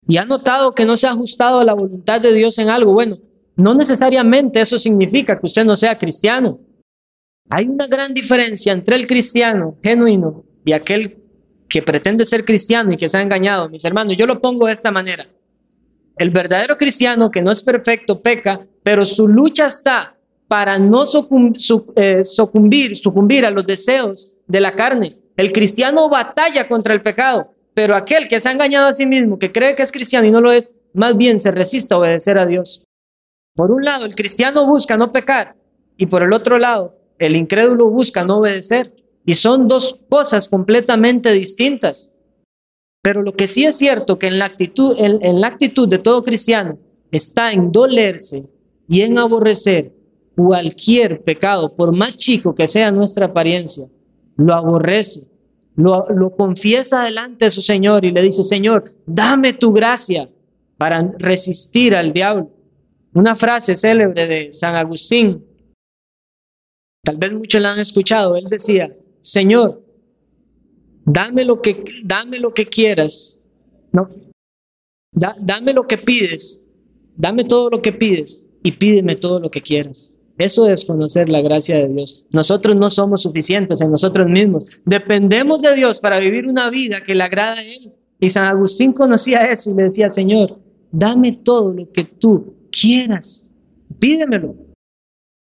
y 0.06 0.18
ha 0.18 0.24
notado 0.24 0.72
que 0.72 0.84
no 0.84 0.96
se 0.96 1.08
ha 1.08 1.10
ajustado 1.10 1.60
a 1.60 1.64
la 1.64 1.74
voluntad 1.74 2.20
de 2.20 2.32
Dios 2.32 2.58
en 2.58 2.68
algo. 2.68 2.92
Bueno, 2.92 3.18
no 3.56 3.74
necesariamente 3.74 4.60
eso 4.60 4.78
significa 4.78 5.38
que 5.38 5.46
usted 5.46 5.64
no 5.64 5.74
sea 5.74 5.98
cristiano. 5.98 6.60
Hay 7.50 7.66
una 7.66 7.88
gran 7.88 8.14
diferencia 8.14 8.72
entre 8.72 8.94
el 8.94 9.08
cristiano 9.08 9.76
genuino 9.82 10.44
y 10.64 10.72
aquel 10.72 11.18
que 11.68 11.82
pretende 11.82 12.24
ser 12.24 12.44
cristiano 12.44 12.92
y 12.92 12.96
que 12.96 13.08
se 13.08 13.18
ha 13.18 13.22
engañado. 13.22 13.68
Mis 13.68 13.84
hermanos, 13.84 14.16
yo 14.16 14.24
lo 14.24 14.40
pongo 14.40 14.68
de 14.68 14.72
esta 14.72 14.92
manera. 14.92 15.26
El 16.16 16.30
verdadero 16.30 16.76
cristiano 16.76 17.30
que 17.30 17.42
no 17.42 17.50
es 17.50 17.62
perfecto 17.62 18.22
peca, 18.22 18.66
pero 18.84 19.04
su 19.04 19.26
lucha 19.26 19.66
está 19.66 20.16
para 20.46 20.78
no 20.78 21.02
eh, 21.04 22.24
sucumbir, 22.24 22.96
sucumbir 22.96 23.46
a 23.46 23.50
los 23.50 23.66
deseos 23.66 24.32
de 24.46 24.60
la 24.60 24.74
carne. 24.74 25.18
El 25.36 25.50
cristiano 25.50 26.08
batalla 26.08 26.68
contra 26.68 26.94
el 26.94 27.02
pecado, 27.02 27.52
pero 27.74 27.96
aquel 27.96 28.28
que 28.28 28.38
se 28.38 28.48
ha 28.48 28.52
engañado 28.52 28.86
a 28.86 28.92
sí 28.92 29.06
mismo, 29.06 29.38
que 29.38 29.50
cree 29.50 29.74
que 29.74 29.82
es 29.82 29.90
cristiano 29.90 30.26
y 30.26 30.30
no 30.30 30.40
lo 30.40 30.52
es, 30.52 30.76
más 30.92 31.16
bien 31.16 31.38
se 31.38 31.50
resiste 31.50 31.94
a 31.94 31.98
obedecer 31.98 32.38
a 32.38 32.46
Dios. 32.46 32.84
Por 33.54 33.70
un 33.70 33.84
lado, 33.84 34.04
el 34.04 34.14
cristiano 34.14 34.66
busca 34.66 34.96
no 34.96 35.12
pecar 35.12 35.56
y 35.96 36.06
por 36.06 36.22
el 36.22 36.32
otro 36.32 36.58
lado, 36.58 36.99
el 37.20 37.36
incrédulo 37.36 37.88
busca 37.88 38.24
no 38.24 38.38
obedecer. 38.38 38.92
Y 39.24 39.34
son 39.34 39.68
dos 39.68 40.00
cosas 40.08 40.48
completamente 40.48 41.30
distintas. 41.30 42.16
Pero 43.02 43.22
lo 43.22 43.32
que 43.34 43.46
sí 43.46 43.64
es 43.64 43.76
cierto 43.76 44.18
que 44.18 44.26
en 44.26 44.38
la 44.38 44.46
actitud, 44.46 44.96
en 44.98 45.40
la 45.40 45.46
actitud 45.46 45.88
de 45.88 45.98
todo 45.98 46.22
cristiano 46.22 46.78
está 47.12 47.52
en 47.52 47.70
dolerse 47.70 48.46
y 48.88 49.02
en 49.02 49.18
aborrecer 49.18 49.92
cualquier 50.34 51.22
pecado, 51.22 51.74
por 51.76 51.94
más 51.94 52.16
chico 52.16 52.54
que 52.54 52.66
sea 52.66 52.90
nuestra 52.90 53.26
apariencia, 53.26 53.86
lo 54.36 54.54
aborrece 54.54 55.30
lo, 55.76 56.04
lo 56.10 56.30
confiesa 56.36 57.04
delante 57.04 57.46
de 57.46 57.50
su 57.50 57.62
Señor 57.62 58.04
y 58.04 58.12
le 58.12 58.22
dice, 58.22 58.44
Señor, 58.44 58.84
dame 59.06 59.52
tu 59.52 59.72
gracia 59.72 60.28
para 60.76 61.02
resistir 61.18 61.94
al 61.94 62.12
diablo. 62.12 62.50
Una 63.12 63.36
frase 63.36 63.76
célebre 63.76 64.26
de 64.26 64.52
San 64.52 64.76
Agustín, 64.76 65.44
tal 67.02 67.16
vez 67.16 67.32
muchos 67.32 67.60
la 67.60 67.72
han 67.72 67.80
escuchado, 67.80 68.36
él 68.36 68.44
decía, 68.48 68.94
Señor, 69.20 69.84
dame 71.04 71.44
lo 71.44 71.60
que, 71.60 71.84
dame 72.04 72.38
lo 72.38 72.52
que 72.54 72.66
quieras, 72.66 73.44
no, 73.92 74.08
dame 75.12 75.72
lo 75.72 75.86
que 75.86 75.98
pides, 75.98 76.66
dame 77.16 77.44
todo 77.44 77.70
lo 77.70 77.82
que 77.82 77.92
pides 77.92 78.48
y 78.62 78.72
pídeme 78.72 79.16
todo 79.16 79.40
lo 79.40 79.50
que 79.50 79.62
quieras. 79.62 80.16
Eso 80.38 80.66
es 80.66 80.86
conocer 80.86 81.28
la 81.28 81.42
gracia 81.42 81.76
de 81.76 81.88
Dios. 81.88 82.26
Nosotros 82.32 82.74
no 82.74 82.88
somos 82.88 83.22
suficientes 83.22 83.82
en 83.82 83.90
nosotros 83.90 84.26
mismos. 84.26 84.82
Dependemos 84.86 85.60
de 85.60 85.74
Dios 85.74 86.00
para 86.00 86.18
vivir 86.18 86.46
una 86.46 86.70
vida 86.70 87.02
que 87.02 87.14
le 87.14 87.24
agrada 87.24 87.58
a 87.58 87.62
Él. 87.62 87.92
Y 88.18 88.30
San 88.30 88.46
Agustín 88.46 88.92
conocía 88.92 89.44
eso 89.44 89.70
y 89.70 89.74
le 89.74 89.82
decía, 89.82 90.08
Señor, 90.08 90.58
dame 90.90 91.32
todo 91.32 91.74
lo 91.74 91.90
que 91.90 92.04
tú 92.04 92.54
quieras. 92.70 93.46
Pídemelo. 93.98 94.69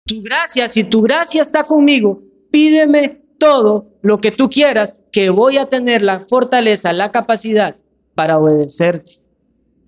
Tu 0.07 0.21
gracia, 0.21 0.69
si 0.69 0.83
tu 0.83 1.01
gracia 1.01 1.41
está 1.41 1.65
conmigo, 1.65 2.21
pídeme 2.51 3.23
todo 3.39 3.97
lo 4.03 4.21
que 4.21 4.31
tú 4.31 4.49
quieras, 4.49 5.01
que 5.11 5.31
voy 5.31 5.57
a 5.57 5.67
tener 5.67 6.03
la 6.03 6.23
fortaleza, 6.23 6.93
la 6.93 7.09
capacidad 7.09 7.77
para 8.13 8.37
obedecerte. 8.37 9.13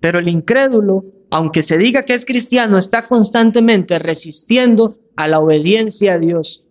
Pero 0.00 0.18
el 0.18 0.28
incrédulo, 0.28 1.04
aunque 1.30 1.62
se 1.62 1.78
diga 1.78 2.04
que 2.04 2.14
es 2.14 2.26
cristiano, 2.26 2.78
está 2.78 3.06
constantemente 3.06 4.00
resistiendo 4.00 4.96
a 5.16 5.28
la 5.28 5.38
obediencia 5.38 6.14
a 6.14 6.18
Dios. 6.18 6.66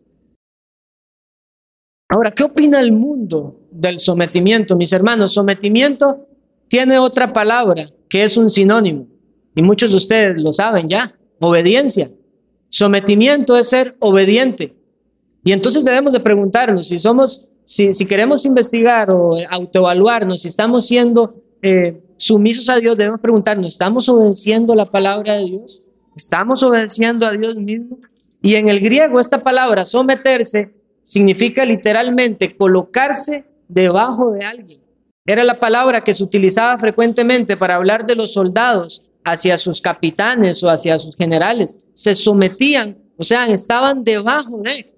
Ahora, 2.09 2.31
¿qué 2.31 2.43
opina 2.43 2.81
el 2.81 2.91
mundo 2.91 3.61
del 3.71 3.97
sometimiento? 3.97 4.75
Mis 4.75 4.91
hermanos, 4.91 5.33
sometimiento 5.33 6.27
tiene 6.67 6.99
otra 6.99 7.31
palabra 7.31 7.91
que 8.09 8.25
es 8.25 8.35
un 8.35 8.49
sinónimo. 8.49 9.07
Y 9.55 9.61
muchos 9.61 9.91
de 9.91 9.97
ustedes 9.97 10.41
lo 10.41 10.51
saben 10.51 10.87
ya, 10.87 11.13
obediencia. 11.39 12.11
Sometimiento 12.69 13.57
es 13.57 13.69
ser 13.69 13.95
obediente. 13.99 14.75
Y 15.43 15.51
entonces 15.51 15.85
debemos 15.85 16.13
de 16.13 16.19
preguntarnos 16.19 16.87
si 16.87 16.99
somos, 16.99 17.47
si, 17.63 17.93
si 17.93 18.05
queremos 18.05 18.45
investigar 18.45 19.09
o 19.11 19.37
autoevaluarnos, 19.49 20.41
si 20.41 20.47
estamos 20.47 20.85
siendo 20.87 21.35
eh, 21.61 21.99
sumisos 22.17 22.69
a 22.69 22.77
Dios, 22.77 22.97
debemos 22.97 23.19
preguntarnos, 23.19 23.67
¿estamos 23.67 24.09
obedeciendo 24.09 24.75
la 24.75 24.89
palabra 24.89 25.35
de 25.35 25.45
Dios? 25.45 25.81
¿Estamos 26.15 26.61
obedeciendo 26.63 27.25
a 27.25 27.31
Dios 27.31 27.55
mismo? 27.55 27.99
Y 28.41 28.55
en 28.55 28.69
el 28.69 28.79
griego 28.79 29.19
esta 29.19 29.41
palabra, 29.41 29.85
someterse, 29.85 30.73
significa 31.01 31.63
literalmente 31.65 32.55
colocarse 32.55 33.45
debajo 33.67 34.31
de 34.31 34.43
alguien. 34.45 34.81
Era 35.25 35.43
la 35.43 35.59
palabra 35.59 36.01
que 36.01 36.13
se 36.13 36.23
utilizaba 36.23 36.77
frecuentemente 36.77 37.57
para 37.57 37.75
hablar 37.75 38.05
de 38.05 38.15
los 38.15 38.33
soldados 38.33 39.06
hacia 39.31 39.57
sus 39.57 39.81
capitanes 39.81 40.63
o 40.63 40.69
hacia 40.69 40.97
sus 40.97 41.15
generales. 41.15 41.85
Se 41.93 42.15
sometían, 42.15 42.97
o 43.17 43.23
sea, 43.23 43.45
estaban 43.47 44.03
debajo 44.03 44.61
de. 44.61 44.93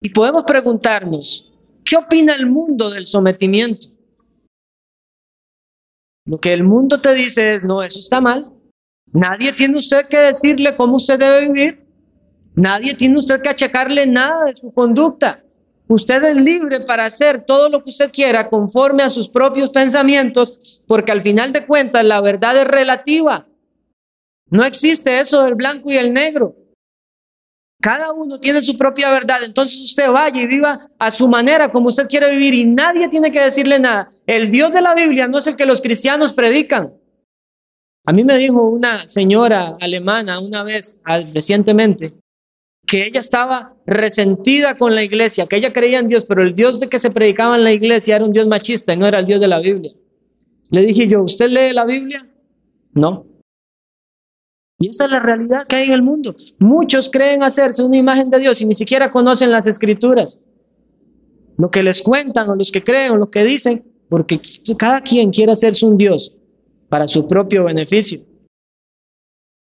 Y 0.00 0.10
podemos 0.10 0.42
preguntarnos, 0.44 1.52
¿qué 1.84 1.96
opina 1.96 2.34
el 2.34 2.46
mundo 2.46 2.90
del 2.90 3.06
sometimiento? 3.06 3.88
Lo 6.26 6.38
que 6.38 6.52
el 6.52 6.62
mundo 6.62 7.00
te 7.00 7.14
dice 7.14 7.54
es, 7.54 7.64
no, 7.64 7.82
eso 7.82 8.00
está 8.00 8.20
mal. 8.20 8.52
Nadie 9.12 9.52
tiene 9.54 9.78
usted 9.78 10.06
que 10.06 10.18
decirle 10.18 10.76
cómo 10.76 10.96
usted 10.96 11.18
debe 11.18 11.48
vivir. 11.48 11.86
Nadie 12.54 12.94
tiene 12.94 13.16
usted 13.16 13.40
que 13.40 13.48
achacarle 13.48 14.06
nada 14.06 14.44
de 14.44 14.54
su 14.54 14.72
conducta. 14.72 15.42
Usted 15.88 16.22
es 16.22 16.36
libre 16.36 16.80
para 16.80 17.06
hacer 17.06 17.44
todo 17.46 17.70
lo 17.70 17.82
que 17.82 17.88
usted 17.88 18.12
quiera 18.12 18.50
conforme 18.50 19.02
a 19.02 19.08
sus 19.08 19.26
propios 19.26 19.70
pensamientos, 19.70 20.82
porque 20.86 21.12
al 21.12 21.22
final 21.22 21.50
de 21.50 21.64
cuentas 21.66 22.04
la 22.04 22.20
verdad 22.20 22.58
es 22.58 22.66
relativa. 22.66 23.48
No 24.50 24.64
existe 24.64 25.18
eso 25.18 25.42
del 25.42 25.54
blanco 25.54 25.90
y 25.90 25.96
el 25.96 26.12
negro. 26.12 26.54
Cada 27.80 28.12
uno 28.12 28.38
tiene 28.38 28.60
su 28.60 28.76
propia 28.76 29.10
verdad, 29.10 29.42
entonces 29.44 29.80
usted 29.82 30.10
vaya 30.10 30.42
y 30.42 30.46
viva 30.46 30.86
a 30.98 31.10
su 31.10 31.26
manera 31.26 31.70
como 31.70 31.88
usted 31.88 32.08
quiere 32.08 32.30
vivir 32.32 32.52
y 32.52 32.64
nadie 32.64 33.08
tiene 33.08 33.32
que 33.32 33.40
decirle 33.40 33.78
nada. 33.78 34.08
El 34.26 34.50
Dios 34.50 34.72
de 34.72 34.82
la 34.82 34.94
Biblia 34.94 35.26
no 35.26 35.38
es 35.38 35.46
el 35.46 35.56
que 35.56 35.64
los 35.64 35.80
cristianos 35.80 36.34
predican. 36.34 36.92
A 38.04 38.12
mí 38.12 38.24
me 38.24 38.36
dijo 38.36 38.62
una 38.62 39.06
señora 39.06 39.76
alemana 39.80 40.38
una 40.40 40.64
vez 40.64 41.02
recientemente 41.32 42.14
que 42.88 43.06
ella 43.06 43.20
estaba 43.20 43.74
resentida 43.86 44.76
con 44.76 44.94
la 44.94 45.02
iglesia, 45.02 45.46
que 45.46 45.56
ella 45.56 45.74
creía 45.74 45.98
en 45.98 46.08
Dios, 46.08 46.24
pero 46.24 46.42
el 46.42 46.54
Dios 46.54 46.80
de 46.80 46.88
que 46.88 46.98
se 46.98 47.10
predicaba 47.10 47.56
en 47.56 47.62
la 47.62 47.72
iglesia 47.72 48.16
era 48.16 48.24
un 48.24 48.32
Dios 48.32 48.46
machista 48.48 48.94
y 48.94 48.96
no 48.96 49.06
era 49.06 49.18
el 49.18 49.26
Dios 49.26 49.40
de 49.40 49.46
la 49.46 49.60
Biblia. 49.60 49.92
Le 50.70 50.82
dije 50.82 51.06
yo, 51.06 51.22
¿usted 51.22 51.50
lee 51.50 51.74
la 51.74 51.84
Biblia? 51.84 52.26
No. 52.94 53.26
Y 54.78 54.88
esa 54.88 55.04
es 55.04 55.10
la 55.10 55.20
realidad 55.20 55.66
que 55.66 55.76
hay 55.76 55.88
en 55.88 55.92
el 55.92 56.02
mundo. 56.02 56.34
Muchos 56.58 57.10
creen 57.10 57.42
hacerse 57.42 57.82
una 57.82 57.98
imagen 57.98 58.30
de 58.30 58.38
Dios 58.38 58.60
y 58.62 58.66
ni 58.66 58.74
siquiera 58.74 59.10
conocen 59.10 59.50
las 59.50 59.66
escrituras. 59.66 60.40
Lo 61.58 61.70
que 61.70 61.82
les 61.82 62.00
cuentan 62.00 62.48
o 62.48 62.54
los 62.54 62.72
que 62.72 62.82
creen 62.82 63.12
o 63.12 63.16
los 63.16 63.28
que 63.28 63.44
dicen, 63.44 63.84
porque 64.08 64.40
cada 64.78 65.02
quien 65.02 65.30
quiere 65.30 65.52
hacerse 65.52 65.84
un 65.84 65.98
Dios 65.98 66.34
para 66.88 67.06
su 67.06 67.28
propio 67.28 67.64
beneficio. 67.64 68.20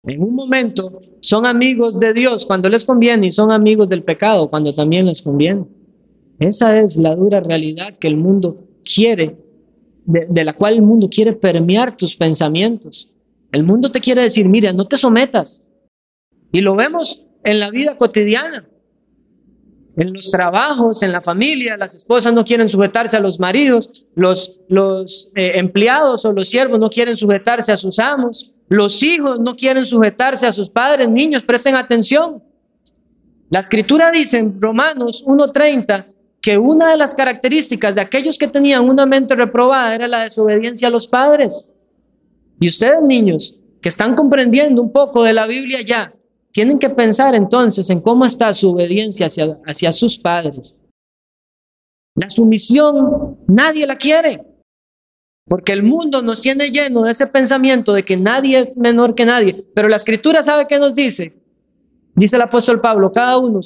En 0.08 0.22
un 0.22 0.34
momento 0.34 1.00
son 1.20 1.44
amigos 1.44 2.00
de 2.00 2.14
Dios 2.14 2.46
cuando 2.46 2.70
les 2.70 2.82
conviene 2.82 3.26
y 3.26 3.30
son 3.30 3.52
amigos 3.52 3.90
del 3.90 4.02
pecado 4.02 4.48
cuando 4.48 4.74
también 4.74 5.04
les 5.04 5.20
conviene. 5.20 5.66
Esa 6.38 6.80
es 6.80 6.96
la 6.96 7.14
dura 7.14 7.40
realidad 7.40 7.98
que 7.98 8.08
el 8.08 8.16
mundo 8.16 8.56
quiere, 8.82 9.36
de, 10.06 10.44
la 10.44 10.54
cual 10.54 10.74
el 10.74 10.82
mundo 10.82 11.08
quiere 11.10 11.34
permear 11.34 11.94
tus 11.94 12.16
pensamientos. 12.16 13.10
El 13.52 13.64
mundo 13.64 13.90
te 13.90 14.00
quiere 14.00 14.22
decir, 14.22 14.48
mira, 14.48 14.72
no 14.72 14.86
te 14.86 14.96
sometas. 14.96 15.66
Y 16.52 16.62
lo 16.62 16.74
vemos 16.74 17.26
en 17.44 17.60
la 17.60 17.70
vida 17.70 17.98
cotidiana. 17.98 18.66
En 19.94 20.14
los 20.14 20.30
trabajos, 20.30 21.02
en 21.02 21.12
la 21.12 21.20
familia, 21.20 21.76
las 21.76 21.94
esposas 21.94 22.32
no 22.32 22.44
quieren 22.46 22.68
sujetarse 22.68 23.16
a 23.18 23.20
los 23.20 23.38
maridos, 23.38 24.08
los, 24.14 25.30
eh, 25.34 25.58
empleados 25.58 26.24
o 26.24 26.32
los 26.32 26.48
siervos 26.48 26.78
no 26.78 26.88
quieren 26.88 27.16
sujetarse 27.16 27.72
a 27.72 27.76
sus 27.76 27.98
amos, 27.98 28.54
los 28.68 29.02
hijos 29.02 29.40
no 29.40 29.56
quieren 29.56 29.84
sujetarse 29.84 30.46
a 30.46 30.52
sus 30.52 30.68
padres, 30.68 31.08
niños, 31.08 31.42
presten 31.42 31.74
atención. 31.74 32.42
La 33.50 33.60
escritura 33.60 34.10
dice 34.10 34.38
en 34.38 34.60
Romanos 34.60 35.24
1.30 35.26 36.06
que 36.40 36.58
una 36.58 36.90
de 36.90 36.96
las 36.98 37.14
características 37.14 37.94
de 37.94 38.02
aquellos 38.02 38.36
que 38.36 38.46
tenían 38.46 38.88
una 38.88 39.06
mente 39.06 39.34
reprobada 39.34 39.94
era 39.94 40.06
la 40.06 40.22
desobediencia 40.22 40.88
a 40.88 40.90
los 40.90 41.06
padres. 41.06 41.70
Y 42.60 42.68
ustedes, 42.68 43.02
niños, 43.02 43.56
que 43.80 43.88
están 43.88 44.14
comprendiendo 44.14 44.82
un 44.82 44.92
poco 44.92 45.22
de 45.22 45.32
la 45.32 45.46
Biblia 45.46 45.80
ya, 45.80 46.12
tienen 46.52 46.78
que 46.78 46.90
pensar 46.90 47.34
entonces 47.34 47.88
en 47.88 48.00
cómo 48.00 48.24
está 48.26 48.52
su 48.52 48.70
obediencia 48.70 49.26
hacia, 49.26 49.58
hacia 49.64 49.92
sus 49.92 50.18
padres. 50.18 50.78
La 52.14 52.28
sumisión 52.28 53.38
nadie 53.46 53.86
la 53.86 53.96
quiere. 53.96 54.44
Porque 55.48 55.72
el 55.72 55.82
mundo 55.82 56.20
nos 56.20 56.42
tiene 56.42 56.70
lleno 56.70 57.02
de 57.02 57.12
ese 57.12 57.26
pensamiento 57.26 57.94
de 57.94 58.04
que 58.04 58.16
nadie 58.16 58.58
es 58.58 58.76
menor 58.76 59.14
que 59.14 59.24
nadie. 59.24 59.56
Pero 59.74 59.88
la 59.88 59.96
escritura 59.96 60.42
sabe 60.42 60.66
qué 60.66 60.78
nos 60.78 60.94
dice. 60.94 61.34
Dice 62.14 62.36
el 62.36 62.42
apóstol 62.42 62.80
Pablo, 62.80 63.10
cada 63.10 63.38
uno 63.38 63.60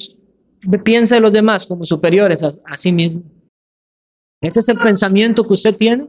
piensa 0.83 1.15
de 1.15 1.21
los 1.21 1.33
demás 1.33 1.67
como 1.67 1.83
superiores 1.83 2.43
a, 2.43 2.77
sí 2.77 2.91
mismo. 2.93 3.23
¿Ese 4.41 4.61
es 4.61 4.69
el 4.69 4.77
pensamiento 4.77 5.45
que 5.45 5.53
usted 5.53 5.75
tiene? 5.75 6.07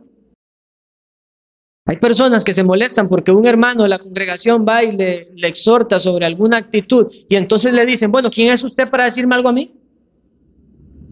Hay 1.86 1.96
personas 1.98 2.44
que 2.44 2.52
se 2.52 2.62
molestan 2.62 3.08
porque 3.08 3.32
un 3.32 3.44
hermano 3.44 3.82
de 3.82 3.88
la 3.88 3.98
congregación 3.98 4.64
va 4.66 4.82
y 4.84 4.92
le, 4.92 5.32
le, 5.34 5.48
exhorta 5.48 5.98
sobre 6.00 6.24
alguna 6.24 6.56
actitud 6.56 7.12
y 7.28 7.36
entonces 7.36 7.74
le 7.74 7.84
dicen, 7.84 8.10
bueno, 8.10 8.30
¿quién 8.30 8.52
es 8.52 8.64
usted 8.64 8.88
para 8.88 9.04
decirme 9.04 9.34
algo 9.34 9.50
a 9.50 9.52
mí? 9.52 9.74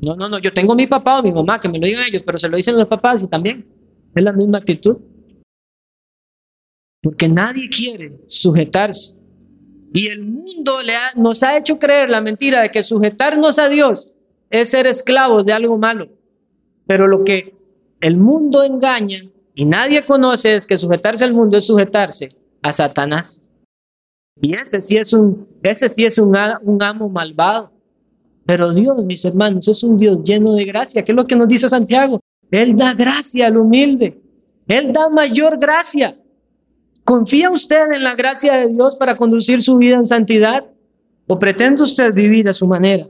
No, 0.05 0.17
no, 0.17 0.29
no, 0.29 0.39
yo 0.39 0.53
tengo 0.53 0.75
mi 0.75 0.87
papá 0.87 1.19
o 1.19 1.23
mi 1.23 1.31
mamá, 1.31 1.61
que 1.61 1.69
me 1.69 1.79
lo 1.79 1.87
digan 1.87 2.05
ellos, 2.05 2.23
pero 2.25 2.39
se 2.39 2.49
lo 2.49 2.57
dicen 2.57 2.77
los 2.77 2.89
papás 2.89 3.23
y 3.23 3.29
también. 3.29 3.65
Es 4.15 4.23
la 4.23 4.33
misma 4.33 4.59
actitud. 4.59 4.99
Porque 7.03 7.29
nadie 7.29 7.69
quiere 7.69 8.21
sujetarse. 8.27 9.23
Y 9.93 10.09
el 10.09 10.23
mundo 10.23 10.83
le 10.83 10.95
nos 11.17 11.43
ha 11.43 11.57
hecho 11.57 11.79
creer 11.79 12.09
la 12.09 12.21
mentira 12.21 12.63
de 12.63 12.71
que 12.71 12.83
sujetarnos 12.83 13.59
a 13.59 13.69
Dios 13.69 14.13
es 14.51 14.71
ser 14.71 14.87
esclavos 14.87 15.45
de 15.45 15.53
algo 15.53 15.77
malo. 15.77 16.09
Pero 16.87 17.09
lo 17.09 17.25
que 17.25 17.55
el 18.01 18.17
mundo 18.17 18.63
engaña 18.63 19.23
y 19.55 19.65
nadie 19.65 20.05
conoce 20.05 20.57
es 20.57 20.67
que 20.67 20.79
sujetarse 20.79 21.25
al 21.25 21.35
mundo 21.35 21.57
es 21.57 21.67
sujetarse 21.67 22.35
a 22.63 22.73
Satanás. 22.73 23.47
Y 24.41 24.55
ese 24.57 24.81
sí 24.81 24.97
es 24.97 25.13
un, 25.13 25.47
ese 25.63 25.89
sí 25.89 26.05
es 26.05 26.19
un, 26.19 26.35
un 26.63 26.83
amo 26.83 27.09
malvado. 27.09 27.71
Pero 28.47 28.73
Dios, 28.73 29.05
mis 29.05 29.25
hermanos, 29.25 29.69
es 29.69 29.83
un 29.83 29.97
Dios 29.97 30.25
lleno 30.25 30.55
de 30.55 30.65
gracia. 30.65 31.05
¿Qué 31.05 31.13
es 31.13 31.17
lo 31.17 31.27
que 31.27 31.37
nos 31.37 31.49
dice 31.49 31.69
Santiago? 31.69 32.21
Él 32.53 32.77
da 32.77 32.93
gracia 32.95 33.47
al 33.47 33.57
humilde. 33.57 34.23
Él 34.69 34.93
da 34.93 35.09
mayor 35.09 35.59
gracia. 35.59 36.17
¿Confía 37.03 37.51
usted 37.51 37.91
en 37.93 38.05
la 38.05 38.15
gracia 38.15 38.53
de 38.53 38.69
Dios 38.69 38.95
para 38.95 39.17
conducir 39.17 39.63
su 39.63 39.79
vida 39.79 39.97
en 39.97 40.05
santidad? 40.05 40.67
¿O 41.27 41.39
pretende 41.39 41.83
usted 41.83 42.13
vivir 42.13 42.47
a 42.49 42.53
su 42.53 42.67
manera? 42.67 43.09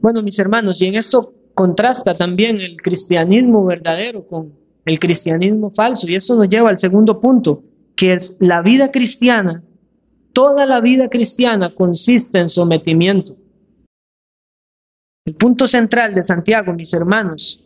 Bueno, 0.00 0.22
mis 0.22 0.38
hermanos, 0.38 0.82
y 0.82 0.86
en 0.86 0.96
esto 0.96 1.32
contrasta 1.54 2.16
también 2.16 2.60
el 2.60 2.80
cristianismo 2.80 3.64
verdadero 3.64 4.26
con 4.26 4.52
el 4.84 4.98
cristianismo 4.98 5.70
falso. 5.70 6.06
Y 6.06 6.14
esto 6.14 6.36
nos 6.36 6.48
lleva 6.48 6.68
al 6.68 6.76
segundo 6.76 7.18
punto, 7.18 7.62
que 7.96 8.12
es 8.12 8.36
la 8.38 8.60
vida 8.60 8.90
cristiana. 8.90 9.64
Toda 10.34 10.66
la 10.66 10.80
vida 10.80 11.08
cristiana 11.08 11.74
consiste 11.74 12.38
en 12.38 12.50
sometimiento. 12.50 13.34
El 15.24 15.36
punto 15.36 15.66
central 15.66 16.12
de 16.12 16.22
Santiago, 16.22 16.74
mis 16.74 16.92
hermanos, 16.92 17.63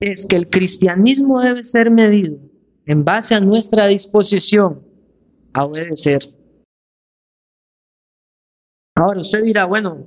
es 0.00 0.26
que 0.26 0.36
el 0.36 0.48
cristianismo 0.48 1.40
debe 1.40 1.62
ser 1.62 1.90
medido 1.90 2.38
en 2.86 3.04
base 3.04 3.34
a 3.34 3.40
nuestra 3.40 3.86
disposición 3.86 4.82
a 5.52 5.64
obedecer. 5.64 6.28
Ahora 8.96 9.20
usted 9.20 9.42
dirá, 9.42 9.64
bueno, 9.64 10.06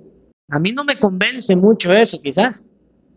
a 0.50 0.60
mí 0.60 0.72
no 0.72 0.84
me 0.84 0.98
convence 0.98 1.56
mucho 1.56 1.94
eso, 1.94 2.22
quizás. 2.22 2.66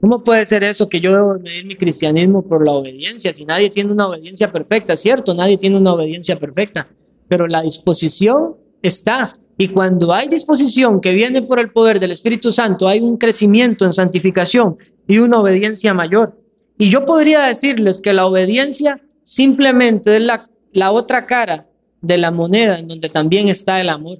¿Cómo 0.00 0.22
puede 0.22 0.46
ser 0.46 0.64
eso 0.64 0.88
que 0.88 1.00
yo 1.00 1.12
debo 1.12 1.38
medir 1.38 1.66
mi 1.66 1.76
cristianismo 1.76 2.42
por 2.42 2.64
la 2.64 2.72
obediencia? 2.72 3.32
Si 3.32 3.44
nadie 3.44 3.70
tiene 3.70 3.92
una 3.92 4.08
obediencia 4.08 4.50
perfecta, 4.50 4.96
cierto, 4.96 5.34
nadie 5.34 5.58
tiene 5.58 5.76
una 5.76 5.92
obediencia 5.92 6.36
perfecta, 6.36 6.88
pero 7.28 7.46
la 7.46 7.60
disposición 7.60 8.56
está. 8.82 9.36
Y 9.58 9.68
cuando 9.68 10.12
hay 10.14 10.26
disposición 10.28 11.02
que 11.02 11.12
viene 11.12 11.42
por 11.42 11.60
el 11.60 11.70
poder 11.70 12.00
del 12.00 12.12
Espíritu 12.12 12.50
Santo, 12.50 12.88
hay 12.88 13.00
un 13.00 13.18
crecimiento 13.18 13.84
en 13.84 13.92
santificación 13.92 14.78
y 15.06 15.18
una 15.18 15.38
obediencia 15.38 15.92
mayor. 15.92 16.39
Y 16.80 16.88
yo 16.88 17.04
podría 17.04 17.42
decirles 17.42 18.00
que 18.00 18.14
la 18.14 18.24
obediencia 18.24 19.02
simplemente 19.22 20.16
es 20.16 20.22
la, 20.22 20.48
la 20.72 20.92
otra 20.92 21.26
cara 21.26 21.68
de 22.00 22.16
la 22.16 22.30
moneda 22.30 22.78
en 22.78 22.88
donde 22.88 23.10
también 23.10 23.50
está 23.50 23.82
el 23.82 23.90
amor. 23.90 24.18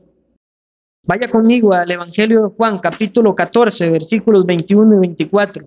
Vaya 1.06 1.30
conmigo 1.30 1.72
al 1.72 1.90
Evangelio 1.90 2.42
de 2.42 2.54
Juan, 2.54 2.78
capítulo 2.78 3.34
14, 3.34 3.88
versículos 3.88 4.44
21 4.44 4.94
y 4.94 4.98
24. 4.98 5.64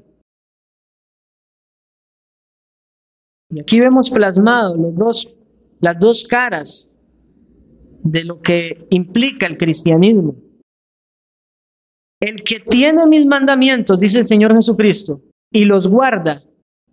Y 3.50 3.60
aquí 3.60 3.80
vemos 3.80 4.12
plasmado 4.12 4.76
los 4.76 4.96
dos, 4.96 5.36
las 5.80 5.98
dos 5.98 6.28
caras 6.28 6.96
de 8.04 8.24
lo 8.24 8.40
que 8.40 8.86
implica 8.92 9.48
el 9.48 9.58
cristianismo. 9.58 10.36
El 12.22 12.44
que 12.44 12.60
tiene 12.60 13.08
mis 13.08 13.26
mandamientos, 13.26 14.00
dice 14.00 14.20
el 14.20 14.28
Señor 14.28 14.54
Jesucristo, 14.54 15.24
y 15.52 15.66
los 15.66 15.88
guarda, 15.88 16.44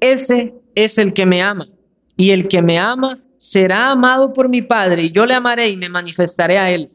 ese 0.01 0.55
es 0.75 0.99
el 0.99 1.13
que 1.13 1.27
me 1.27 1.43
ama. 1.43 1.69
Y 2.17 2.31
el 2.31 2.49
que 2.49 2.63
me 2.63 2.79
ama 2.79 3.23
será 3.37 3.91
amado 3.91 4.33
por 4.33 4.49
mi 4.49 4.61
Padre, 4.61 5.05
y 5.05 5.13
yo 5.13 5.25
le 5.25 5.35
amaré 5.35 5.69
y 5.69 5.77
me 5.77 5.89
manifestaré 5.89 6.59
a 6.59 6.71
él. 6.71 6.91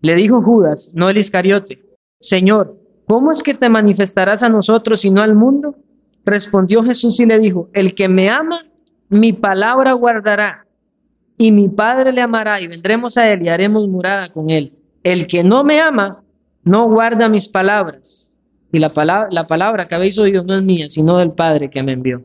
Le 0.00 0.14
dijo 0.14 0.42
Judas, 0.42 0.90
no 0.94 1.10
el 1.10 1.18
Iscariote, 1.18 1.82
Señor, 2.20 2.78
¿cómo 3.06 3.30
es 3.30 3.42
que 3.42 3.52
te 3.52 3.68
manifestarás 3.68 4.42
a 4.42 4.48
nosotros 4.48 5.04
y 5.04 5.10
no 5.10 5.22
al 5.22 5.34
mundo? 5.34 5.76
Respondió 6.24 6.82
Jesús 6.82 7.20
y 7.20 7.26
le 7.26 7.38
dijo, 7.38 7.68
el 7.74 7.94
que 7.94 8.08
me 8.08 8.30
ama, 8.30 8.64
mi 9.08 9.32
palabra 9.32 9.92
guardará, 9.92 10.66
y 11.36 11.52
mi 11.52 11.68
Padre 11.68 12.12
le 12.12 12.20
amará, 12.20 12.60
y 12.60 12.68
vendremos 12.68 13.18
a 13.18 13.30
él 13.30 13.42
y 13.42 13.48
haremos 13.48 13.86
morada 13.88 14.30
con 14.30 14.48
él. 14.48 14.72
El 15.02 15.26
que 15.26 15.44
no 15.44 15.64
me 15.64 15.80
ama, 15.80 16.22
no 16.64 16.88
guarda 16.88 17.28
mis 17.28 17.48
palabras. 17.48 18.32
Y 18.72 18.78
la 18.78 18.92
palabra, 18.92 19.28
la 19.30 19.46
palabra 19.46 19.88
que 19.88 19.94
habéis 19.94 20.18
oído 20.18 20.44
no 20.44 20.56
es 20.56 20.62
mía, 20.62 20.88
sino 20.88 21.18
del 21.18 21.32
Padre 21.32 21.68
que 21.68 21.82
me 21.82 21.92
envió. 21.92 22.22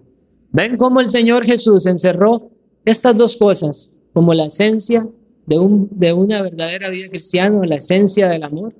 Ven 0.52 0.78
cómo 0.78 1.00
el 1.00 1.08
Señor 1.08 1.46
Jesús 1.46 1.86
encerró 1.86 2.50
estas 2.86 3.16
dos 3.16 3.38
cosas 3.38 3.96
como 4.14 4.34
la 4.34 4.46
esencia 4.46 5.08
de, 5.46 5.60
un, 5.60 5.90
de 5.92 6.14
una 6.14 6.42
verdadera 6.42 6.90
vida 6.90 7.10
cristiana, 7.10 7.66
la 7.66 7.76
esencia 7.76 8.28
del 8.28 8.44
amor. 8.44 8.74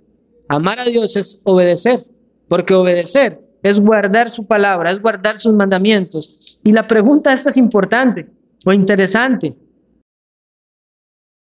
Amar 0.48 0.80
a 0.80 0.86
Dios 0.86 1.16
es 1.16 1.42
obedecer, 1.44 2.06
porque 2.48 2.74
obedecer 2.74 3.48
es 3.64 3.80
guardar 3.80 4.30
su 4.30 4.48
palabra, 4.48 4.92
es 4.92 5.02
guardar 5.02 5.38
sus 5.38 5.54
mandamientos. 5.54 6.60
Y 6.64 6.72
la 6.72 6.88
pregunta 6.88 7.34
esta 7.34 7.50
es 7.50 7.58
importante 7.58 8.28
o 8.66 8.74
interesante. 8.74 9.56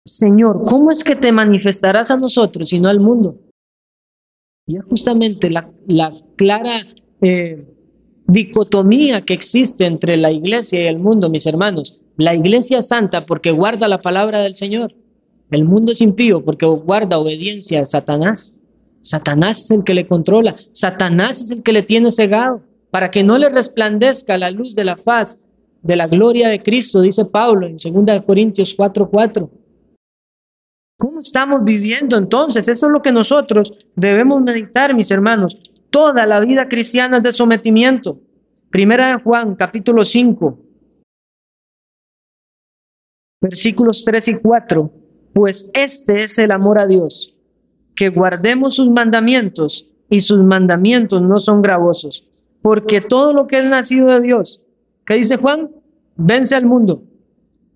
Señor, 0.06 0.62
¿cómo 0.64 0.92
es 0.92 1.04
que 1.04 1.16
te 1.16 1.32
manifestarás 1.32 2.12
a 2.12 2.18
nosotros 2.18 2.72
y 2.72 2.80
no 2.80 2.90
al 2.90 3.00
mundo? 3.00 3.40
Y 4.66 4.78
es 4.78 4.84
justamente 4.84 5.50
la, 5.50 5.70
la 5.86 6.14
clara 6.36 6.86
eh, 7.22 7.77
dicotomía 8.28 9.22
que 9.22 9.34
existe 9.34 9.86
entre 9.86 10.18
la 10.18 10.32
iglesia 10.32 10.84
y 10.84 10.88
el 10.88 11.00
mundo, 11.00 11.30
mis 11.30 11.46
hermanos. 11.46 12.02
La 12.18 12.36
iglesia 12.36 12.80
es 12.80 12.90
santa 12.90 13.26
porque 13.26 13.52
guarda 13.52 13.88
la 13.88 14.02
palabra 14.02 14.40
del 14.40 14.56
Señor. 14.56 14.94
El 15.50 15.64
mundo 15.64 15.94
es 15.94 16.02
impío 16.02 16.44
porque 16.44 16.66
guarda 16.66 17.20
obediencia 17.20 17.82
a 17.82 17.86
Satanás. 17.86 18.58
Satanás 19.02 19.64
es 19.64 19.72
el 19.72 19.84
que 19.84 19.94
le 19.94 20.06
controla. 20.06 20.56
Satanás 20.58 21.42
es 21.42 21.52
el 21.52 21.64
que 21.64 21.72
le 21.72 21.84
tiene 21.84 22.12
cegado 22.12 22.62
para 22.92 23.12
que 23.12 23.24
no 23.24 23.38
le 23.38 23.50
resplandezca 23.50 24.38
la 24.38 24.52
luz 24.52 24.74
de 24.74 24.84
la 24.84 24.98
faz 24.98 25.44
de 25.82 25.96
la 25.96 26.08
gloria 26.08 26.50
de 26.50 26.62
Cristo, 26.62 27.02
dice 27.02 27.26
Pablo 27.26 27.66
en 27.68 27.78
2 27.78 28.24
Corintios 28.26 28.76
4:4. 28.76 29.50
¿Cómo 30.98 31.20
estamos 31.20 31.64
viviendo 31.64 32.18
entonces? 32.18 32.68
Eso 32.68 32.88
es 32.88 32.92
lo 32.92 33.02
que 33.02 33.12
nosotros 33.12 33.74
debemos 33.96 34.42
meditar, 34.42 34.94
mis 34.96 35.12
hermanos. 35.12 35.58
Toda 35.90 36.26
la 36.26 36.40
vida 36.40 36.68
cristiana 36.68 37.18
es 37.18 37.24
de 37.24 37.32
sometimiento. 37.32 38.20
Primera 38.70 39.08
de 39.08 39.24
Juan, 39.24 39.56
capítulo 39.56 40.04
5, 40.04 40.60
versículos 43.42 44.04
3 44.04 44.28
y 44.28 44.40
4 44.42 44.92
pues 45.38 45.70
este 45.76 46.24
es 46.24 46.40
el 46.40 46.52
amor 46.52 46.80
a 46.80 46.88
Dios, 46.88 47.36
que 47.96 48.10
guardemos 48.10 48.74
sus 48.78 48.90
mandamientos 48.90 49.88
y 50.10 50.22
sus 50.22 50.44
mandamientos 50.44 51.22
no 51.22 51.40
son 51.40 51.62
gravosos, 51.62 52.28
porque 52.64 53.02
todo 53.02 53.34
lo 53.34 53.46
que 53.46 53.60
es 53.60 53.66
nacido 53.66 54.08
de 54.08 54.22
Dios, 54.22 54.64
¿qué 55.06 55.14
dice 55.14 55.38
Juan? 55.38 55.70
Vence 56.16 56.56
al 56.56 56.66
mundo. 56.66 57.04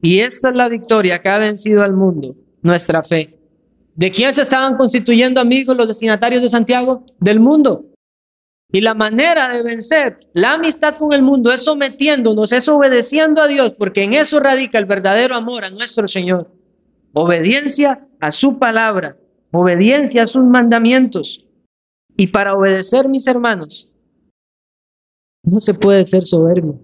Y 0.02 0.22
esta 0.22 0.50
es 0.50 0.56
la 0.56 0.70
victoria 0.70 1.22
que 1.22 1.30
ha 1.30 1.38
vencido 1.38 1.84
al 1.84 1.94
mundo, 1.94 2.36
nuestra 2.64 3.04
fe. 3.04 3.38
¿De 3.94 4.10
quién 4.10 4.34
se 4.34 4.42
estaban 4.42 4.76
constituyendo 4.76 5.40
amigos 5.40 5.78
los 5.78 5.88
destinatarios 5.88 6.42
de 6.42 6.50
Santiago? 6.50 7.06
Del 7.20 7.40
mundo. 7.40 7.91
Y 8.72 8.82
la 8.82 8.94
manera 8.94 9.54
de 9.54 9.64
vencer 9.64 10.20
la 10.34 10.54
amistad 10.54 10.96
con 10.96 11.14
el 11.14 11.22
mundo 11.22 11.52
es 11.52 11.64
sometiéndonos, 11.64 12.52
es 12.54 12.68
obedeciendo 12.70 13.42
a 13.42 13.48
Dios, 13.48 13.74
porque 13.74 14.04
en 14.04 14.14
eso 14.14 14.40
radica 14.40 14.78
el 14.78 14.86
verdadero 14.86 15.36
amor 15.36 15.66
a 15.66 15.70
nuestro 15.70 16.08
Señor 16.08 16.50
obediencia 17.14 18.08
a 18.20 18.32
su 18.32 18.60
palabra, 18.60 19.18
obediencia 19.52 20.24
a 20.24 20.28
sus 20.28 20.44
mandamientos. 20.44 21.46
Y 22.18 22.28
para 22.28 22.56
obedecer, 22.56 23.08
mis 23.08 23.28
hermanos, 23.28 23.92
no 25.44 25.60
se 25.60 25.74
puede 25.74 26.06
ser 26.06 26.24
soberbio. 26.24 26.80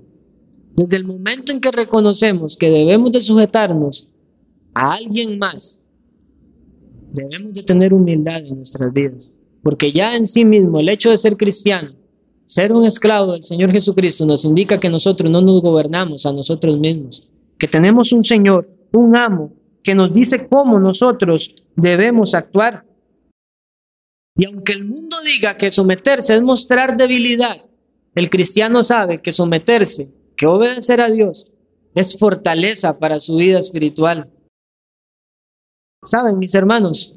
Desde 0.76 0.96
el 0.96 1.06
momento 1.06 1.52
en 1.52 1.60
que 1.60 1.72
reconocemos 1.72 2.56
que 2.56 2.70
debemos 2.70 3.12
de 3.12 3.22
sujetarnos 3.22 4.14
a 4.74 4.94
alguien 4.94 5.38
más, 5.38 5.84
debemos 7.14 7.54
de 7.54 7.64
tener 7.64 7.94
humildad 7.94 8.38
en 8.38 8.58
nuestras 8.58 8.92
vidas. 8.94 9.34
Porque 9.68 9.92
ya 9.92 10.16
en 10.16 10.26
sí 10.26 10.46
mismo 10.46 10.80
el 10.80 10.88
hecho 10.88 11.10
de 11.10 11.18
ser 11.18 11.36
cristiano, 11.36 11.94
ser 12.46 12.72
un 12.72 12.86
esclavo 12.86 13.34
del 13.34 13.44
Señor 13.44 13.70
Jesucristo, 13.70 14.26
nos 14.26 14.46
indica 14.46 14.80
que 14.80 14.90
nosotros 14.90 15.30
no 15.30 15.42
nos 15.42 15.62
gobernamos 15.62 16.26
a 16.26 16.32
nosotros 16.32 16.80
mismos, 16.80 17.28
que 17.60 17.68
tenemos 17.68 18.14
un 18.14 18.24
Señor, 18.24 18.70
un 18.94 19.14
amo, 19.14 19.52
que 19.84 19.94
nos 19.94 20.14
dice 20.14 20.48
cómo 20.48 20.80
nosotros 20.80 21.54
debemos 21.76 22.34
actuar. 22.34 22.86
Y 24.38 24.46
aunque 24.46 24.72
el 24.72 24.86
mundo 24.86 25.18
diga 25.20 25.58
que 25.58 25.70
someterse 25.70 26.36
es 26.36 26.42
mostrar 26.42 26.96
debilidad, 26.96 27.58
el 28.16 28.30
cristiano 28.30 28.84
sabe 28.84 29.22
que 29.22 29.34
someterse, 29.34 30.14
que 30.38 30.48
obedecer 30.48 31.02
a 31.02 31.10
Dios, 31.10 31.52
es 31.94 32.18
fortaleza 32.18 32.98
para 32.98 33.20
su 33.20 33.36
vida 33.36 33.60
espiritual. 33.60 34.32
Saben, 36.02 36.40
mis 36.40 36.56
hermanos, 36.56 37.17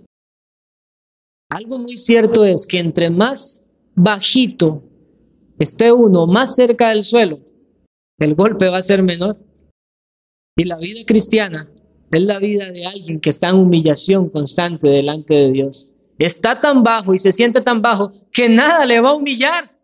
algo 1.51 1.79
muy 1.79 1.97
cierto 1.97 2.45
es 2.45 2.65
que 2.67 2.79
entre 2.79 3.11
más 3.11 3.69
bajito 3.95 4.85
esté 5.59 5.93
uno, 5.93 6.27
más 6.27 6.55
cerca 6.55 6.89
del 6.89 7.03
suelo, 7.03 7.41
el 8.19 8.35
golpe 8.35 8.69
va 8.69 8.79
a 8.79 8.83
ser 8.83 9.03
menor. 9.03 9.37
Y 10.57 10.65
la 10.65 10.79
vida 10.79 11.01
cristiana 11.05 11.69
es 12.13 12.23
la 12.23 12.39
vida 12.39 12.71
de 12.71 12.87
alguien 12.87 13.21
que 13.21 13.31
está 13.31 13.49
en 13.49 13.57
humillación 13.57 14.31
constante 14.31 14.89
delante 14.89 15.35
de 15.35 15.51
Dios. 15.51 15.91
Está 16.19 16.61
tan 16.61 16.83
bajo 16.83 17.15
y 17.15 17.19
se 17.19 17.33
siente 17.33 17.61
tan 17.61 17.83
bajo 17.83 18.13
que 18.31 18.49
nada 18.49 18.87
le 18.87 19.01
va 19.01 19.11
a 19.11 19.15
humillar. 19.15 19.75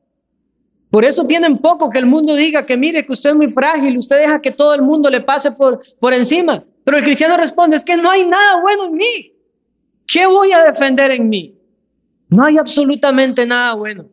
Por 0.91 1.05
eso 1.05 1.27
tienen 1.27 1.59
poco 1.59 1.91
que 1.91 1.99
el 1.99 2.07
mundo 2.07 2.35
diga 2.35 2.64
que 2.64 2.77
mire 2.77 3.05
que 3.05 3.12
usted 3.12 3.31
es 3.31 3.37
muy 3.37 3.51
frágil, 3.51 3.97
usted 3.97 4.19
deja 4.21 4.41
que 4.41 4.53
todo 4.53 4.73
el 4.75 4.83
mundo 4.83 5.11
le 5.11 5.21
pase 5.21 5.51
por, 5.53 5.81
por 5.99 6.14
encima. 6.14 6.64
Pero 6.85 6.99
el 6.99 7.05
cristiano 7.05 7.37
responde, 7.37 7.77
es 7.77 7.85
que 7.85 7.97
no 7.97 8.11
hay 8.11 8.27
nada 8.27 8.61
bueno 8.61 8.87
en 8.87 8.93
mí. 8.93 9.33
¿Qué 10.07 10.27
voy 10.27 10.53
a 10.53 10.62
defender 10.62 11.11
en 11.11 11.29
mí? 11.29 11.56
No 12.29 12.45
hay 12.45 12.59
absolutamente 12.59 13.47
nada 13.47 13.74
bueno. 13.74 14.09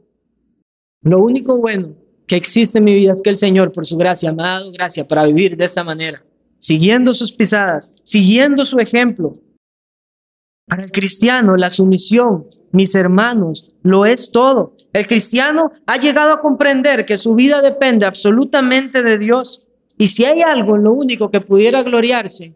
Lo 1.02 1.20
único 1.20 1.58
bueno 1.58 1.96
que 2.28 2.36
existe 2.36 2.78
en 2.78 2.86
mi 2.86 2.96
vida 2.96 3.12
es 3.12 3.22
que 3.22 3.30
el 3.30 3.38
Señor, 3.38 3.72
por 3.72 3.86
su 3.86 3.98
gracia, 3.98 4.32
me 4.32 4.44
ha 4.44 4.48
dado 4.48 4.72
gracia 4.72 5.08
para 5.08 5.26
vivir 5.26 5.58
de 5.58 5.66
esta 5.66 5.84
manera 5.84 6.24
siguiendo 6.64 7.12
sus 7.12 7.34
pisadas, 7.34 7.94
siguiendo 8.04 8.64
su 8.64 8.80
ejemplo. 8.80 9.34
Para 10.66 10.86
el 10.86 10.92
cristiano, 10.94 11.58
la 11.58 11.70
sumisión, 11.70 12.46
mis 12.72 12.96
hermanos, 12.96 13.76
lo 13.82 14.06
es 14.06 14.32
todo. 14.32 14.74
El 14.94 15.06
cristiano 15.06 15.74
ha 15.86 15.98
llegado 15.98 16.32
a 16.32 16.40
comprender 16.40 17.06
que 17.06 17.18
su 17.18 17.36
vida 17.36 17.62
depende 17.62 18.06
absolutamente 18.06 19.04
de 19.04 19.18
Dios. 19.18 19.62
Y 19.98 20.08
si 20.08 20.24
hay 20.24 20.42
algo 20.42 20.78
en 20.78 20.84
lo 20.84 20.94
único 20.94 21.30
que 21.30 21.42
pudiera 21.42 21.84
gloriarse, 21.84 22.56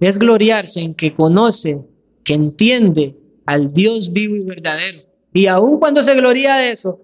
es 0.00 0.18
gloriarse 0.18 0.80
en 0.80 0.94
que 0.94 1.14
conoce, 1.14 1.86
que 2.24 2.34
entiende 2.34 3.16
al 3.46 3.72
Dios 3.72 4.12
vivo 4.12 4.36
y 4.36 4.40
verdadero. 4.40 5.02
Y 5.32 5.46
aun 5.46 5.78
cuando 5.78 6.02
se 6.02 6.14
gloria 6.14 6.56
de 6.56 6.70
eso, 6.70 7.00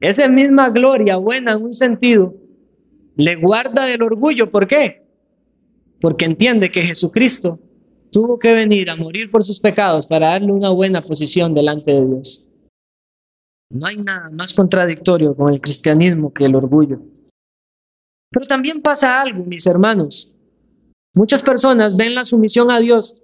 esa 0.00 0.28
misma 0.28 0.70
gloria 0.70 1.16
buena 1.16 1.52
en 1.52 1.64
un 1.64 1.72
sentido, 1.72 2.34
le 3.16 3.36
guarda 3.36 3.84
del 3.84 4.02
orgullo. 4.02 4.50
¿Por 4.50 4.66
qué? 4.66 5.06
Porque 6.00 6.24
entiende 6.24 6.70
que 6.70 6.82
Jesucristo 6.82 7.58
tuvo 8.10 8.38
que 8.38 8.54
venir 8.54 8.90
a 8.90 8.96
morir 8.96 9.30
por 9.30 9.42
sus 9.42 9.60
pecados 9.60 10.06
para 10.06 10.30
darle 10.30 10.52
una 10.52 10.70
buena 10.70 11.02
posición 11.02 11.54
delante 11.54 11.92
de 11.92 12.06
Dios. 12.06 12.44
No 13.70 13.86
hay 13.86 13.96
nada 13.96 14.30
más 14.30 14.54
contradictorio 14.54 15.34
con 15.34 15.52
el 15.52 15.60
cristianismo 15.60 16.32
que 16.32 16.44
el 16.44 16.54
orgullo. 16.54 17.00
Pero 18.30 18.46
también 18.46 18.80
pasa 18.80 19.20
algo, 19.20 19.44
mis 19.44 19.66
hermanos. 19.66 20.32
Muchas 21.14 21.42
personas 21.42 21.96
ven 21.96 22.14
la 22.14 22.24
sumisión 22.24 22.70
a 22.70 22.78
Dios 22.78 23.16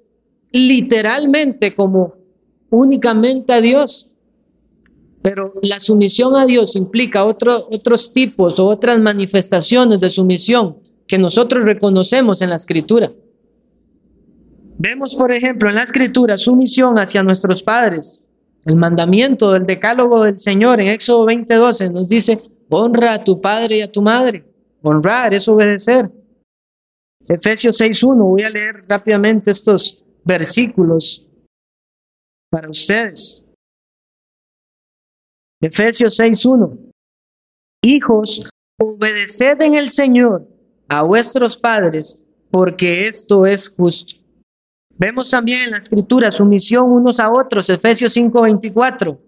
literalmente 0.51 1.75
como 1.75 2.22
únicamente 2.73 3.53
a 3.53 3.61
Dios. 3.61 4.13
Pero 5.23 5.55
la 5.63 5.79
sumisión 5.79 6.35
a 6.35 6.47
Dios 6.47 6.75
implica 6.75 7.25
otros 7.25 8.13
tipos 8.13 8.59
o 8.59 8.67
otras 8.67 8.99
manifestaciones 8.99 10.01
de 10.01 10.11
sumisión 10.11 10.79
que 11.07 11.19
nosotros 11.19 11.65
reconocemos 11.65 12.43
en 12.43 12.51
la 12.51 12.57
escritura. 12.57 13.13
Vemos, 14.79 15.15
por 15.15 15.31
ejemplo, 15.31 15.69
en 15.69 15.77
la 15.77 15.83
escritura 15.83 16.37
sumisión 16.37 16.99
hacia 16.99 17.23
nuestros 17.23 17.63
padres. 17.63 18.25
El 18.65 18.75
mandamiento 18.75 19.53
del 19.53 19.63
decálogo 19.63 20.25
del 20.25 20.39
Señor 20.39 20.81
en 20.81 20.89
Éxodo 20.89 21.27
20:12 21.27 21.93
nos 21.93 22.09
dice, 22.09 22.43
honra 22.69 23.15
a 23.15 23.23
tu 23.23 23.41
padre 23.41 23.79
y 23.79 23.83
a 23.83 23.93
tu 23.93 24.03
madre. 24.03 24.45
Honrar 24.83 25.35
es 25.35 25.47
obedecer. 25.47 26.11
Efesios 27.29 27.81
6.1, 27.81 28.17
voy 28.25 28.43
a 28.43 28.51
leer 28.51 28.85
rápidamente 28.89 29.53
estos 29.53 30.03
versículos 30.25 31.25
para 32.53 32.69
ustedes. 32.69 33.47
Efesios 35.61 36.21
6.1. 36.21 36.93
Hijos, 37.83 38.51
obedeced 38.79 39.63
en 39.63 39.75
el 39.75 39.89
Señor 39.89 40.47
a 40.87 41.03
vuestros 41.03 41.57
padres, 41.57 42.23
porque 42.51 43.07
esto 43.07 43.47
es 43.47 43.71
justo. 43.71 44.17
Vemos 44.91 45.31
también 45.31 45.63
en 45.63 45.71
la 45.71 45.79
escritura 45.79 46.31
sumisión 46.31 46.91
unos 46.91 47.19
a 47.19 47.31
otros, 47.31 47.71
Efesios 47.71 48.13
5:24. 48.13 49.19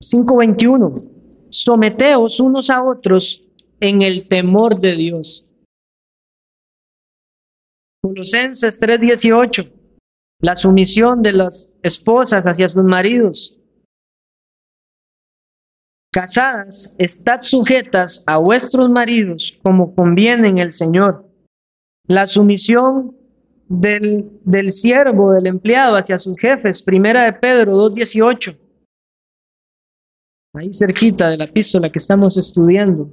5:21. 0.00 1.02
Someteos 1.50 2.38
unos 2.38 2.70
a 2.70 2.84
otros 2.84 3.42
en 3.80 4.02
el 4.02 4.28
temor 4.28 4.78
de 4.78 4.94
Dios. 4.94 5.44
Colosenses 8.00 8.78
3:18. 8.78 9.75
La 10.40 10.54
sumisión 10.54 11.22
de 11.22 11.32
las 11.32 11.74
esposas 11.82 12.46
hacia 12.46 12.68
sus 12.68 12.84
maridos. 12.84 13.56
Casadas, 16.12 16.94
estad 16.98 17.40
sujetas 17.40 18.24
a 18.26 18.38
vuestros 18.38 18.90
maridos 18.90 19.58
como 19.62 19.94
conviene 19.94 20.48
en 20.48 20.58
el 20.58 20.72
Señor. 20.72 21.28
La 22.06 22.26
sumisión 22.26 23.16
del, 23.68 24.30
del 24.44 24.70
siervo, 24.70 25.32
del 25.32 25.46
empleado 25.46 25.96
hacia 25.96 26.16
sus 26.18 26.36
jefes, 26.38 26.82
primera 26.82 27.24
de 27.24 27.32
Pedro 27.32 27.72
2.18. 27.90 28.58
Ahí 30.54 30.72
cerquita 30.72 31.28
de 31.28 31.36
la 31.36 31.44
epístola 31.44 31.90
que 31.90 31.98
estamos 31.98 32.36
estudiando. 32.38 33.10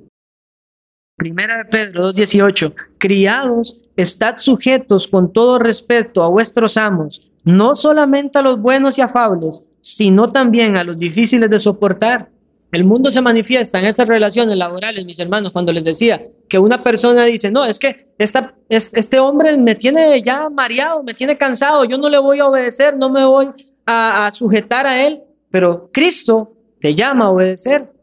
Primera 1.17 1.57
de 1.57 1.65
Pedro 1.65 2.13
2.18. 2.13 2.74
Criados, 2.97 3.82
estad 3.95 4.37
sujetos 4.37 5.07
con 5.07 5.31
todo 5.31 5.59
respeto 5.59 6.23
a 6.23 6.29
vuestros 6.29 6.77
amos, 6.77 7.29
no 7.43 7.75
solamente 7.75 8.39
a 8.39 8.41
los 8.41 8.59
buenos 8.59 8.97
y 8.97 9.01
afables, 9.01 9.65
sino 9.81 10.31
también 10.31 10.77
a 10.77 10.83
los 10.83 10.97
difíciles 10.97 11.49
de 11.49 11.59
soportar 11.59 12.29
el 12.73 12.85
mundo 12.85 13.11
se 13.11 13.21
manifiesta 13.21 13.79
en 13.79 13.85
esas 13.85 14.07
relaciones 14.07 14.57
laborales, 14.57 15.05
mis 15.05 15.19
hermanos, 15.19 15.51
cuando 15.51 15.71
les 15.71 15.83
decía 15.83 16.23
que 16.49 16.57
una 16.57 16.81
persona 16.81 17.23
dice, 17.23 17.51
no, 17.51 17.65
es 17.65 17.77
que 17.77 18.15
esta, 18.17 18.55
este 18.67 19.19
hombre 19.19 19.55
me 19.57 19.75
tiene 19.75 20.19
ya 20.23 20.49
mareado, 20.49 21.03
me 21.03 21.13
tiene 21.13 21.37
cansado, 21.37 21.85
yo 21.85 21.99
no 21.99 22.09
le 22.09 22.17
voy 22.17 22.39
a 22.39 22.47
obedecer, 22.47 22.97
no 22.97 23.11
me 23.11 23.23
voy 23.25 23.45
a, 23.85 24.25
a 24.25 24.31
sujetar 24.31 24.87
a 24.87 25.05
él, 25.05 25.21
pero 25.51 25.91
Cristo 25.93 26.53
te 26.81 26.95
llama 26.95 27.25
a 27.25 27.29
obedecer, 27.29 27.93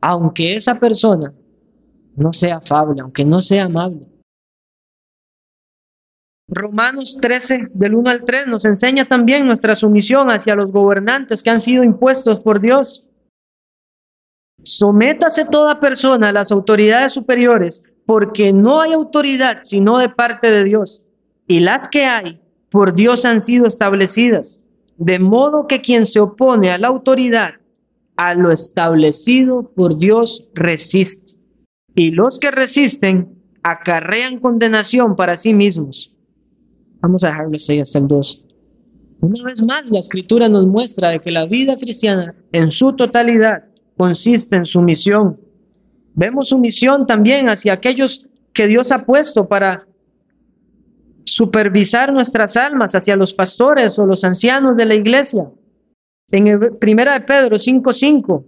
aunque 0.00 0.54
esa 0.54 0.76
persona 0.76 1.32
no 2.14 2.32
sea 2.32 2.58
afable, 2.58 3.00
aunque 3.00 3.24
no 3.24 3.40
sea 3.42 3.64
amable. 3.64 4.06
Romanos 6.50 7.18
13, 7.20 7.68
del 7.72 7.94
1 7.94 8.10
al 8.10 8.24
3, 8.24 8.48
nos 8.48 8.64
enseña 8.64 9.04
también 9.04 9.46
nuestra 9.46 9.76
sumisión 9.76 10.30
hacia 10.30 10.56
los 10.56 10.72
gobernantes 10.72 11.42
que 11.42 11.50
han 11.50 11.60
sido 11.60 11.84
impuestos 11.84 12.40
por 12.40 12.60
Dios. 12.60 13.06
Sométase 14.62 15.46
toda 15.46 15.78
persona 15.78 16.28
a 16.28 16.32
las 16.32 16.50
autoridades 16.50 17.12
superiores, 17.12 17.84
porque 18.04 18.52
no 18.52 18.82
hay 18.82 18.92
autoridad 18.92 19.58
sino 19.62 19.98
de 19.98 20.08
parte 20.08 20.50
de 20.50 20.64
Dios, 20.64 21.04
y 21.46 21.60
las 21.60 21.88
que 21.88 22.06
hay 22.06 22.40
por 22.68 22.94
Dios 22.94 23.24
han 23.24 23.40
sido 23.40 23.66
establecidas, 23.66 24.64
de 24.96 25.20
modo 25.20 25.68
que 25.68 25.80
quien 25.80 26.04
se 26.04 26.18
opone 26.18 26.72
a 26.72 26.78
la 26.78 26.88
autoridad, 26.88 27.54
a 28.16 28.34
lo 28.34 28.50
establecido 28.50 29.70
por 29.74 29.98
Dios 29.98 30.48
resiste, 30.52 31.38
y 31.94 32.10
los 32.10 32.40
que 32.40 32.50
resisten 32.50 33.40
acarrean 33.62 34.38
condenación 34.40 35.14
para 35.14 35.36
sí 35.36 35.54
mismos. 35.54 36.09
Vamos 37.00 37.24
a 37.24 37.28
dejarlo 37.28 37.56
ahí 37.68 37.80
hasta 37.80 37.98
el 37.98 38.08
2. 38.08 38.44
Una 39.20 39.44
vez 39.44 39.62
más, 39.62 39.90
la 39.90 39.98
escritura 39.98 40.48
nos 40.48 40.66
muestra 40.66 41.10
de 41.10 41.20
que 41.20 41.30
la 41.30 41.46
vida 41.46 41.76
cristiana 41.76 42.34
en 42.52 42.70
su 42.70 42.94
totalidad 42.94 43.64
consiste 43.96 44.56
en 44.56 44.64
su 44.64 44.80
misión. 44.82 45.38
Vemos 46.14 46.48
su 46.48 46.58
misión 46.58 47.06
también 47.06 47.48
hacia 47.48 47.74
aquellos 47.74 48.26
que 48.52 48.66
Dios 48.66 48.92
ha 48.92 49.04
puesto 49.04 49.48
para 49.48 49.86
supervisar 51.24 52.12
nuestras 52.12 52.56
almas, 52.56 52.94
hacia 52.94 53.14
los 53.14 53.32
pastores 53.32 53.98
o 53.98 54.06
los 54.06 54.24
ancianos 54.24 54.76
de 54.76 54.86
la 54.86 54.94
iglesia. 54.94 55.50
En 56.30 56.74
Primera 56.80 57.18
de 57.18 57.20
Pedro 57.24 57.56
5:5. 57.56 58.44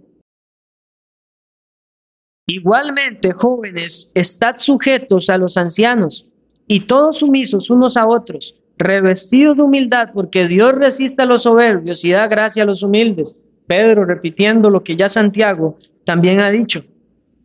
Igualmente, 2.47 3.31
jóvenes, 3.31 4.11
estad 4.15 4.57
sujetos 4.57 5.29
a 5.29 5.37
los 5.37 5.55
ancianos 5.55 6.32
y 6.67 6.81
todos 6.81 7.19
sumisos 7.19 7.69
unos 7.69 7.97
a 7.97 8.07
otros, 8.07 8.59
revestidos 8.77 9.57
de 9.57 9.63
humildad, 9.63 10.09
porque 10.13 10.47
Dios 10.47 10.71
resiste 10.73 11.21
a 11.21 11.25
los 11.25 11.43
soberbios 11.43 12.03
y 12.05 12.11
da 12.11 12.27
gracia 12.27 12.63
a 12.63 12.65
los 12.65 12.83
humildes. 12.83 13.41
Pedro 13.67 14.05
repitiendo 14.05 14.69
lo 14.69 14.83
que 14.83 14.95
ya 14.95 15.09
Santiago 15.09 15.77
también 16.03 16.39
ha 16.39 16.51
dicho. 16.51 16.83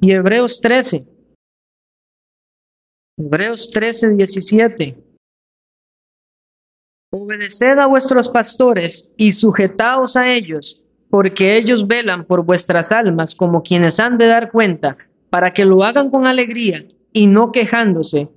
Y 0.01 0.13
Hebreos 0.13 0.61
13. 0.61 1.07
Hebreos 3.17 3.71
13, 3.71 4.15
17. 4.15 4.97
Obedeced 7.11 7.79
a 7.79 7.87
vuestros 7.87 8.29
pastores 8.29 9.15
y 9.17 9.33
sujetaos 9.33 10.17
a 10.17 10.33
ellos, 10.33 10.85
porque 11.09 11.57
ellos 11.57 11.87
velan 11.87 12.25
por 12.25 12.45
vuestras 12.45 12.93
almas 12.93 13.35
como 13.35 13.63
quienes 13.63 13.99
han 13.99 14.19
de 14.19 14.27
dar 14.27 14.51
cuenta, 14.51 14.97
para 15.31 15.53
que 15.53 15.65
lo 15.65 15.83
hagan 15.85 16.11
con 16.11 16.27
alegría 16.27 16.87
y 17.13 17.27
no 17.27 17.51
quejándose, 17.51 18.29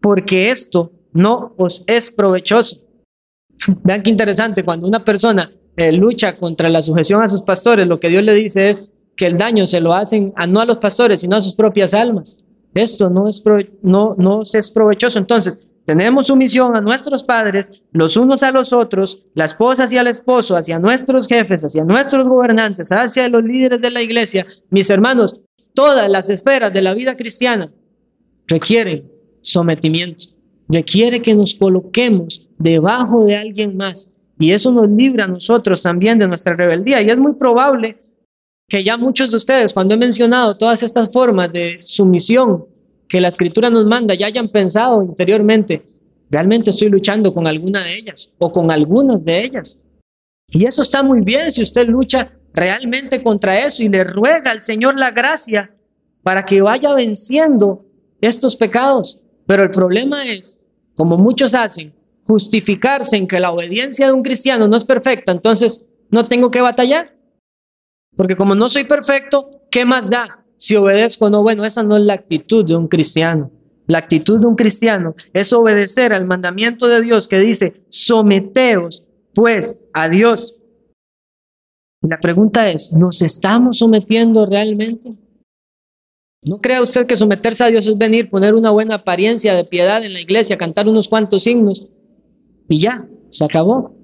porque 0.00 0.50
esto 0.50 0.92
no 1.12 1.54
os 1.56 1.84
es 1.86 2.10
provechoso. 2.10 2.80
Vean 3.82 4.02
qué 4.02 4.10
interesante, 4.10 4.64
cuando 4.64 4.86
una 4.86 5.04
persona 5.04 5.52
eh, 5.76 5.92
lucha 5.92 6.36
contra 6.36 6.68
la 6.68 6.82
sujeción 6.82 7.22
a 7.22 7.28
sus 7.28 7.42
pastores, 7.42 7.86
lo 7.86 8.00
que 8.00 8.08
Dios 8.08 8.22
le 8.22 8.34
dice 8.34 8.70
es 8.70 8.90
que 9.16 9.26
el 9.26 9.36
daño 9.36 9.66
se 9.66 9.80
lo 9.80 9.92
hacen 9.92 10.32
a, 10.36 10.46
no 10.46 10.60
a 10.60 10.64
los 10.64 10.78
pastores, 10.78 11.20
sino 11.20 11.36
a 11.36 11.40
sus 11.40 11.54
propias 11.54 11.92
almas. 11.92 12.38
Esto 12.74 13.10
no 13.10 13.28
es, 13.28 13.42
no, 13.82 14.14
no 14.16 14.42
es 14.42 14.70
provechoso. 14.70 15.18
Entonces, 15.18 15.58
tenemos 15.84 16.28
sumisión 16.28 16.76
a 16.76 16.80
nuestros 16.80 17.24
padres, 17.24 17.82
los 17.92 18.16
unos 18.16 18.42
a 18.42 18.52
los 18.52 18.72
otros, 18.72 19.26
la 19.34 19.46
esposa 19.46 19.84
hacia 19.84 20.02
el 20.02 20.06
esposo, 20.06 20.56
hacia 20.56 20.78
nuestros 20.78 21.26
jefes, 21.26 21.64
hacia 21.64 21.84
nuestros 21.84 22.28
gobernantes, 22.28 22.92
hacia 22.92 23.28
los 23.28 23.42
líderes 23.42 23.80
de 23.80 23.90
la 23.90 24.00
iglesia. 24.00 24.46
Mis 24.70 24.88
hermanos, 24.88 25.40
todas 25.74 26.08
las 26.08 26.30
esferas 26.30 26.72
de 26.72 26.82
la 26.82 26.94
vida 26.94 27.16
cristiana 27.16 27.72
requieren 28.46 29.09
sometimiento, 29.42 30.24
requiere 30.68 31.20
que 31.20 31.34
nos 31.34 31.54
coloquemos 31.54 32.48
debajo 32.58 33.24
de 33.24 33.36
alguien 33.36 33.76
más 33.76 34.14
y 34.38 34.52
eso 34.52 34.72
nos 34.72 34.88
libra 34.88 35.24
a 35.24 35.28
nosotros 35.28 35.82
también 35.82 36.18
de 36.18 36.26
nuestra 36.26 36.56
rebeldía. 36.56 37.02
Y 37.02 37.10
es 37.10 37.18
muy 37.18 37.34
probable 37.34 37.98
que 38.66 38.82
ya 38.82 38.96
muchos 38.96 39.30
de 39.30 39.36
ustedes, 39.36 39.74
cuando 39.74 39.94
he 39.94 39.98
mencionado 39.98 40.56
todas 40.56 40.82
estas 40.82 41.10
formas 41.12 41.52
de 41.52 41.78
sumisión 41.82 42.64
que 43.06 43.20
la 43.20 43.28
escritura 43.28 43.68
nos 43.68 43.84
manda, 43.84 44.14
ya 44.14 44.28
hayan 44.28 44.48
pensado 44.48 45.02
interiormente, 45.02 45.82
realmente 46.30 46.70
estoy 46.70 46.88
luchando 46.88 47.34
con 47.34 47.46
alguna 47.46 47.84
de 47.84 47.98
ellas 47.98 48.32
o 48.38 48.50
con 48.50 48.70
algunas 48.70 49.24
de 49.24 49.44
ellas. 49.44 49.82
Y 50.48 50.64
eso 50.66 50.82
está 50.82 51.02
muy 51.02 51.20
bien 51.20 51.50
si 51.50 51.62
usted 51.62 51.86
lucha 51.86 52.30
realmente 52.52 53.22
contra 53.22 53.60
eso 53.60 53.82
y 53.82 53.88
le 53.88 54.04
ruega 54.04 54.50
al 54.50 54.60
Señor 54.60 54.96
la 54.96 55.10
gracia 55.10 55.74
para 56.22 56.44
que 56.44 56.62
vaya 56.62 56.94
venciendo 56.94 57.84
estos 58.20 58.56
pecados. 58.56 59.20
Pero 59.50 59.64
el 59.64 59.70
problema 59.72 60.28
es, 60.28 60.62
como 60.96 61.18
muchos 61.18 61.56
hacen, 61.56 61.92
justificarse 62.24 63.16
en 63.16 63.26
que 63.26 63.40
la 63.40 63.50
obediencia 63.50 64.06
de 64.06 64.12
un 64.12 64.22
cristiano 64.22 64.68
no 64.68 64.76
es 64.76 64.84
perfecta, 64.84 65.32
entonces 65.32 65.88
no 66.08 66.28
tengo 66.28 66.52
que 66.52 66.60
batallar. 66.60 67.16
Porque 68.16 68.36
como 68.36 68.54
no 68.54 68.68
soy 68.68 68.84
perfecto, 68.84 69.62
¿qué 69.68 69.84
más 69.84 70.08
da 70.08 70.44
si 70.56 70.76
obedezco 70.76 71.24
o 71.24 71.30
no? 71.30 71.42
Bueno, 71.42 71.64
esa 71.64 71.82
no 71.82 71.96
es 71.96 72.04
la 72.04 72.14
actitud 72.14 72.64
de 72.64 72.76
un 72.76 72.86
cristiano. 72.86 73.50
La 73.88 73.98
actitud 73.98 74.38
de 74.38 74.46
un 74.46 74.54
cristiano 74.54 75.16
es 75.32 75.52
obedecer 75.52 76.12
al 76.12 76.26
mandamiento 76.26 76.86
de 76.86 77.00
Dios 77.02 77.26
que 77.26 77.40
dice, 77.40 77.82
someteos 77.88 79.02
pues 79.34 79.80
a 79.92 80.08
Dios. 80.08 80.54
la 82.02 82.20
pregunta 82.20 82.70
es, 82.70 82.92
¿nos 82.92 83.20
estamos 83.20 83.78
sometiendo 83.78 84.46
realmente? 84.46 85.16
No 86.42 86.60
crea 86.60 86.80
usted 86.80 87.06
que 87.06 87.16
someterse 87.16 87.64
a 87.64 87.68
Dios 87.68 87.86
es 87.86 87.98
venir, 87.98 88.30
poner 88.30 88.54
una 88.54 88.70
buena 88.70 88.96
apariencia 88.96 89.54
de 89.54 89.64
piedad 89.64 90.02
en 90.04 90.14
la 90.14 90.20
iglesia, 90.20 90.56
cantar 90.56 90.88
unos 90.88 91.08
cuantos 91.08 91.42
signos 91.42 91.86
y 92.68 92.80
ya, 92.80 93.06
se 93.28 93.44
acabó. 93.44 93.94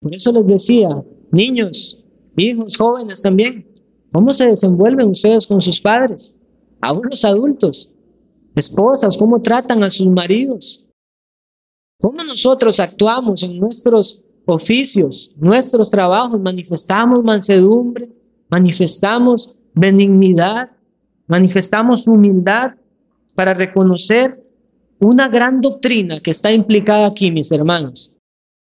Por 0.00 0.14
eso 0.14 0.32
les 0.32 0.46
decía, 0.46 0.88
niños, 1.30 2.04
hijos, 2.36 2.76
jóvenes 2.76 3.20
también, 3.20 3.66
¿cómo 4.12 4.32
se 4.32 4.46
desenvuelven 4.46 5.08
ustedes 5.08 5.46
con 5.46 5.60
sus 5.60 5.80
padres? 5.80 6.38
Aún 6.80 7.08
los 7.10 7.24
adultos, 7.24 7.92
esposas, 8.54 9.16
¿cómo 9.16 9.42
tratan 9.42 9.82
a 9.82 9.90
sus 9.90 10.06
maridos? 10.06 10.84
¿Cómo 12.00 12.22
nosotros 12.22 12.78
actuamos 12.80 13.42
en 13.42 13.58
nuestros 13.58 14.22
oficios, 14.46 15.30
nuestros 15.36 15.90
trabajos? 15.90 16.40
Manifestamos 16.40 17.22
mansedumbre, 17.24 18.08
manifestamos 18.48 19.56
benignidad, 19.74 20.70
manifestamos 21.28 22.08
humildad 22.08 22.72
para 23.34 23.54
reconocer 23.54 24.42
una 24.98 25.28
gran 25.28 25.60
doctrina 25.60 26.20
que 26.20 26.32
está 26.32 26.50
implicada 26.50 27.06
aquí, 27.06 27.30
mis 27.30 27.52
hermanos, 27.52 28.12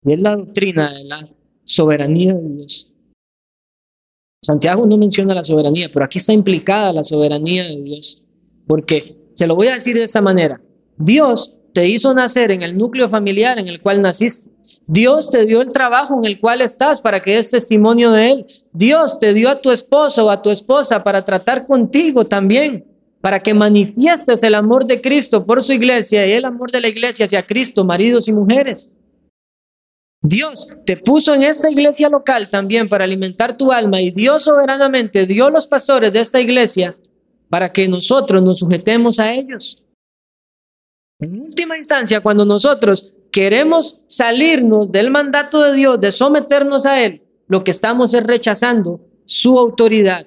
y 0.04 0.14
es 0.14 0.18
la 0.18 0.34
doctrina 0.34 0.92
de 0.92 1.04
la 1.04 1.28
soberanía 1.62 2.34
de 2.34 2.48
Dios. 2.48 2.90
Santiago 4.42 4.84
no 4.84 4.96
menciona 4.96 5.34
la 5.34 5.42
soberanía, 5.42 5.90
pero 5.92 6.04
aquí 6.04 6.18
está 6.18 6.32
implicada 6.32 6.92
la 6.92 7.04
soberanía 7.04 7.64
de 7.64 7.80
Dios, 7.80 8.22
porque 8.66 9.06
se 9.32 9.46
lo 9.46 9.54
voy 9.54 9.68
a 9.68 9.74
decir 9.74 9.94
de 9.94 10.02
esta 10.02 10.20
manera, 10.20 10.60
Dios 10.98 11.56
te 11.74 11.88
hizo 11.88 12.14
nacer 12.14 12.52
en 12.52 12.62
el 12.62 12.78
núcleo 12.78 13.08
familiar 13.08 13.58
en 13.58 13.68
el 13.68 13.82
cual 13.82 14.00
naciste. 14.00 14.48
Dios 14.86 15.28
te 15.28 15.44
dio 15.44 15.60
el 15.60 15.72
trabajo 15.72 16.16
en 16.16 16.24
el 16.24 16.38
cual 16.38 16.60
estás 16.60 17.00
para 17.00 17.20
que 17.20 17.34
des 17.34 17.50
testimonio 17.50 18.12
de 18.12 18.30
Él. 18.30 18.46
Dios 18.72 19.18
te 19.18 19.34
dio 19.34 19.50
a 19.50 19.60
tu 19.60 19.70
esposo 19.70 20.26
o 20.26 20.30
a 20.30 20.40
tu 20.40 20.50
esposa 20.50 21.02
para 21.02 21.24
tratar 21.24 21.66
contigo 21.66 22.26
también, 22.26 22.84
para 23.20 23.40
que 23.40 23.54
manifiestes 23.54 24.42
el 24.42 24.54
amor 24.54 24.86
de 24.86 25.00
Cristo 25.00 25.44
por 25.44 25.62
su 25.62 25.72
iglesia 25.72 26.26
y 26.26 26.32
el 26.32 26.44
amor 26.44 26.70
de 26.70 26.80
la 26.80 26.88
iglesia 26.88 27.24
hacia 27.24 27.44
Cristo, 27.44 27.82
maridos 27.82 28.28
y 28.28 28.32
mujeres. 28.32 28.92
Dios 30.22 30.68
te 30.86 30.96
puso 30.96 31.34
en 31.34 31.42
esta 31.42 31.70
iglesia 31.70 32.08
local 32.08 32.48
también 32.50 32.88
para 32.88 33.04
alimentar 33.04 33.56
tu 33.56 33.72
alma 33.72 34.00
y 34.00 34.10
Dios 34.10 34.44
soberanamente 34.44 35.26
dio 35.26 35.50
los 35.50 35.66
pastores 35.66 36.12
de 36.12 36.20
esta 36.20 36.40
iglesia 36.40 36.96
para 37.48 37.72
que 37.72 37.88
nosotros 37.88 38.42
nos 38.42 38.60
sujetemos 38.60 39.18
a 39.18 39.32
ellos. 39.32 39.83
En 41.24 41.40
última 41.40 41.78
instancia, 41.78 42.20
cuando 42.20 42.44
nosotros 42.44 43.16
queremos 43.30 44.02
salirnos 44.06 44.92
del 44.92 45.10
mandato 45.10 45.62
de 45.62 45.72
Dios, 45.72 45.98
de 45.98 46.12
someternos 46.12 46.84
a 46.84 47.02
Él, 47.02 47.22
lo 47.48 47.64
que 47.64 47.70
estamos 47.70 48.12
es 48.12 48.22
rechazando 48.22 49.00
su 49.24 49.58
autoridad. 49.58 50.26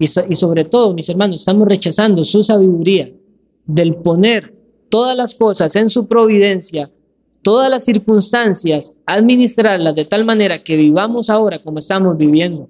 Y, 0.00 0.08
sobre 0.08 0.64
todo, 0.64 0.94
mis 0.94 1.08
hermanos, 1.08 1.38
estamos 1.38 1.68
rechazando 1.68 2.24
su 2.24 2.42
sabiduría 2.42 3.08
del 3.66 3.94
poner 3.94 4.52
todas 4.88 5.16
las 5.16 5.36
cosas 5.36 5.76
en 5.76 5.88
su 5.88 6.08
providencia, 6.08 6.90
todas 7.42 7.70
las 7.70 7.84
circunstancias, 7.84 8.96
administrarlas 9.06 9.94
de 9.94 10.06
tal 10.06 10.24
manera 10.24 10.64
que 10.64 10.76
vivamos 10.76 11.30
ahora 11.30 11.62
como 11.62 11.78
estamos 11.78 12.16
viviendo. 12.16 12.68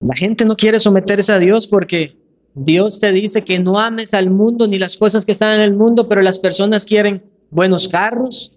La 0.00 0.16
gente 0.16 0.44
no 0.44 0.56
quiere 0.56 0.80
someterse 0.80 1.32
a 1.32 1.38
Dios 1.38 1.68
porque 1.68 2.23
Dios 2.54 3.00
te 3.00 3.10
dice 3.12 3.42
que 3.42 3.58
no 3.58 3.80
ames 3.80 4.14
al 4.14 4.30
mundo 4.30 4.68
ni 4.68 4.78
las 4.78 4.96
cosas 4.96 5.26
que 5.26 5.32
están 5.32 5.54
en 5.54 5.60
el 5.60 5.74
mundo, 5.74 6.08
pero 6.08 6.22
las 6.22 6.38
personas 6.38 6.86
quieren 6.86 7.22
buenos 7.50 7.88
carros, 7.88 8.52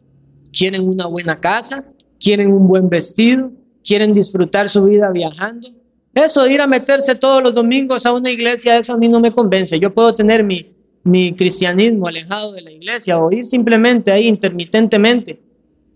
quieren 0.52 0.88
una 0.88 1.08
buena 1.08 1.40
casa, 1.40 1.86
quieren 2.20 2.54
un 2.54 2.68
buen 2.68 2.90
vestido, 2.90 3.52
quieren 3.84 4.14
disfrutar 4.14 4.70
su 4.70 4.84
vida 4.86 5.12
viajando. 5.12 5.70
Eso 6.14 6.48
ir 6.48 6.62
a 6.62 6.68
meterse 6.68 7.16
todos 7.16 7.44
los 7.44 7.54
domingos 7.54 8.06
a 8.06 8.14
una 8.14 8.30
iglesia, 8.30 8.78
eso 8.78 8.94
a 8.94 8.98
mí 8.98 9.08
no 9.08 9.20
me 9.20 9.32
convence. 9.32 9.80
Yo 9.80 9.94
puedo 9.94 10.14
tener 10.14 10.44
mi, 10.44 10.68
mi 11.04 11.36
cristianismo 11.36 12.08
alejado 12.08 12.52
de 12.52 12.62
la 12.62 12.72
iglesia 12.72 13.20
o 13.20 13.32
ir 13.32 13.44
simplemente 13.44 14.12
ahí 14.12 14.28
intermitentemente. 14.28 15.40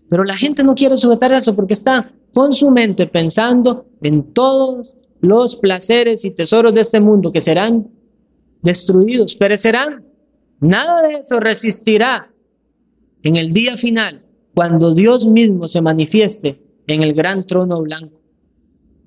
Pero 0.08 0.24
la 0.24 0.36
gente 0.36 0.62
no 0.62 0.74
quiere 0.74 0.96
sujetar 0.96 1.32
eso 1.32 1.54
porque 1.54 1.74
está 1.74 2.06
con 2.34 2.52
su 2.52 2.70
mente 2.70 3.06
pensando 3.06 3.86
en 4.02 4.32
todos 4.32 4.92
los 5.22 5.56
placeres 5.56 6.24
y 6.24 6.34
tesoros 6.34 6.74
de 6.74 6.82
este 6.82 7.00
mundo 7.00 7.32
que 7.32 7.40
serán 7.40 7.88
destruidos, 8.60 9.34
perecerán. 9.36 10.04
Nada 10.60 11.02
de 11.02 11.14
eso 11.14 11.40
resistirá 11.40 12.32
en 13.22 13.36
el 13.36 13.48
día 13.48 13.76
final, 13.76 14.26
cuando 14.54 14.94
Dios 14.94 15.26
mismo 15.26 15.68
se 15.68 15.80
manifieste 15.80 16.60
en 16.86 17.02
el 17.02 17.14
gran 17.14 17.46
trono 17.46 17.80
blanco. 17.80 18.20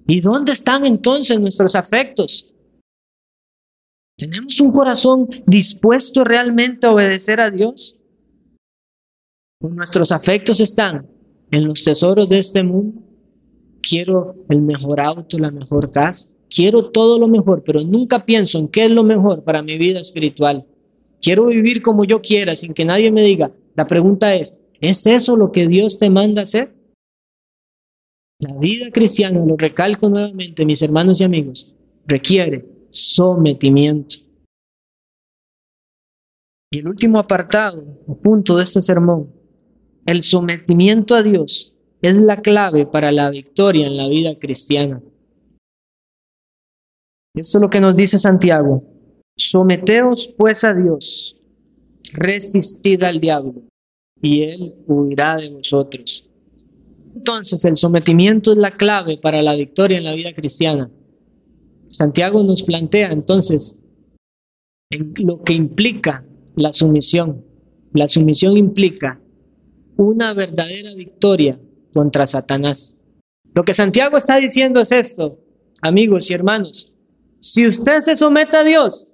¿Y 0.07 0.22
dónde 0.22 0.53
están 0.53 0.86
entonces 0.86 1.39
nuestros 1.39 1.76
afectos? 1.76 2.51
¿Tenemos 4.18 4.59
un 4.61 4.72
corazón 4.72 5.28
dispuesto 5.45 6.24
realmente 6.24 6.88
a 6.88 6.93
obedecer 6.93 7.39
a 7.39 7.51
Dios? 7.51 7.97
nuestros 9.61 10.11
afectos 10.11 10.59
están 10.59 11.07
en 11.49 11.66
los 11.66 11.84
tesoros 11.84 12.30
de 12.30 12.38
este 12.38 12.61
mundo? 12.61 13.01
Quiero 13.88 14.36
el 14.49 14.61
mejor 14.61 14.99
auto, 14.99 15.38
la 15.38 15.51
mejor 15.51 15.91
casa, 15.91 16.31
quiero 16.49 16.89
todo 16.89 17.19
lo 17.19 17.27
mejor, 17.27 17.63
pero 17.63 17.81
nunca 17.81 18.25
pienso 18.25 18.57
en 18.57 18.67
qué 18.67 18.86
es 18.86 18.91
lo 18.91 19.03
mejor 19.03 19.43
para 19.43 19.61
mi 19.61 19.77
vida 19.77 19.99
espiritual. 19.99 20.65
Quiero 21.21 21.45
vivir 21.45 21.81
como 21.81 22.03
yo 22.03 22.21
quiera, 22.21 22.55
sin 22.55 22.73
que 22.73 22.86
nadie 22.86 23.11
me 23.11 23.23
diga. 23.23 23.51
La 23.75 23.88
pregunta 23.88 24.33
es, 24.36 24.59
¿es 24.81 25.05
eso 25.05 25.36
lo 25.36 25.51
que 25.51 25.67
Dios 25.67 25.97
te 25.97 26.09
manda 26.09 26.41
hacer? 26.41 26.73
La 28.39 28.53
vida 28.57 28.91
cristiana, 28.91 29.41
lo 29.45 29.55
recalco 29.55 30.09
nuevamente, 30.09 30.65
mis 30.65 30.81
hermanos 30.81 31.21
y 31.21 31.23
amigos, 31.23 31.73
requiere 32.05 32.65
sometimiento. 32.89 34.17
Y 36.71 36.79
el 36.79 36.88
último 36.88 37.19
apartado, 37.19 37.83
o 38.07 38.19
punto 38.19 38.57
de 38.57 38.63
este 38.63 38.81
sermón, 38.81 39.31
el 40.05 40.21
sometimiento 40.21 41.15
a 41.15 41.23
Dios 41.23 41.74
es 42.06 42.18
la 42.18 42.41
clave 42.41 42.86
para 42.86 43.12
la 43.12 43.30
victoria 43.30 43.88
en 43.88 43.97
la 43.97 44.08
vida 44.08 44.38
cristiana. 44.38 45.01
Esto 47.36 47.58
es 47.58 47.62
lo 47.62 47.70
que 47.70 47.82
nos 47.82 47.95
dice 47.95 48.18
Santiago. 48.18 48.84
Someteos 49.38 50.34
pues 50.38 50.64
a 50.64 50.74
Dios, 50.74 51.36
resistid 52.14 53.03
al 53.03 53.20
diablo, 53.20 53.64
y 54.22 54.43
él 54.43 54.76
huirá 54.88 55.36
de 55.36 55.49
vosotros. 55.49 56.30
Entonces 57.14 57.64
el 57.66 57.76
sometimiento 57.76 58.51
es 58.51 58.58
la 58.58 58.78
clave 58.78 59.18
para 59.18 59.41
la 59.41 59.56
victoria 59.56 59.97
en 59.97 60.06
la 60.06 60.16
vida 60.16 60.34
cristiana. 60.34 60.89
Santiago 61.88 62.43
nos 62.43 62.64
plantea 62.64 63.12
entonces 63.12 63.84
en 64.89 65.14
lo 65.24 65.41
que 65.41 65.53
implica 65.53 66.26
la 66.56 66.72
sumisión. 66.72 67.43
La 67.93 68.08
sumisión 68.08 68.58
implica 68.58 69.20
una 69.97 70.34
verdadera 70.34 70.93
victoria 70.93 71.60
contra 71.95 72.25
Satanás. 72.25 72.99
Lo 73.53 73.63
que 73.63 73.73
Santiago 73.73 74.17
está 74.17 74.35
diciendo 74.35 74.81
es 74.81 74.91
esto, 74.91 75.39
amigos 75.81 76.29
y 76.29 76.33
hermanos. 76.33 76.93
Si 77.39 77.65
usted 77.65 77.99
se 77.99 78.17
somete 78.17 78.57
a 78.57 78.65
Dios, 78.65 79.07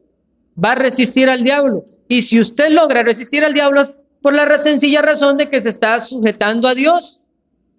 va 0.57 0.71
a 0.71 0.75
resistir 0.75 1.29
al 1.29 1.43
diablo. 1.43 1.85
Y 2.07 2.23
si 2.23 2.39
usted 2.39 2.69
logra 2.71 3.03
resistir 3.03 3.45
al 3.45 3.53
diablo 3.53 4.01
por 4.21 4.33
la 4.33 4.57
sencilla 4.57 5.01
razón 5.01 5.37
de 5.37 5.49
que 5.49 5.61
se 5.61 5.69
está 5.69 5.99
sujetando 5.99 6.67
a 6.67 6.75
Dios. 6.75 7.21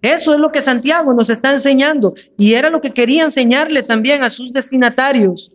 Eso 0.01 0.33
es 0.33 0.39
lo 0.39 0.51
que 0.51 0.61
Santiago 0.61 1.13
nos 1.13 1.29
está 1.29 1.51
enseñando. 1.51 2.13
Y 2.37 2.53
era 2.53 2.69
lo 2.69 2.81
que 2.81 2.91
quería 2.91 3.23
enseñarle 3.23 3.83
también 3.83 4.23
a 4.23 4.29
sus 4.29 4.51
destinatarios, 4.51 5.51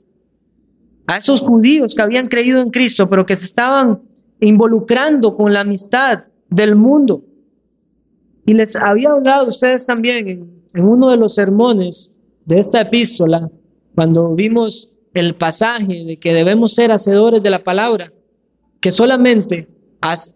a 1.07 1.19
esos 1.19 1.41
judíos 1.41 1.95
que 1.95 2.03
habían 2.03 2.29
creído 2.29 2.61
en 2.61 2.71
Cristo, 2.71 3.09
pero 3.09 3.27
que 3.27 3.37
se 3.37 3.45
estaban 3.45 4.01
involucrando 4.41 5.37
con 5.37 5.53
la 5.53 5.61
amistad 5.61 6.25
del 6.49 6.75
mundo. 6.75 7.23
Y 8.49 8.55
les 8.55 8.77
había 8.77 9.11
hablado 9.11 9.45
a 9.45 9.49
ustedes 9.51 9.85
también 9.85 10.65
en, 10.73 10.83
uno 10.83 11.11
de 11.11 11.19
los 11.19 11.35
sermones 11.35 12.17
de 12.47 12.59
esta 12.59 12.81
epístola, 12.81 13.51
cuando 13.95 14.35
vimos 14.35 14.95
el 15.13 15.35
pasaje 15.35 16.07
de 16.07 16.19
que 16.19 16.33
debemos 16.33 16.75
ser 16.75 16.91
hacedores 16.91 17.43
de 17.43 17.51
la 17.51 17.63
palabra, 17.63 18.11
que 18.81 18.91
solamente 18.91 19.69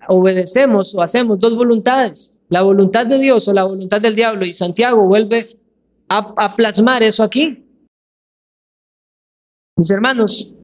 obedecemos 0.09 0.95
o 0.95 1.01
hacemos 1.01 1.41
dos 1.41 1.57
voluntades, 1.57 2.37
la 2.51 2.61
voluntad 2.61 3.07
de 3.07 3.19
Dios 3.19 3.49
o 3.49 3.55
la 3.55 3.65
voluntad 3.65 3.99
del 3.99 4.15
diablo. 4.15 4.45
Y 4.45 4.53
Santiago 4.53 5.07
vuelve 5.07 5.49
a, 6.07 6.35
a 6.37 6.55
plasmar 6.55 7.03
eso 7.03 7.23
aquí. 7.23 7.65
Mis 9.75 9.91
hermanos, 9.91 10.55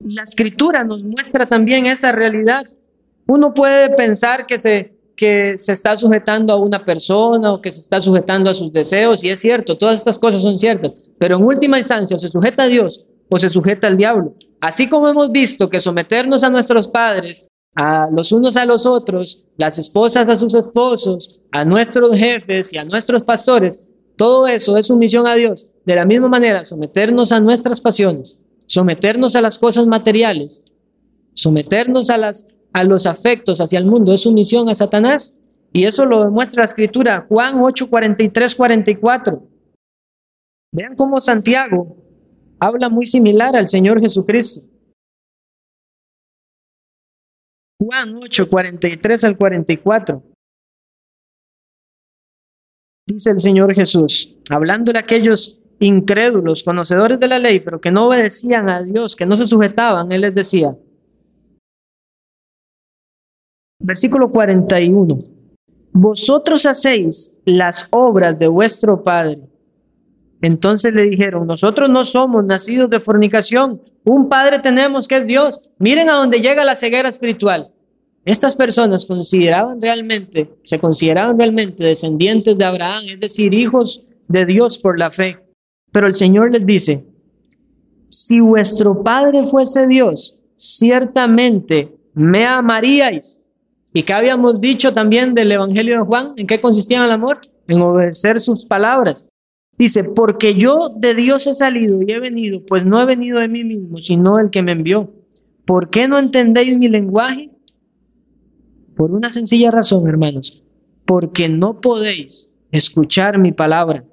la 0.00 0.24
escritura 0.24 0.82
nos 0.82 1.04
muestra 1.04 1.46
también 1.46 1.86
esa 1.86 2.10
realidad. 2.10 2.64
Uno 3.28 3.54
puede 3.54 3.94
pensar 3.94 4.46
que 4.46 4.58
se, 4.58 5.00
que 5.22 5.56
se 5.56 5.70
está 5.70 5.96
sujetando 5.96 6.52
a 6.52 6.56
una 6.56 6.84
persona 6.84 7.52
o 7.52 7.60
que 7.60 7.70
se 7.70 7.78
está 7.78 8.00
sujetando 8.00 8.50
a 8.50 8.54
sus 8.54 8.72
deseos, 8.72 9.22
y 9.22 9.30
es 9.30 9.38
cierto, 9.38 9.78
todas 9.78 10.00
estas 10.00 10.18
cosas 10.18 10.42
son 10.42 10.58
ciertas, 10.58 11.12
pero 11.16 11.36
en 11.36 11.44
última 11.44 11.78
instancia 11.78 12.16
o 12.16 12.18
se 12.18 12.28
sujeta 12.28 12.64
a 12.64 12.66
Dios 12.66 13.06
o 13.28 13.38
se 13.38 13.48
sujeta 13.48 13.86
al 13.86 13.96
diablo. 13.96 14.34
Así 14.60 14.88
como 14.88 15.06
hemos 15.06 15.30
visto 15.30 15.70
que 15.70 15.78
someternos 15.78 16.42
a 16.42 16.50
nuestros 16.50 16.88
padres, 16.88 17.46
a 17.76 18.08
los 18.10 18.32
unos 18.32 18.56
a 18.56 18.64
los 18.64 18.84
otros, 18.84 19.46
las 19.56 19.78
esposas 19.78 20.28
a 20.28 20.34
sus 20.34 20.56
esposos, 20.56 21.44
a 21.52 21.64
nuestros 21.64 22.16
jefes 22.16 22.72
y 22.72 22.78
a 22.78 22.84
nuestros 22.84 23.22
pastores, 23.22 23.88
todo 24.16 24.48
eso 24.48 24.76
es 24.76 24.88
sumisión 24.88 25.28
a 25.28 25.36
Dios. 25.36 25.68
De 25.84 25.94
la 25.94 26.04
misma 26.04 26.26
manera, 26.26 26.64
someternos 26.64 27.30
a 27.30 27.38
nuestras 27.38 27.80
pasiones, 27.80 28.40
someternos 28.66 29.36
a 29.36 29.40
las 29.40 29.56
cosas 29.56 29.86
materiales, 29.86 30.64
someternos 31.32 32.10
a, 32.10 32.18
las, 32.18 32.48
a 32.72 32.84
los 32.84 33.06
afectos 33.06 33.60
hacia 33.60 33.78
el 33.78 33.86
mundo, 33.86 34.12
es 34.12 34.22
sumisión 34.22 34.68
a 34.68 34.74
Satanás. 34.74 35.38
Y 35.72 35.84
eso 35.84 36.04
lo 36.04 36.24
demuestra 36.24 36.60
la 36.60 36.66
escritura, 36.66 37.26
Juan 37.28 37.60
8, 37.60 37.88
43, 37.88 38.54
44. 38.54 39.42
Vean 40.74 40.94
cómo 40.96 41.20
Santiago 41.20 41.96
habla 42.60 42.88
muy 42.88 43.06
similar 43.06 43.56
al 43.56 43.66
Señor 43.66 44.00
Jesucristo. 44.00 44.66
Juan 47.80 48.14
8, 48.14 48.48
43 48.48 49.24
al 49.24 49.36
44. 49.36 50.22
Dice 53.06 53.30
el 53.30 53.38
Señor 53.38 53.74
Jesús, 53.74 54.36
hablando 54.50 54.92
de 54.92 54.98
aquellos 54.98 55.60
incrédulos, 55.80 56.62
conocedores 56.62 57.18
de 57.18 57.28
la 57.28 57.38
ley, 57.38 57.60
pero 57.60 57.80
que 57.80 57.90
no 57.90 58.06
obedecían 58.06 58.70
a 58.70 58.82
Dios, 58.82 59.16
que 59.16 59.26
no 59.26 59.36
se 59.36 59.46
sujetaban, 59.46 60.12
Él 60.12 60.20
les 60.20 60.34
decía, 60.34 60.76
versículo 63.82 64.30
41, 64.30 65.18
vosotros 65.92 66.64
hacéis 66.66 67.36
las 67.44 67.88
obras 67.90 68.38
de 68.38 68.48
vuestro 68.48 69.02
Padre. 69.02 69.42
Entonces 70.40 70.92
le 70.92 71.02
dijeron, 71.04 71.46
nosotros 71.46 71.88
no 71.88 72.04
somos 72.04 72.44
nacidos 72.44 72.90
de 72.90 73.00
fornicación, 73.00 73.80
un 74.04 74.28
Padre 74.28 74.58
tenemos 74.58 75.06
que 75.06 75.18
es 75.18 75.26
Dios. 75.26 75.60
Miren 75.78 76.10
a 76.10 76.14
dónde 76.14 76.40
llega 76.40 76.64
la 76.64 76.74
ceguera 76.74 77.08
espiritual. 77.08 77.70
Estas 78.24 78.56
personas 78.56 79.04
consideraban 79.04 79.80
realmente, 79.80 80.50
se 80.62 80.78
consideraban 80.78 81.38
realmente 81.38 81.84
descendientes 81.84 82.56
de 82.56 82.64
Abraham, 82.64 83.04
es 83.08 83.20
decir, 83.20 83.52
hijos 83.52 84.04
de 84.28 84.46
Dios 84.46 84.78
por 84.78 84.98
la 84.98 85.10
fe. 85.10 85.38
Pero 85.92 86.06
el 86.06 86.14
Señor 86.14 86.52
les 86.52 86.64
dice, 86.64 87.04
si 88.08 88.40
vuestro 88.40 89.02
Padre 89.02 89.44
fuese 89.44 89.86
Dios, 89.86 90.38
ciertamente 90.54 91.96
me 92.14 92.46
amaríais. 92.46 93.41
¿Y 93.92 94.04
qué 94.04 94.12
habíamos 94.12 94.60
dicho 94.60 94.94
también 94.94 95.34
del 95.34 95.52
Evangelio 95.52 95.98
de 95.98 96.04
Juan? 96.04 96.32
¿En 96.36 96.46
qué 96.46 96.60
consistía 96.60 97.04
el 97.04 97.10
amor? 97.10 97.40
En 97.68 97.80
obedecer 97.80 98.40
sus 98.40 98.64
palabras. 98.64 99.26
Dice, 99.76 100.04
porque 100.04 100.54
yo 100.54 100.92
de 100.96 101.14
Dios 101.14 101.46
he 101.46 101.54
salido 101.54 102.00
y 102.02 102.10
he 102.10 102.20
venido, 102.20 102.64
pues 102.64 102.84
no 102.86 103.00
he 103.00 103.06
venido 103.06 103.40
de 103.40 103.48
mí 103.48 103.64
mismo, 103.64 104.00
sino 104.00 104.36
del 104.36 104.50
que 104.50 104.62
me 104.62 104.72
envió. 104.72 105.12
¿Por 105.64 105.90
qué 105.90 106.08
no 106.08 106.18
entendéis 106.18 106.76
mi 106.78 106.88
lenguaje? 106.88 107.50
Por 108.96 109.12
una 109.12 109.30
sencilla 109.30 109.70
razón, 109.70 110.08
hermanos, 110.08 110.62
porque 111.04 111.48
no 111.48 111.80
podéis 111.80 112.54
escuchar 112.70 113.38
mi 113.38 113.52
palabra. 113.52 114.04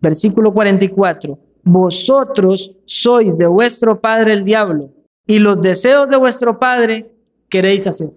Versículo 0.00 0.52
44. 0.52 1.38
Vosotros 1.64 2.76
sois 2.86 3.36
de 3.36 3.46
vuestro 3.46 4.00
padre 4.00 4.32
el 4.32 4.44
diablo, 4.44 4.92
y 5.26 5.38
los 5.38 5.60
deseos 5.60 6.08
de 6.08 6.16
vuestro 6.16 6.58
padre 6.58 7.14
queréis 7.48 7.86
hacer. 7.86 8.10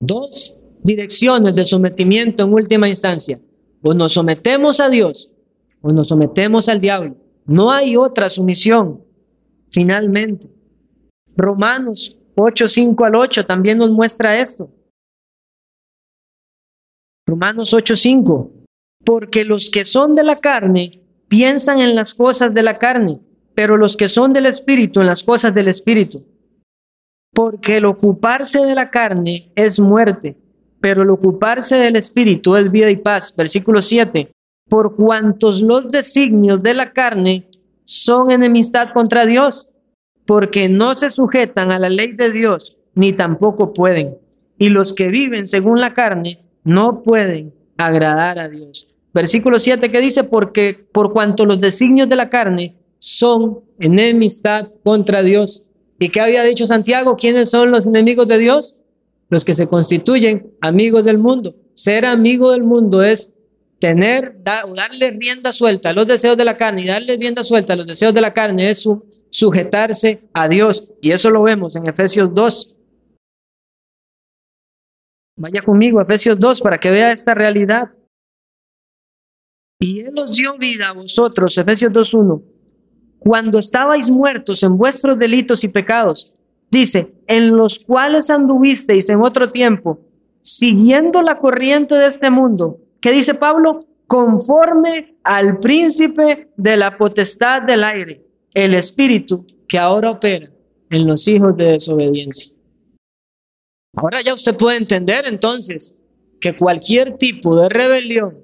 Dos 0.00 0.60
direcciones 0.82 1.54
de 1.54 1.64
sometimiento 1.64 2.44
en 2.44 2.52
última 2.52 2.88
instancia. 2.88 3.40
O 3.82 3.94
nos 3.94 4.12
sometemos 4.12 4.80
a 4.80 4.88
Dios 4.88 5.30
o 5.80 5.92
nos 5.92 6.08
sometemos 6.08 6.68
al 6.68 6.80
diablo. 6.80 7.16
No 7.46 7.70
hay 7.70 7.96
otra 7.96 8.28
sumisión. 8.28 9.02
Finalmente, 9.68 10.48
Romanos 11.36 12.18
8, 12.34 12.68
5 12.68 13.04
al 13.04 13.14
8 13.14 13.46
también 13.46 13.78
nos 13.78 13.90
muestra 13.90 14.38
esto. 14.38 14.70
Romanos 17.26 17.72
8, 17.74 17.96
5. 17.96 18.52
Porque 19.04 19.44
los 19.44 19.70
que 19.70 19.84
son 19.84 20.14
de 20.14 20.24
la 20.24 20.40
carne 20.40 21.02
piensan 21.28 21.80
en 21.80 21.94
las 21.94 22.14
cosas 22.14 22.54
de 22.54 22.62
la 22.62 22.78
carne, 22.78 23.20
pero 23.54 23.76
los 23.76 23.96
que 23.96 24.08
son 24.08 24.32
del 24.32 24.46
Espíritu 24.46 25.00
en 25.00 25.06
las 25.06 25.22
cosas 25.22 25.54
del 25.54 25.68
Espíritu. 25.68 26.24
Porque 27.38 27.76
el 27.76 27.84
ocuparse 27.84 28.66
de 28.66 28.74
la 28.74 28.90
carne 28.90 29.52
es 29.54 29.78
muerte, 29.78 30.36
pero 30.80 31.02
el 31.02 31.10
ocuparse 31.10 31.76
del 31.76 31.94
Espíritu 31.94 32.56
es 32.56 32.68
vida 32.68 32.90
y 32.90 32.96
paz. 32.96 33.32
Versículo 33.36 33.80
7. 33.80 34.32
Por 34.68 34.96
cuantos 34.96 35.62
los 35.62 35.88
designios 35.88 36.60
de 36.64 36.74
la 36.74 36.92
carne 36.92 37.48
son 37.84 38.32
enemistad 38.32 38.88
contra 38.92 39.24
Dios, 39.24 39.70
porque 40.26 40.68
no 40.68 40.96
se 40.96 41.10
sujetan 41.10 41.70
a 41.70 41.78
la 41.78 41.88
ley 41.88 42.10
de 42.10 42.32
Dios, 42.32 42.76
ni 42.96 43.12
tampoco 43.12 43.72
pueden. 43.72 44.18
Y 44.58 44.70
los 44.70 44.92
que 44.92 45.06
viven 45.06 45.46
según 45.46 45.80
la 45.80 45.94
carne 45.94 46.40
no 46.64 47.02
pueden 47.02 47.54
agradar 47.76 48.40
a 48.40 48.48
Dios. 48.48 48.88
Versículo 49.14 49.60
7 49.60 49.92
que 49.92 50.00
dice, 50.00 50.24
porque 50.24 50.88
por 50.92 51.12
cuanto 51.12 51.46
los 51.46 51.60
designios 51.60 52.08
de 52.08 52.16
la 52.16 52.30
carne 52.30 52.74
son 52.98 53.60
enemistad 53.78 54.66
contra 54.82 55.22
Dios. 55.22 55.67
¿Y 55.98 56.10
qué 56.10 56.20
había 56.20 56.42
dicho 56.44 56.64
Santiago? 56.66 57.16
¿Quiénes 57.16 57.50
son 57.50 57.70
los 57.70 57.86
enemigos 57.86 58.26
de 58.26 58.38
Dios? 58.38 58.76
Los 59.28 59.44
que 59.44 59.54
se 59.54 59.66
constituyen 59.66 60.54
amigos 60.60 61.04
del 61.04 61.18
mundo. 61.18 61.56
Ser 61.74 62.06
amigo 62.06 62.52
del 62.52 62.62
mundo 62.62 63.02
es 63.02 63.34
tener, 63.78 64.36
darle 64.42 65.10
rienda 65.10 65.52
suelta 65.52 65.90
a 65.90 65.92
los 65.92 66.06
deseos 66.06 66.36
de 66.36 66.44
la 66.44 66.56
carne 66.56 66.82
y 66.82 66.86
darle 66.86 67.16
rienda 67.16 67.42
suelta 67.42 67.72
a 67.72 67.76
los 67.76 67.86
deseos 67.86 68.14
de 68.14 68.20
la 68.20 68.32
carne 68.32 68.70
es 68.70 68.78
su, 68.78 69.04
sujetarse 69.30 70.22
a 70.32 70.48
Dios. 70.48 70.88
Y 71.00 71.12
eso 71.12 71.30
lo 71.30 71.42
vemos 71.42 71.76
en 71.76 71.86
Efesios 71.86 72.32
2. 72.34 72.76
Vaya 75.36 75.62
conmigo, 75.62 76.00
Efesios 76.00 76.38
2, 76.38 76.60
para 76.60 76.78
que 76.78 76.90
vea 76.90 77.12
esta 77.12 77.34
realidad. 77.34 77.92
Y 79.80 80.00
Él 80.00 80.18
os 80.18 80.34
dio 80.34 80.58
vida 80.58 80.88
a 80.88 80.92
vosotros, 80.92 81.56
Efesios 81.56 81.92
2.1, 81.92 82.42
cuando 83.18 83.58
estabais 83.58 84.10
muertos 84.10 84.62
en 84.62 84.76
vuestros 84.76 85.18
delitos 85.18 85.64
y 85.64 85.68
pecados. 85.68 86.32
Dice, 86.70 87.12
en 87.26 87.56
los 87.56 87.78
cuales 87.78 88.30
anduvisteis 88.30 89.08
en 89.08 89.22
otro 89.22 89.50
tiempo, 89.50 90.00
siguiendo 90.40 91.22
la 91.22 91.38
corriente 91.38 91.94
de 91.94 92.06
este 92.06 92.30
mundo. 92.30 92.78
¿Qué 93.00 93.12
dice 93.12 93.34
Pablo? 93.34 93.86
Conforme 94.06 95.16
al 95.22 95.58
príncipe 95.58 96.48
de 96.56 96.76
la 96.76 96.96
potestad 96.96 97.62
del 97.62 97.84
aire, 97.84 98.24
el 98.54 98.74
espíritu 98.74 99.44
que 99.66 99.78
ahora 99.78 100.10
opera 100.10 100.50
en 100.90 101.06
los 101.06 101.28
hijos 101.28 101.56
de 101.56 101.72
desobediencia. 101.72 102.54
Ahora 103.94 104.20
ya 104.22 104.34
usted 104.34 104.56
puede 104.56 104.78
entender 104.78 105.26
entonces 105.26 105.98
que 106.40 106.56
cualquier 106.56 107.18
tipo 107.18 107.56
de 107.58 107.68
rebelión, 107.68 108.38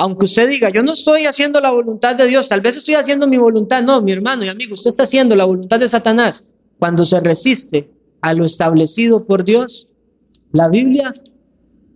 aunque 0.00 0.24
usted 0.24 0.48
diga, 0.48 0.70
yo 0.70 0.82
no 0.82 0.94
estoy 0.94 1.26
haciendo 1.26 1.60
la 1.60 1.70
voluntad 1.70 2.16
de 2.16 2.26
Dios, 2.26 2.48
tal 2.48 2.62
vez 2.62 2.74
estoy 2.74 2.94
haciendo 2.94 3.26
mi 3.26 3.36
voluntad, 3.36 3.82
no, 3.82 4.00
mi 4.00 4.12
hermano 4.12 4.42
y 4.46 4.48
amigo, 4.48 4.72
usted 4.72 4.88
está 4.88 5.02
haciendo 5.02 5.36
la 5.36 5.44
voluntad 5.44 5.78
de 5.78 5.86
Satanás 5.86 6.48
cuando 6.78 7.04
se 7.04 7.20
resiste 7.20 7.90
a 8.22 8.32
lo 8.32 8.46
establecido 8.46 9.26
por 9.26 9.44
Dios. 9.44 9.90
La 10.52 10.70
Biblia 10.70 11.12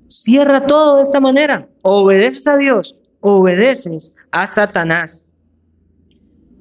cierra 0.07 0.67
todo 0.67 0.97
de 0.97 1.03
esta 1.03 1.19
manera. 1.19 1.67
Obedeces 1.81 2.47
a 2.47 2.59
Dios, 2.59 2.95
obedeces 3.21 4.15
a 4.31 4.47
Satanás. 4.47 5.27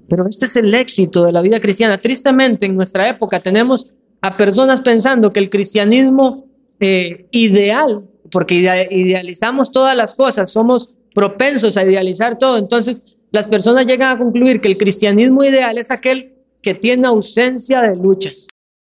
Pero 0.08 0.26
este 0.26 0.46
es 0.46 0.56
el 0.56 0.74
éxito 0.74 1.26
de 1.26 1.34
la 1.34 1.42
vida 1.42 1.60
cristiana. 1.60 2.00
Tristemente, 2.00 2.68
en 2.68 2.78
nuestra 2.78 3.10
época 3.10 3.42
tenemos 3.42 3.94
a 4.22 4.38
personas 4.38 4.80
pensando 4.80 5.34
que 5.34 5.42
el 5.42 5.50
cristianismo 5.50 6.46
eh, 6.80 7.28
ideal, 7.32 8.08
porque 8.32 8.56
idealizamos 8.56 9.74
todas 9.74 9.98
las 9.98 10.16
cosas, 10.16 10.50
somos 10.50 10.96
propensos 11.14 11.78
a 11.78 11.84
idealizar 11.84 12.38
todo, 12.38 12.58
entonces 12.58 13.18
las 13.32 13.48
personas 13.48 13.88
llegan 13.88 14.16
a 14.16 14.20
concluir 14.20 14.62
que 14.62 14.68
el 14.68 14.78
cristianismo 14.78 15.44
ideal 15.44 15.78
es 15.78 15.90
aquel 15.90 16.36
que 16.62 16.74
tiene 16.76 17.08
ausencia 17.08 17.82
de 17.82 17.96
luchas, 17.96 18.48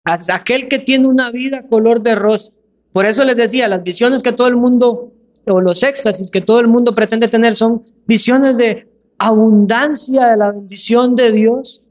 aquel 0.04 0.68
que 0.68 0.78
tiene 0.78 1.08
una 1.08 1.30
vida 1.30 1.66
color 1.66 2.02
de 2.02 2.14
rosa. 2.14 2.52
Por 2.92 3.06
eso 3.06 3.24
les 3.24 3.36
decía, 3.36 3.66
las 3.66 3.82
visiones 3.82 4.22
que 4.22 4.32
todo 4.32 4.46
el 4.46 4.56
mundo, 4.56 5.12
o 5.46 5.60
los 5.60 5.82
éxtasis 5.82 6.30
que 6.30 6.40
todo 6.40 6.60
el 6.60 6.68
mundo 6.68 6.94
pretende 6.94 7.28
tener 7.28 7.54
son 7.54 7.82
visiones 8.06 8.56
de 8.56 8.88
abundancia 9.18 10.28
de 10.28 10.36
la 10.36 10.52
bendición 10.52 11.16
de 11.16 11.32
Dios, 11.32 11.82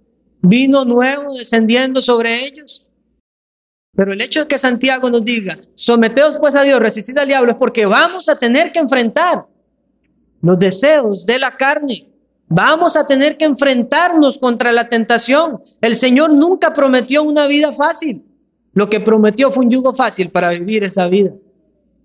vino 0.41 0.86
nuevo 0.86 1.34
descendiendo 1.34 2.01
sobre 2.01 2.45
ellos. 2.45 2.88
Pero 3.95 4.13
el 4.13 4.21
hecho 4.21 4.41
de 4.41 4.47
que 4.47 4.59
Santiago 4.59 5.09
nos 5.09 5.23
diga, 5.23 5.57
someteos 5.73 6.38
pues 6.38 6.55
a 6.55 6.63
Dios, 6.63 6.80
resistid 6.80 7.17
al 7.17 7.28
diablo, 7.28 7.51
es 7.51 7.57
porque 7.57 7.86
vamos 7.86 8.30
a 8.30 8.38
tener 8.38 8.71
que 8.71 8.80
enfrentar 8.80 9.45
los 10.45 10.59
deseos 10.59 11.25
de 11.25 11.39
la 11.39 11.57
carne. 11.57 12.07
Vamos 12.47 12.95
a 12.95 13.07
tener 13.07 13.35
que 13.35 13.45
enfrentarnos 13.45 14.37
contra 14.37 14.71
la 14.71 14.87
tentación. 14.87 15.59
El 15.81 15.95
Señor 15.95 16.31
nunca 16.31 16.71
prometió 16.71 17.23
una 17.23 17.47
vida 17.47 17.73
fácil. 17.73 18.23
Lo 18.73 18.87
que 18.87 18.99
prometió 18.99 19.51
fue 19.51 19.65
un 19.65 19.71
yugo 19.71 19.95
fácil 19.95 20.29
para 20.29 20.51
vivir 20.51 20.83
esa 20.83 21.07
vida. 21.07 21.31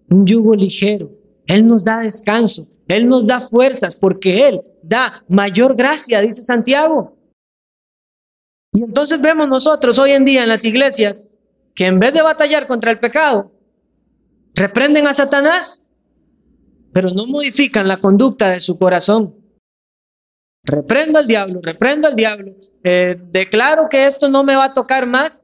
Un 0.08 0.24
yugo 0.24 0.54
ligero. 0.54 1.10
Él 1.46 1.66
nos 1.66 1.84
da 1.84 2.00
descanso. 2.00 2.66
Él 2.88 3.06
nos 3.06 3.26
da 3.26 3.42
fuerzas 3.42 3.94
porque 3.94 4.48
Él 4.48 4.62
da 4.82 5.22
mayor 5.28 5.76
gracia, 5.76 6.22
dice 6.22 6.42
Santiago. 6.42 7.18
Y 8.72 8.84
entonces 8.84 9.20
vemos 9.20 9.48
nosotros 9.48 9.98
hoy 9.98 10.12
en 10.12 10.24
día 10.24 10.44
en 10.44 10.48
las 10.48 10.64
iglesias 10.64 11.34
que 11.74 11.84
en 11.84 11.98
vez 11.98 12.14
de 12.14 12.22
batallar 12.22 12.66
contra 12.66 12.90
el 12.90 12.98
pecado, 12.98 13.52
reprenden 14.54 15.06
a 15.06 15.12
Satanás, 15.12 15.84
pero 16.92 17.10
no 17.10 17.26
modifican 17.26 17.88
la 17.88 17.98
conducta 17.98 18.50
de 18.50 18.60
su 18.60 18.78
corazón. 18.78 19.34
Reprendo 20.62 21.18
al 21.18 21.26
diablo, 21.26 21.60
reprendo 21.62 22.08
al 22.08 22.16
diablo, 22.16 22.54
eh, 22.84 23.16
declaro 23.30 23.88
que 23.88 24.06
esto 24.06 24.28
no 24.28 24.44
me 24.44 24.56
va 24.56 24.64
a 24.64 24.72
tocar 24.72 25.06
más, 25.06 25.42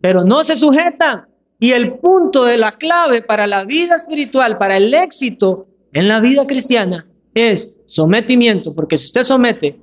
pero 0.00 0.24
no 0.24 0.42
se 0.44 0.56
sujeta. 0.56 1.28
Y 1.60 1.72
el 1.72 1.98
punto 1.98 2.44
de 2.44 2.56
la 2.56 2.72
clave 2.72 3.22
para 3.22 3.46
la 3.46 3.64
vida 3.64 3.96
espiritual, 3.96 4.58
para 4.58 4.76
el 4.76 4.92
éxito 4.94 5.66
en 5.92 6.08
la 6.08 6.20
vida 6.20 6.46
cristiana, 6.46 7.06
es 7.34 7.74
sometimiento, 7.86 8.74
porque 8.74 8.96
si 8.96 9.06
usted 9.06 9.22
somete, 9.22 9.78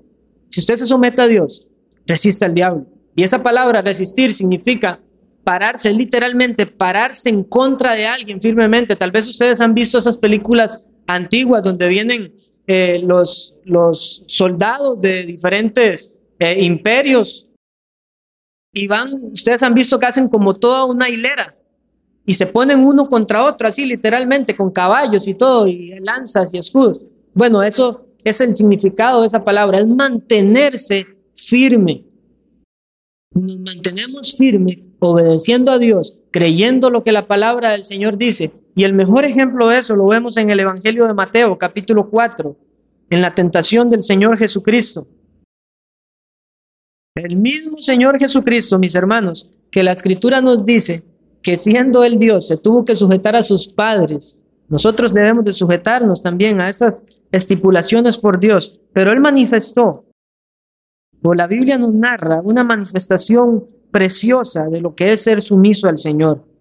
si 0.49 0.60
usted 0.60 0.76
se 0.76 0.86
somete 0.86 1.22
a 1.22 1.28
Dios, 1.28 1.68
resiste 2.06 2.45
al 2.45 2.53
diablo. 2.53 2.86
Y 3.16 3.24
esa 3.24 3.41
palabra 3.41 3.82
resistir 3.82 4.34
significa 4.34 4.99
pararse, 5.43 5.93
literalmente 5.93 6.66
pararse 6.66 7.30
en 7.30 7.43
contra 7.43 7.93
de 7.93 8.08
alguien 8.08 8.41
firmemente. 8.41 8.95
Tal 8.95 9.12
vez 9.12 9.28
ustedes 9.28 9.62
han 9.62 9.74
visto 9.74 9.97
esas 9.97 10.18
películas 10.18 10.86
antiguas 11.08 11.64
donde 11.64 11.88
vienen 11.88 12.34
eh, 12.68 12.99
los, 12.99 13.56
los 13.64 14.26
soldados 14.28 14.99
de 14.99 15.24
diferentes 15.24 16.20
eh, 16.39 16.64
imperios 16.64 17.47
y 18.74 18.88
van, 18.88 19.14
ustedes 19.32 19.64
han 19.64 19.74
visto 19.74 19.99
que 19.99 20.06
hacen 20.06 20.28
como 20.28 20.53
toda 20.53 20.86
una 20.86 21.10
hilera 21.10 21.56
y 22.26 22.34
se 22.34 22.47
ponen 22.47 22.84
uno 22.84 23.08
contra 23.08 23.45
otro, 23.45 23.68
así 23.68 23.86
literalmente, 23.86 24.56
con 24.56 24.72
caballos 24.72 25.28
y 25.28 25.36
todo, 25.36 25.68
y 25.68 25.97
lanzas 25.99 26.53
y 26.53 26.58
escudos. 26.58 26.99
Bueno, 27.34 27.62
eso 27.62 28.08
es 28.24 28.41
el 28.41 28.56
significado 28.56 29.22
de 29.22 29.28
esa 29.28 29.43
palabra, 29.43 29.80
es 29.80 29.88
mantenerse 29.88 31.06
firme. 31.34 32.03
Nos 33.32 33.60
mantenemos 33.60 34.36
firme 34.36 34.84
obedeciendo 34.99 35.72
a 35.72 35.78
Dios, 35.78 36.20
creyendo 36.32 36.89
lo 36.89 37.03
que 37.03 37.12
la 37.12 37.28
palabra 37.28 37.72
del 37.72 37.84
Señor 37.84 38.18
dice. 38.18 38.51
Y 38.76 38.84
el 38.84 38.94
mejor 38.94 39.24
ejemplo 39.24 39.70
de 39.70 39.80
eso 39.80 39.96
lo 39.96 40.06
vemos 40.08 40.36
en 40.36 40.50
el 40.50 40.60
Evangelio 40.60 41.08
de 41.08 41.14
Mateo, 41.14 41.58
capítulo 41.58 42.10
4, 42.10 42.56
en 43.10 43.22
la 43.22 43.34
tentación 43.34 43.90
del 43.90 44.02
Señor 44.02 44.38
Jesucristo. 44.38 45.08
El 47.16 47.38
mismo 47.38 47.80
Señor 47.80 48.20
Jesucristo, 48.20 48.78
mis 48.78 48.94
hermanos, 48.94 49.50
que 49.72 49.82
la 49.82 49.94
escritura 49.94 50.42
nos 50.42 50.66
dice 50.66 51.04
que 51.42 51.56
siendo 51.56 52.04
el 52.04 52.20
Dios 52.20 52.48
se 52.48 52.58
tuvo 52.58 52.84
que 52.84 52.96
sujetar 52.96 53.38
a 53.38 53.42
sus 53.42 53.70
padres, 53.70 54.42
nosotros 54.68 55.14
debemos 55.14 55.46
de 55.46 55.54
sujetarnos 55.54 56.22
también 56.22 56.60
a 56.60 56.68
esas 56.68 57.06
estipulaciones 57.32 58.18
por 58.18 58.40
Dios, 58.40 58.82
pero 58.92 59.14
Él 59.14 59.22
manifestó, 59.22 60.06
o 61.24 61.34
la 61.34 61.48
Biblia 61.48 61.78
nos 61.78 61.94
narra 61.94 62.42
una 62.42 62.64
manifestación 62.64 63.66
preciosa 63.90 64.68
de 64.68 64.82
lo 64.82 64.94
que 64.94 65.14
es 65.14 65.22
ser 65.22 65.42
sumiso 65.42 65.88
al 65.88 65.98
Señor. 65.98 66.55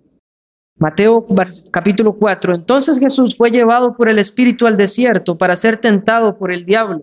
Mateo 0.78 1.26
capítulo 1.70 2.14
4. 2.14 2.54
Entonces 2.54 2.98
Jesús 2.98 3.36
fue 3.36 3.50
llevado 3.50 3.96
por 3.96 4.08
el 4.08 4.18
Espíritu 4.18 4.66
al 4.66 4.76
desierto 4.76 5.38
para 5.38 5.56
ser 5.56 5.80
tentado 5.80 6.36
por 6.36 6.52
el 6.52 6.64
diablo. 6.64 7.02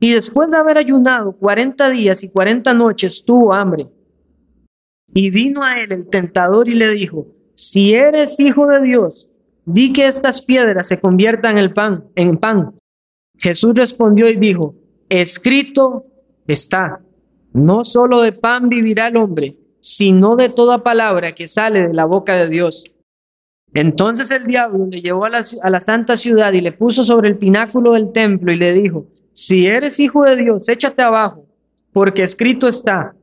Y 0.00 0.12
después 0.12 0.50
de 0.50 0.58
haber 0.58 0.76
ayunado 0.76 1.32
cuarenta 1.36 1.88
días 1.88 2.22
y 2.22 2.30
cuarenta 2.30 2.74
noches, 2.74 3.24
tuvo 3.24 3.54
hambre. 3.54 3.88
Y 5.14 5.30
vino 5.30 5.62
a 5.62 5.80
él 5.80 5.92
el 5.92 6.08
tentador 6.08 6.68
y 6.68 6.74
le 6.74 6.90
dijo, 6.90 7.28
si 7.54 7.94
eres 7.94 8.38
hijo 8.40 8.66
de 8.66 8.82
Dios, 8.82 9.30
di 9.64 9.92
que 9.92 10.06
estas 10.06 10.42
piedras 10.42 10.88
se 10.88 11.00
conviertan 11.00 11.56
en 11.56 11.72
pan, 11.72 12.04
en 12.14 12.36
pan. 12.36 12.74
Jesús 13.38 13.74
respondió 13.74 14.28
y 14.28 14.36
dijo, 14.36 14.74
escrito 15.08 16.04
está, 16.46 17.00
no 17.52 17.84
solo 17.84 18.20
de 18.20 18.32
pan 18.32 18.68
vivirá 18.68 19.08
el 19.08 19.16
hombre, 19.16 19.56
sino 19.80 20.36
de 20.36 20.48
toda 20.48 20.82
palabra 20.82 21.34
que 21.34 21.46
sale 21.46 21.86
de 21.88 21.94
la 21.94 22.04
boca 22.04 22.36
de 22.36 22.48
Dios. 22.48 22.84
Entonces 23.74 24.30
el 24.30 24.44
diablo 24.44 24.86
le 24.90 25.02
llevó 25.02 25.24
a 25.24 25.30
la, 25.30 25.40
a 25.62 25.70
la, 25.70 25.80
santa 25.80 26.16
ciudad 26.16 26.52
y 26.52 26.60
le 26.60 26.72
puso 26.72 27.04
sobre 27.04 27.28
el 27.28 27.36
pináculo 27.36 27.92
del 27.92 28.12
templo 28.12 28.52
y 28.52 28.56
le 28.56 28.72
dijo, 28.72 29.06
si 29.32 29.66
eres 29.66 30.00
hijo 30.00 30.24
de 30.24 30.36
Dios, 30.36 30.68
échate 30.68 31.02
abajo, 31.02 31.46
porque 31.92 32.22
escrito 32.22 32.68
está, 32.68 33.14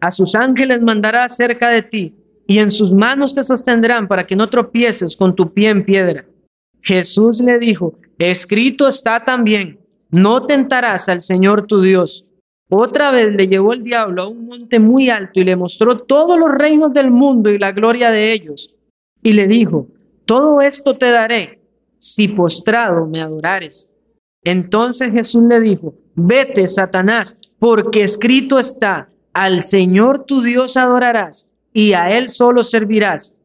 a 0.00 0.10
sus 0.10 0.34
ángeles 0.34 0.80
mandará 0.80 1.28
cerca 1.28 1.70
de 1.70 1.82
ti, 1.82 2.14
y 2.46 2.60
en 2.60 2.70
sus 2.70 2.92
manos 2.92 3.34
te 3.34 3.44
sostendrán 3.44 4.08
para 4.08 4.26
que 4.26 4.36
no 4.36 4.48
tropieces 4.48 5.16
con 5.16 5.34
tu 5.34 5.52
pie 5.52 5.68
en 5.68 5.84
piedra. 5.84 6.24
Jesús 6.80 7.40
le 7.40 7.58
dijo, 7.58 7.94
escrito 8.18 8.88
está 8.88 9.22
también, 9.22 9.80
no 10.10 10.46
tentarás 10.46 11.08
al 11.08 11.20
Señor 11.20 11.66
tu 11.66 11.82
Dios. 11.82 12.24
Otra 12.70 13.10
vez 13.10 13.32
le 13.32 13.48
llevó 13.48 13.72
el 13.72 13.82
diablo 13.82 14.22
a 14.22 14.28
un 14.28 14.46
monte 14.46 14.78
muy 14.78 15.10
alto 15.10 15.40
y 15.40 15.44
le 15.44 15.56
mostró 15.56 15.98
todos 15.98 16.38
los 16.38 16.50
reinos 16.50 16.92
del 16.92 17.10
mundo 17.10 17.50
y 17.50 17.58
la 17.58 17.72
gloria 17.72 18.10
de 18.10 18.32
ellos. 18.32 18.74
Y 19.22 19.32
le 19.32 19.46
dijo, 19.46 19.88
todo 20.24 20.60
esto 20.60 20.96
te 20.96 21.10
daré 21.10 21.60
si 21.98 22.28
postrado 22.28 23.06
me 23.06 23.20
adorares. 23.20 23.92
Entonces 24.42 25.12
Jesús 25.12 25.42
le 25.48 25.60
dijo, 25.60 25.94
vete, 26.14 26.66
Satanás, 26.66 27.38
porque 27.58 28.04
escrito 28.04 28.58
está, 28.58 29.10
al 29.32 29.62
Señor 29.62 30.24
tu 30.24 30.42
Dios 30.42 30.76
adorarás 30.76 31.50
y 31.72 31.92
a 31.92 32.16
Él 32.16 32.28
solo 32.28 32.62
servirás. 32.62 33.38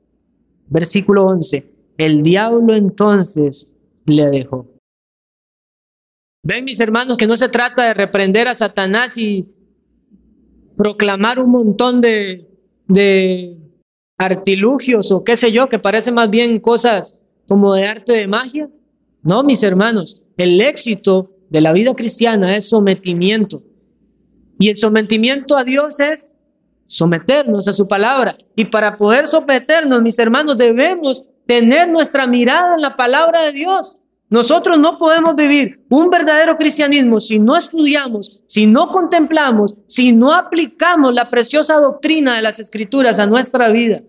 Versículo 0.68 1.26
11, 1.26 1.72
el 1.98 2.22
diablo 2.22 2.76
entonces 2.76 3.74
le 4.06 4.30
dejó. 4.30 4.68
Ven 6.44 6.66
mis 6.66 6.80
hermanos 6.80 7.18
que 7.18 7.28
no 7.28 7.38
se 7.38 7.50
trata 7.50 7.84
de 7.84 7.94
reprender 7.94 8.48
a 8.48 8.54
Satanás 8.54 9.18
y 9.18 9.48
proclamar 10.76 11.40
un 11.40 11.52
montón 11.52 12.02
de, 12.02 12.50
de 12.88 13.63
artilugios 14.26 15.12
o 15.12 15.24
qué 15.24 15.36
sé 15.36 15.52
yo, 15.52 15.70
que 15.70 15.80
parece 15.80 16.12
más 16.12 16.30
bien 16.30 16.60
cosas 16.60 17.22
como 17.48 17.74
de 17.74 17.88
arte 17.88 18.14
de 18.14 18.28
magia. 18.28 18.70
No, 19.22 19.44
mis 19.44 19.64
hermanos, 19.64 20.20
el 20.38 20.60
éxito 20.62 21.32
de 21.50 21.62
la 21.62 21.72
vida 21.72 21.94
cristiana 21.96 22.56
es 22.56 22.70
sometimiento. 22.70 23.64
Y 24.60 24.70
el 24.70 24.76
sometimiento 24.76 25.56
a 25.58 25.64
Dios 25.64 26.00
es 26.00 26.32
someternos 26.86 27.68
a 27.68 27.74
su 27.74 27.88
palabra. 27.88 28.36
Y 28.56 28.66
para 28.66 28.98
poder 28.98 29.28
someternos, 29.28 30.02
mis 30.02 30.18
hermanos, 30.20 30.58
debemos 30.58 31.24
tener 31.46 31.90
nuestra 31.90 32.28
mirada 32.28 32.76
en 32.76 32.82
la 32.82 32.96
palabra 32.96 33.42
de 33.42 33.52
Dios. 33.52 33.98
Nosotros 34.30 34.80
no 34.80 34.98
podemos 34.98 35.36
vivir 35.36 35.86
un 35.90 36.10
verdadero 36.10 36.58
cristianismo 36.58 37.20
si 37.20 37.38
no 37.38 37.56
estudiamos, 37.56 38.42
si 38.48 38.66
no 38.66 38.90
contemplamos, 38.90 39.76
si 39.86 40.12
no 40.12 40.34
aplicamos 40.34 41.14
la 41.14 41.30
preciosa 41.30 41.76
doctrina 41.76 42.36
de 42.36 42.42
las 42.42 42.60
escrituras 42.60 43.20
a 43.20 43.28
nuestra 43.28 43.70
vida. 43.70 44.02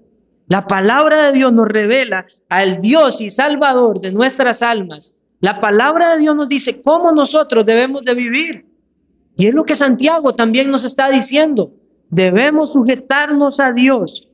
La 0.46 0.66
palabra 0.66 1.26
de 1.26 1.32
Dios 1.32 1.52
nos 1.52 1.66
revela 1.66 2.26
al 2.48 2.80
Dios 2.80 3.20
y 3.20 3.28
Salvador 3.28 4.00
de 4.00 4.12
nuestras 4.12 4.62
almas. 4.62 5.18
La 5.40 5.60
palabra 5.60 6.12
de 6.14 6.20
Dios 6.20 6.36
nos 6.36 6.48
dice 6.48 6.82
cómo 6.82 7.12
nosotros 7.12 7.64
debemos 7.64 8.04
de 8.04 8.14
vivir. 8.14 8.66
Y 9.36 9.46
es 9.46 9.54
lo 9.54 9.64
que 9.64 9.74
Santiago 9.74 10.34
también 10.34 10.70
nos 10.70 10.84
está 10.84 11.08
diciendo. 11.08 11.72
Debemos 12.10 12.72
sujetarnos 12.72 13.58
a 13.58 13.72
Dios 13.72 14.28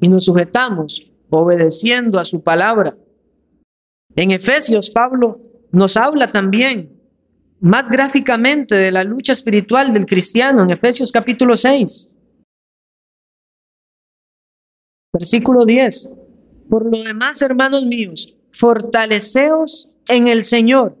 y 0.00 0.08
nos 0.08 0.24
sujetamos 0.24 1.02
obedeciendo 1.30 2.18
a 2.20 2.24
su 2.24 2.42
palabra. 2.42 2.96
En 4.14 4.30
Efesios, 4.30 4.88
Pablo 4.90 5.40
nos 5.72 5.96
habla 5.96 6.30
también 6.30 6.92
más 7.60 7.90
gráficamente 7.90 8.74
de 8.74 8.92
la 8.92 9.02
lucha 9.04 9.32
espiritual 9.32 9.92
del 9.92 10.06
cristiano 10.06 10.62
en 10.62 10.70
Efesios 10.70 11.10
capítulo 11.10 11.56
6. 11.56 12.13
Versículo 15.14 15.64
10. 15.64 16.18
Por 16.68 16.84
lo 16.84 17.02
demás, 17.02 17.40
hermanos 17.40 17.86
míos, 17.86 18.36
fortaleceos 18.50 19.94
en 20.08 20.28
el 20.28 20.42
Señor 20.42 20.98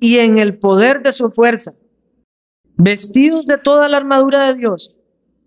y 0.00 0.16
en 0.18 0.38
el 0.38 0.58
poder 0.58 1.02
de 1.02 1.12
su 1.12 1.30
fuerza, 1.30 1.74
vestidos 2.76 3.44
de 3.44 3.58
toda 3.58 3.88
la 3.88 3.98
armadura 3.98 4.46
de 4.46 4.54
Dios, 4.54 4.96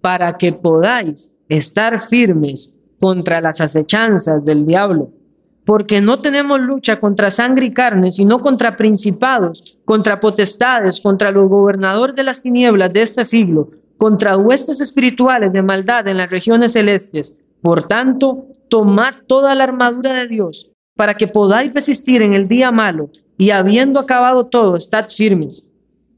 para 0.02 0.38
que 0.38 0.54
podáis 0.54 1.36
estar 1.48 2.00
firmes 2.00 2.76
contra 3.00 3.42
las 3.42 3.60
acechanzas 3.60 4.46
del 4.46 4.66
diablo 4.66 5.14
porque 5.70 6.02
no 6.02 6.20
tenemos 6.20 6.60
lucha 6.60 7.00
contra 7.00 7.30
sangre 7.30 7.68
y 7.68 7.72
carne, 7.72 8.12
sino 8.12 8.40
contra 8.40 8.76
principados, 8.76 9.78
contra 9.86 10.20
potestades, 10.20 11.00
contra 11.00 11.30
los 11.30 11.48
gobernadores 11.48 12.16
de 12.16 12.24
las 12.24 12.42
tinieblas 12.42 12.92
de 12.92 13.04
este 13.04 13.24
siglo, 13.24 13.70
contra 13.96 14.36
huestes 14.36 14.82
espirituales 14.82 15.54
de 15.54 15.62
maldad 15.62 16.08
en 16.08 16.18
las 16.18 16.32
regiones 16.32 16.74
celestes. 16.74 17.38
Por 17.62 17.88
tanto, 17.88 18.48
tomad 18.70 19.16
toda 19.28 19.56
la 19.56 19.66
armadura 19.66 20.14
de 20.14 20.28
Dios 20.28 20.70
para 20.96 21.16
que 21.16 21.28
podáis 21.28 21.74
resistir 21.74 22.22
en 22.22 22.34
el 22.34 22.48
día 22.48 22.72
malo 22.72 23.10
y 23.38 23.52
habiendo 23.52 24.00
acabado 24.00 24.48
todo, 24.48 24.76
estad 24.76 25.08
firmes. 25.10 25.70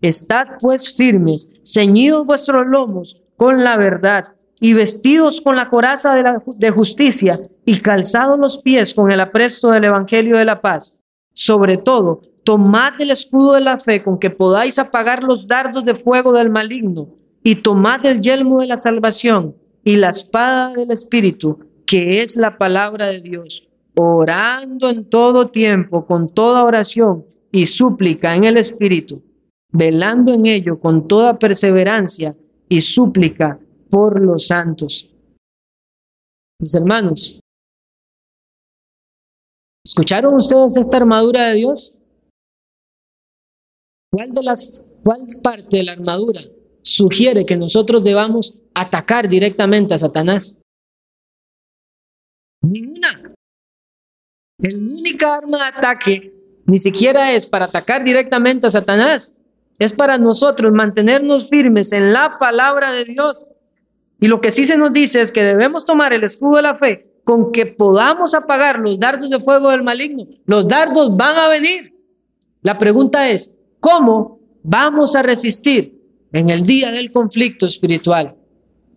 Estad 0.02 0.48
pues 0.60 0.96
firmes, 0.96 1.54
ceñidos 1.64 2.26
vuestros 2.26 2.66
lomos 2.66 3.22
con 3.38 3.64
la 3.64 3.78
verdad 3.78 4.30
y 4.60 4.74
vestidos 4.74 5.40
con 5.42 5.56
la 5.56 5.70
coraza 5.70 6.16
de, 6.16 6.40
de 6.56 6.72
justicia 6.72 7.40
y 7.66 7.80
calzados 7.80 8.40
los 8.40 8.60
pies 8.60 8.94
con 8.94 9.12
el 9.12 9.20
apresto 9.20 9.70
del 9.72 9.84
Evangelio 9.84 10.38
de 10.38 10.46
la 10.46 10.62
paz. 10.62 11.00
Sobre 11.34 11.78
todo, 11.78 12.22
tomad 12.44 13.00
el 13.00 13.12
escudo 13.12 13.54
de 13.54 13.62
la 13.62 13.80
fe 13.80 14.02
con 14.02 14.18
que 14.18 14.32
podáis 14.32 14.80
apagar 14.80 15.24
los 15.24 15.48
dardos 15.48 15.86
de 15.86 15.94
fuego 15.94 16.34
del 16.34 16.50
maligno 16.50 17.10
y 17.44 17.56
tomad 17.56 18.06
el 18.06 18.20
yelmo 18.20 18.62
de 18.62 18.68
la 18.68 18.78
salvación 18.78 19.56
y 19.84 19.98
la 19.98 20.10
espada 20.10 20.74
del 20.74 20.92
Espíritu, 20.92 21.60
que 21.86 22.22
es 22.22 22.38
la 22.38 22.58
palabra 22.58 23.08
de 23.08 23.22
Dios, 23.22 23.68
orando 23.96 24.90
en 24.90 25.10
todo 25.10 25.50
tiempo 25.50 26.06
con 26.06 26.30
toda 26.30 26.64
oración 26.64 27.26
y 27.52 27.66
súplica 27.66 28.36
en 28.36 28.46
el 28.46 28.58
Espíritu, 28.58 29.22
velando 29.72 30.34
en 30.34 30.46
ello 30.46 30.80
con 30.80 31.08
toda 31.08 31.38
perseverancia 31.38 32.36
y 32.70 32.82
súplica 32.82 33.60
por 33.90 34.22
los 34.22 34.48
santos. 34.48 35.10
Mis 36.60 36.76
hermanos, 36.76 37.40
¿escucharon 39.84 40.36
ustedes 40.36 40.78
esta 40.78 40.98
armadura 40.98 41.50
de 41.50 41.56
Dios? 41.56 41.98
¿Cuál, 44.12 44.30
de 44.30 44.44
las, 44.44 44.94
¿Cuál 45.04 45.22
parte 45.42 45.78
de 45.78 45.84
la 45.84 45.94
armadura 45.94 46.42
sugiere 46.84 47.46
que 47.46 47.58
nosotros 47.58 48.04
debamos 48.04 48.61
atacar 48.74 49.28
directamente 49.28 49.94
a 49.94 49.98
Satanás? 49.98 50.60
Ninguna. 52.62 53.34
El 54.60 54.78
única 54.78 55.38
arma 55.38 55.58
de 55.58 55.64
ataque 55.64 56.34
ni 56.66 56.78
siquiera 56.78 57.34
es 57.34 57.46
para 57.46 57.66
atacar 57.66 58.04
directamente 58.04 58.68
a 58.68 58.70
Satanás. 58.70 59.38
Es 59.80 59.92
para 59.92 60.18
nosotros 60.18 60.72
mantenernos 60.72 61.50
firmes 61.50 61.92
en 61.92 62.14
la 62.14 62.38
palabra 62.38 62.92
de 62.92 63.06
Dios. 63.06 63.48
Y 64.20 64.28
lo 64.28 64.40
que 64.40 64.52
sí 64.52 64.66
se 64.66 64.78
nos 64.78 64.94
dice 64.94 65.22
es 65.22 65.32
que 65.32 65.44
debemos 65.44 65.86
tomar 65.86 66.14
el 66.14 66.24
escudo 66.24 66.58
de 66.58 66.62
la 66.62 66.76
fe 66.76 67.12
con 67.24 67.52
que 67.52 67.66
podamos 67.66 68.34
apagar 68.34 68.80
los 68.80 69.00
dardos 69.00 69.30
de 69.30 69.40
fuego 69.40 69.70
del 69.70 69.84
maligno. 69.84 70.28
Los 70.46 70.68
dardos 70.68 71.16
van 71.16 71.36
a 71.38 71.50
venir. 71.50 71.96
La 72.62 72.78
pregunta 72.78 73.30
es, 73.30 73.56
¿cómo 73.80 74.40
vamos 74.64 75.16
a 75.16 75.24
resistir 75.24 76.00
en 76.32 76.50
el 76.50 76.64
día 76.64 76.92
del 76.92 77.12
conflicto 77.12 77.66
espiritual? 77.66 78.36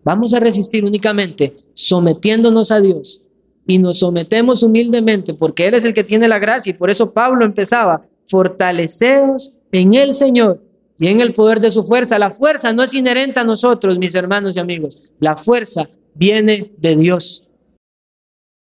Vamos 0.04 0.34
a 0.34 0.40
resistir 0.40 0.84
únicamente 0.84 1.54
sometiéndonos 1.72 2.70
a 2.70 2.80
Dios 2.80 3.22
y 3.66 3.78
nos 3.78 4.00
sometemos 4.00 4.62
humildemente 4.62 5.34
porque 5.34 5.66
Él 5.66 5.74
es 5.74 5.84
el 5.84 5.94
que 5.94 6.04
tiene 6.04 6.28
la 6.28 6.38
gracia 6.38 6.70
y 6.70 6.74
por 6.74 6.90
eso 6.90 7.12
Pablo 7.12 7.44
empezaba, 7.44 8.06
fortaleceos 8.26 9.54
en 9.72 9.94
el 9.94 10.12
Señor 10.12 10.62
y 10.98 11.08
en 11.08 11.20
el 11.20 11.32
poder 11.32 11.60
de 11.60 11.70
su 11.70 11.84
fuerza. 11.84 12.18
La 12.18 12.30
fuerza 12.30 12.72
no 12.72 12.82
es 12.82 12.94
inherente 12.94 13.40
a 13.40 13.44
nosotros, 13.44 13.98
mis 13.98 14.14
hermanos 14.14 14.56
y 14.56 14.60
amigos. 14.60 15.14
La 15.18 15.36
fuerza 15.36 15.88
viene 16.14 16.72
de 16.76 16.96
Dios. 16.96 17.48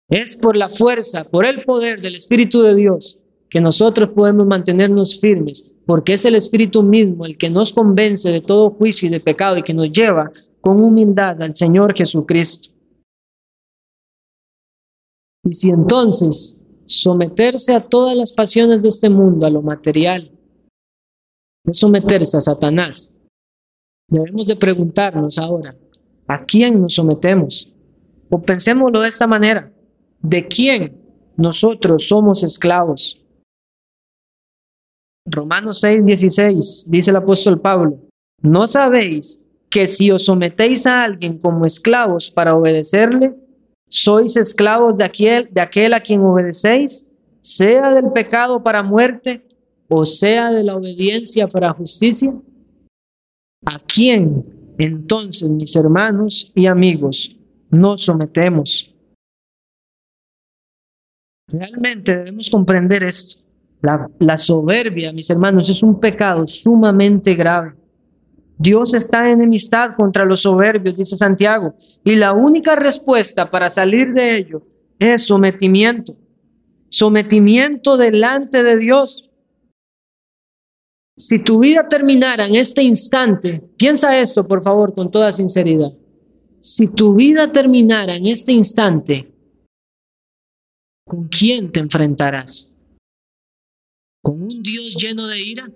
Es 0.09 0.37
por 0.37 0.57
la 0.57 0.71
fuerza, 0.71 1.25
por 1.25 1.45
el 1.45 1.65
poder 1.65 2.01
del 2.01 2.15
Espíritu 2.15 2.63
de 2.63 2.75
Dios 2.75 3.19
que 3.49 3.61
nosotros 3.61 4.11
podemos 4.11 4.47
mantenernos 4.47 5.21
firmes, 5.21 5.73
porque 5.87 6.15
es 6.15 6.25
el 6.25 6.35
Espíritu 6.35 6.83
mismo 6.83 7.25
el 7.25 7.39
que 7.39 7.51
nos 7.51 7.73
convence 7.73 8.33
de 8.33 8.41
todo 8.41 8.71
juicio 8.71 9.07
y 9.07 9.13
de 9.13 9.21
pecado 9.21 9.57
y 9.57 9.63
que 9.63 9.75
nos 9.75 9.93
lleva 9.93 10.33
con 10.65 10.83
humildad 10.83 11.43
al 11.43 11.55
Señor 11.55 11.95
Jesucristo. 11.95 12.71
Y 15.45 15.53
si 15.53 15.69
entonces 15.69 16.65
someterse 16.87 17.75
a 17.75 17.87
todas 17.87 18.17
las 18.17 18.33
pasiones 18.33 18.81
de 18.81 18.89
este 18.89 19.11
mundo, 19.11 19.45
a 19.45 19.51
lo 19.51 19.61
material, 19.61 20.33
es 21.67 21.79
someterse 21.79 22.39
a 22.39 22.41
Satanás. 22.41 23.15
Debemos 24.09 24.47
de 24.47 24.57
preguntarnos 24.57 25.37
ahora, 25.39 25.77
¿a 26.27 26.45
quién 26.47 26.81
nos 26.81 26.95
sometemos? 26.95 27.71
O 28.31 28.41
pensémoslo 28.41 29.01
de 29.01 29.09
esta 29.09 29.27
manera, 29.27 29.71
¿de 30.23 30.49
quién 30.49 30.97
nosotros 31.37 32.09
somos 32.09 32.43
esclavos? 32.43 33.23
Romanos 35.27 35.81
6, 35.81 36.07
16, 36.07 36.87
dice 36.89 37.11
el 37.11 37.17
apóstol 37.19 37.61
Pablo, 37.61 37.99
¿no 38.41 38.67
sabéis 38.67 39.44
que 39.75 39.89
si 39.89 40.13
os 40.13 40.27
sometéis 40.27 40.87
a 40.87 41.03
alguien 41.03 41.37
como 41.37 41.67
esclavos 41.67 42.31
para 42.31 42.55
obedecerle, 42.55 43.35
sois 43.89 44.37
esclavos 44.37 44.95
de 44.95 45.03
aquel, 45.03 45.49
de 45.51 45.61
aquel 45.61 45.95
a 45.95 46.01
quien 46.01 46.21
obedecéis, 46.21 47.11
sea 47.41 47.91
del 47.91 48.13
pecado 48.13 48.63
para 48.63 48.85
muerte 48.85 49.45
o 49.89 50.05
sea 50.05 50.53
de 50.53 50.63
la 50.63 50.77
obediencia 50.77 51.49
para 51.49 51.73
justicia? 51.73 52.33
¿A 53.67 53.81
quién 53.81 54.45
entonces, 54.79 55.49
mis 55.49 55.75
hermanos 55.75 56.53
y 56.55 56.67
amigos, 56.67 57.37
nos 57.69 58.03
sometemos? 58.03 58.95
Realmente 61.49 62.17
debemos 62.17 62.49
comprender 62.49 63.03
esto. 63.03 63.43
La, 63.83 64.09
la, 64.21 64.39
soberbia, 64.39 65.13
mis 65.13 65.29
hermanos, 65.31 65.69
es 65.69 65.83
un 65.83 65.99
pecado 65.99 66.47
sumamente 66.47 67.35
grave. 67.35 67.75
Dios 68.59 68.95
está 68.95 69.27
en 69.27 69.41
enemistad 69.41 69.97
contra 69.97 70.25
los 70.25 70.43
soberbios, 70.43 70.97
dice 70.97 71.17
Santiago, 71.17 71.75
y 72.05 72.15
la 72.15 72.33
única 72.33 72.77
respuesta 72.77 73.51
para 73.51 73.69
salir 73.69 74.13
de 74.13 74.37
ello 74.37 74.63
es 74.99 75.27
sometimiento. 75.27 76.17
Sometimiento 76.89 77.97
delante 77.97 78.63
de 78.63 78.79
Dios. 78.79 79.29
Si 81.17 81.41
tu 81.41 81.59
vida 81.59 81.89
terminara 81.89 82.47
en 82.47 82.55
este 82.55 82.83
instante, 82.83 83.61
piensa 83.77 84.19
esto 84.19 84.47
por 84.47 84.63
favor 84.63 84.95
con 84.95 85.11
toda 85.11 85.33
sinceridad. 85.33 85.93
Si 86.61 86.89
tu 86.89 87.15
vida 87.15 87.51
terminara 87.53 88.17
en 88.17 88.27
este 88.27 88.53
instante, 88.53 89.33
¿con 91.05 91.29
quién 91.29 91.71
te 91.71 91.81
enfrentarás? 91.81 92.75
¿Con 94.23 94.43
un 94.43 94.63
Dios 94.63 94.95
lleno 94.97 95.27
de 95.27 95.41
ira? 95.41 95.71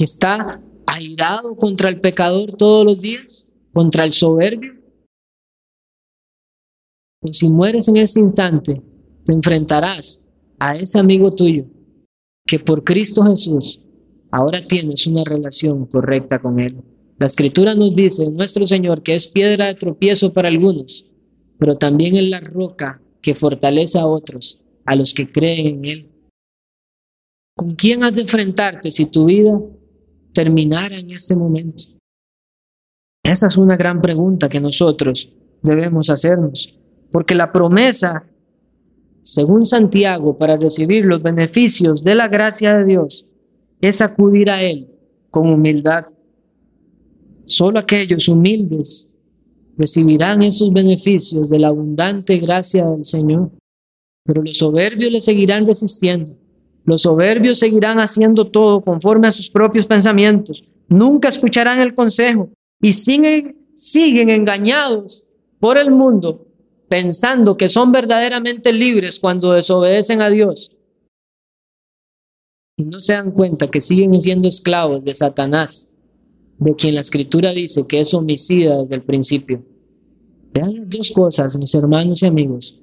¿Que 0.00 0.04
está 0.04 0.62
airado 0.86 1.54
contra 1.56 1.90
el 1.90 2.00
pecador 2.00 2.54
todos 2.54 2.86
los 2.86 2.98
días? 2.98 3.50
¿Contra 3.70 4.06
el 4.06 4.12
soberbio? 4.12 4.80
O 7.22 7.30
si 7.30 7.50
mueres 7.50 7.86
en 7.86 7.98
este 7.98 8.18
instante, 8.18 8.80
te 9.26 9.32
enfrentarás 9.34 10.26
a 10.58 10.74
ese 10.74 10.98
amigo 10.98 11.30
tuyo 11.30 11.66
que 12.46 12.58
por 12.58 12.82
Cristo 12.82 13.24
Jesús 13.24 13.84
ahora 14.30 14.66
tienes 14.66 15.06
una 15.06 15.22
relación 15.22 15.84
correcta 15.84 16.40
con 16.40 16.58
Él. 16.58 16.78
La 17.18 17.26
escritura 17.26 17.74
nos 17.74 17.94
dice, 17.94 18.30
nuestro 18.30 18.64
Señor, 18.64 19.02
que 19.02 19.14
es 19.14 19.26
piedra 19.26 19.66
de 19.66 19.74
tropiezo 19.74 20.32
para 20.32 20.48
algunos, 20.48 21.10
pero 21.58 21.76
también 21.76 22.16
es 22.16 22.24
la 22.24 22.40
roca 22.40 23.02
que 23.20 23.34
fortalece 23.34 23.98
a 23.98 24.06
otros, 24.06 24.64
a 24.86 24.94
los 24.96 25.12
que 25.12 25.30
creen 25.30 25.66
en 25.66 25.84
Él. 25.84 26.10
¿Con 27.54 27.74
quién 27.74 28.02
has 28.02 28.14
de 28.14 28.22
enfrentarte 28.22 28.90
si 28.90 29.04
tu 29.04 29.26
vida 29.26 29.60
terminara 30.42 30.96
en 30.96 31.10
este 31.10 31.36
momento? 31.36 31.82
Esa 33.22 33.48
es 33.48 33.56
una 33.58 33.76
gran 33.76 34.00
pregunta 34.00 34.48
que 34.48 34.60
nosotros 34.60 35.28
debemos 35.62 36.08
hacernos, 36.08 36.74
porque 37.12 37.34
la 37.34 37.52
promesa 37.52 38.24
según 39.22 39.64
Santiago, 39.64 40.38
para 40.38 40.56
recibir 40.56 41.04
los 41.04 41.22
beneficios 41.22 42.02
de 42.02 42.14
la 42.14 42.28
gracia 42.28 42.76
de 42.76 42.84
Dios, 42.84 43.26
es 43.80 44.00
acudir 44.00 44.50
a 44.50 44.62
Él 44.62 44.88
con 45.30 45.48
humildad. 45.48 46.06
Solo 47.44 47.78
aquellos 47.78 48.28
humildes 48.28 49.14
recibirán 49.76 50.42
esos 50.42 50.72
beneficios 50.72 51.50
de 51.50 51.58
la 51.58 51.68
abundante 51.68 52.38
gracia 52.38 52.86
del 52.86 53.04
Señor. 53.04 53.50
Pero 54.24 54.42
los 54.42 54.58
soberbios 54.58 55.12
le 55.12 55.20
seguirán 55.20 55.66
resistiendo. 55.66 56.32
Los 56.90 57.02
soberbios 57.02 57.58
seguirán 57.58 58.00
haciendo 58.00 58.48
todo 58.48 58.80
conforme 58.80 59.28
a 59.28 59.32
sus 59.32 59.48
propios 59.48 59.86
pensamientos. 59.86 60.64
Nunca 60.88 61.28
escucharán 61.28 61.78
el 61.78 61.94
consejo 61.94 62.50
y 62.82 62.92
siguen, 62.92 64.28
engañados 64.28 65.26
por 65.60 65.78
el 65.78 65.90
mundo 65.90 66.48
pensando 66.88 67.56
que 67.56 67.68
son 67.68 67.92
verdaderamente 67.92 68.72
libres 68.72 69.20
cuando 69.20 69.52
desobedecen 69.52 70.20
a 70.20 70.28
Dios 70.28 70.72
no 72.84 73.00
se 73.00 73.12
dan 73.12 73.30
cuenta 73.32 73.70
que 73.70 73.80
siguen 73.80 74.20
siendo 74.20 74.48
esclavos 74.48 75.04
de 75.04 75.14
Satanás, 75.14 75.92
de 76.58 76.74
quien 76.74 76.94
la 76.94 77.00
escritura 77.00 77.52
dice 77.52 77.86
que 77.86 78.00
es 78.00 78.12
homicida 78.14 78.82
desde 78.82 78.94
el 78.96 79.02
principio. 79.02 79.62
Vean 80.52 80.74
las 80.74 80.88
dos 80.88 81.10
cosas, 81.10 81.56
mis 81.56 81.74
hermanos 81.74 82.22
y 82.22 82.26
amigos. 82.26 82.80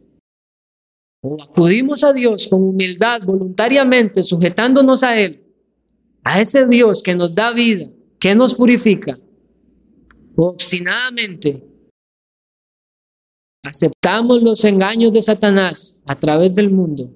O 1.21 1.37
acudimos 1.41 2.03
a 2.03 2.13
Dios 2.13 2.47
con 2.47 2.63
humildad, 2.63 3.21
voluntariamente, 3.23 4.21
sujetándonos 4.23 5.03
a 5.03 5.19
Él, 5.19 5.43
a 6.23 6.39
ese 6.41 6.67
Dios 6.67 7.01
que 7.01 7.15
nos 7.15 7.33
da 7.33 7.51
vida, 7.51 7.89
que 8.19 8.35
nos 8.35 8.55
purifica, 8.55 9.17
obstinadamente 10.35 11.63
aceptamos 13.65 14.41
los 14.41 14.63
engaños 14.63 15.11
de 15.11 15.21
Satanás 15.21 16.01
a 16.05 16.17
través 16.17 16.53
del 16.53 16.69
mundo 16.69 17.11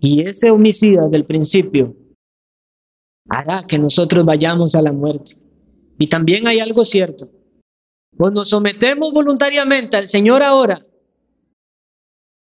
y 0.00 0.22
ese 0.22 0.50
homicida 0.50 1.08
del 1.08 1.24
principio 1.24 1.94
hará 3.28 3.64
que 3.66 3.78
nosotros 3.78 4.24
vayamos 4.24 4.74
a 4.74 4.82
la 4.82 4.92
muerte. 4.92 5.36
Y 5.98 6.08
también 6.08 6.46
hay 6.46 6.58
algo 6.58 6.84
cierto. 6.84 7.30
O 8.18 8.30
nos 8.30 8.50
sometemos 8.50 9.12
voluntariamente 9.12 9.96
al 9.96 10.06
Señor 10.06 10.42
ahora, 10.42 10.86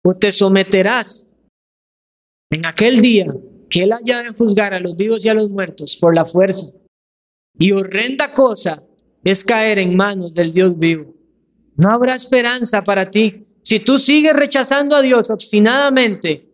o 0.08 0.16
te 0.16 0.32
someterás 0.32 1.34
en 2.52 2.64
aquel 2.68 3.02
día 3.02 3.26
que 3.68 3.84
Él 3.84 3.92
haya 3.92 4.22
de 4.22 4.30
juzgar 4.30 4.76
a 4.76 4.80
los 4.80 4.96
vivos 4.96 5.26
y 5.26 5.30
a 5.30 5.34
los 5.34 5.50
muertos 5.50 5.98
por 6.00 6.14
la 6.14 6.26
fuerza. 6.26 6.78
Y 7.58 7.72
horrenda 7.72 8.32
cosa 8.32 8.84
es 9.24 9.44
caer 9.44 9.80
en 9.80 9.96
manos 9.96 10.32
del 10.36 10.54
Dios 10.54 10.78
vivo. 10.78 11.16
No 11.76 11.90
habrá 11.90 12.14
esperanza 12.14 12.84
para 12.84 13.10
ti. 13.10 13.48
Si 13.64 13.80
tú 13.80 13.98
sigues 13.98 14.34
rechazando 14.34 14.96
a 14.96 15.02
Dios 15.02 15.32
obstinadamente, 15.32 16.52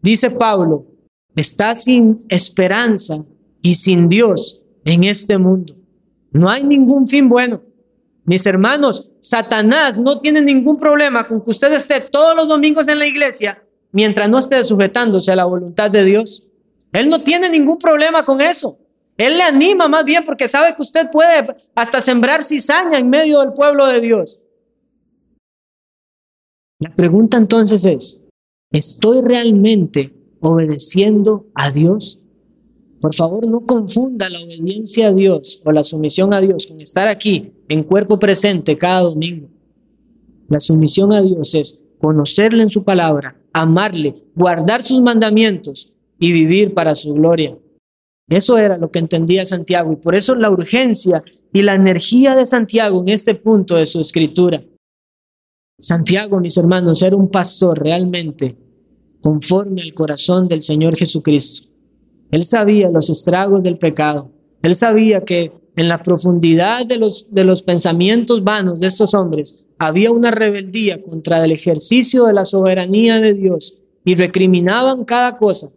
dice 0.00 0.30
Pablo, 0.30 0.86
estás 1.34 1.82
sin 1.84 2.18
esperanza 2.28 3.24
y 3.62 3.74
sin 3.74 4.08
Dios 4.08 4.62
en 4.84 5.02
este 5.02 5.38
mundo. 5.38 5.74
No 6.30 6.48
hay 6.48 6.62
ningún 6.62 7.08
fin 7.08 7.28
bueno. 7.28 7.62
Mis 8.26 8.44
hermanos, 8.44 9.08
Satanás 9.20 9.98
no 9.98 10.18
tiene 10.18 10.42
ningún 10.42 10.76
problema 10.76 11.26
con 11.26 11.42
que 11.42 11.50
usted 11.52 11.72
esté 11.72 12.00
todos 12.00 12.34
los 12.34 12.48
domingos 12.48 12.88
en 12.88 12.98
la 12.98 13.06
iglesia 13.06 13.62
mientras 13.92 14.28
no 14.28 14.40
esté 14.40 14.62
sujetándose 14.64 15.30
a 15.30 15.36
la 15.36 15.44
voluntad 15.44 15.90
de 15.90 16.04
Dios. 16.04 16.42
Él 16.92 17.08
no 17.08 17.20
tiene 17.20 17.48
ningún 17.48 17.78
problema 17.78 18.24
con 18.24 18.40
eso. 18.40 18.78
Él 19.16 19.38
le 19.38 19.44
anima 19.44 19.88
más 19.88 20.04
bien 20.04 20.24
porque 20.24 20.48
sabe 20.48 20.74
que 20.74 20.82
usted 20.82 21.08
puede 21.10 21.56
hasta 21.74 22.00
sembrar 22.00 22.42
cizaña 22.42 22.98
en 22.98 23.08
medio 23.08 23.40
del 23.40 23.52
pueblo 23.52 23.86
de 23.86 24.00
Dios. 24.00 24.40
La 26.80 26.94
pregunta 26.94 27.38
entonces 27.38 27.84
es, 27.86 28.24
¿estoy 28.70 29.22
realmente 29.22 30.12
obedeciendo 30.40 31.46
a 31.54 31.70
Dios? 31.70 32.18
Por 33.00 33.14
favor, 33.14 33.46
no 33.46 33.60
confunda 33.66 34.30
la 34.30 34.40
obediencia 34.40 35.08
a 35.08 35.12
Dios 35.12 35.60
o 35.64 35.72
la 35.72 35.84
sumisión 35.84 36.32
a 36.32 36.40
Dios 36.40 36.66
con 36.66 36.80
estar 36.80 37.08
aquí 37.08 37.50
en 37.68 37.82
cuerpo 37.82 38.18
presente 38.18 38.76
cada 38.78 39.02
domingo. 39.02 39.48
La 40.48 40.60
sumisión 40.60 41.12
a 41.12 41.20
Dios 41.20 41.54
es 41.54 41.84
conocerle 41.98 42.62
en 42.62 42.70
su 42.70 42.84
palabra, 42.84 43.36
amarle, 43.52 44.14
guardar 44.34 44.82
sus 44.82 45.00
mandamientos 45.00 45.92
y 46.18 46.32
vivir 46.32 46.72
para 46.72 46.94
su 46.94 47.14
gloria. 47.14 47.56
Eso 48.28 48.58
era 48.58 48.76
lo 48.76 48.90
que 48.90 48.98
entendía 48.98 49.44
Santiago 49.44 49.92
y 49.92 49.96
por 49.96 50.14
eso 50.14 50.34
la 50.34 50.50
urgencia 50.50 51.22
y 51.52 51.62
la 51.62 51.74
energía 51.74 52.34
de 52.34 52.44
Santiago 52.44 53.00
en 53.02 53.10
este 53.10 53.34
punto 53.34 53.76
de 53.76 53.86
su 53.86 54.00
escritura. 54.00 54.64
Santiago, 55.78 56.40
mis 56.40 56.56
hermanos, 56.56 57.02
era 57.02 57.16
un 57.16 57.30
pastor 57.30 57.78
realmente 57.78 58.56
conforme 59.22 59.82
al 59.82 59.94
corazón 59.94 60.48
del 60.48 60.62
Señor 60.62 60.96
Jesucristo. 60.96 61.68
Él 62.30 62.44
sabía 62.44 62.90
los 62.90 63.10
estragos 63.10 63.62
del 63.62 63.78
pecado. 63.78 64.30
Él 64.62 64.74
sabía 64.74 65.22
que 65.22 65.52
en 65.76 65.88
la 65.88 66.02
profundidad 66.02 66.86
de 66.86 66.96
los, 66.96 67.30
de 67.30 67.44
los 67.44 67.62
pensamientos 67.62 68.42
vanos 68.42 68.80
de 68.80 68.86
estos 68.86 69.14
hombres 69.14 69.66
había 69.78 70.10
una 70.10 70.30
rebeldía 70.30 71.02
contra 71.02 71.44
el 71.44 71.52
ejercicio 71.52 72.24
de 72.24 72.32
la 72.32 72.44
soberanía 72.44 73.20
de 73.20 73.34
Dios 73.34 73.78
y 74.04 74.14
recriminaban 74.14 75.04
cada 75.04 75.36
cosa 75.36 75.70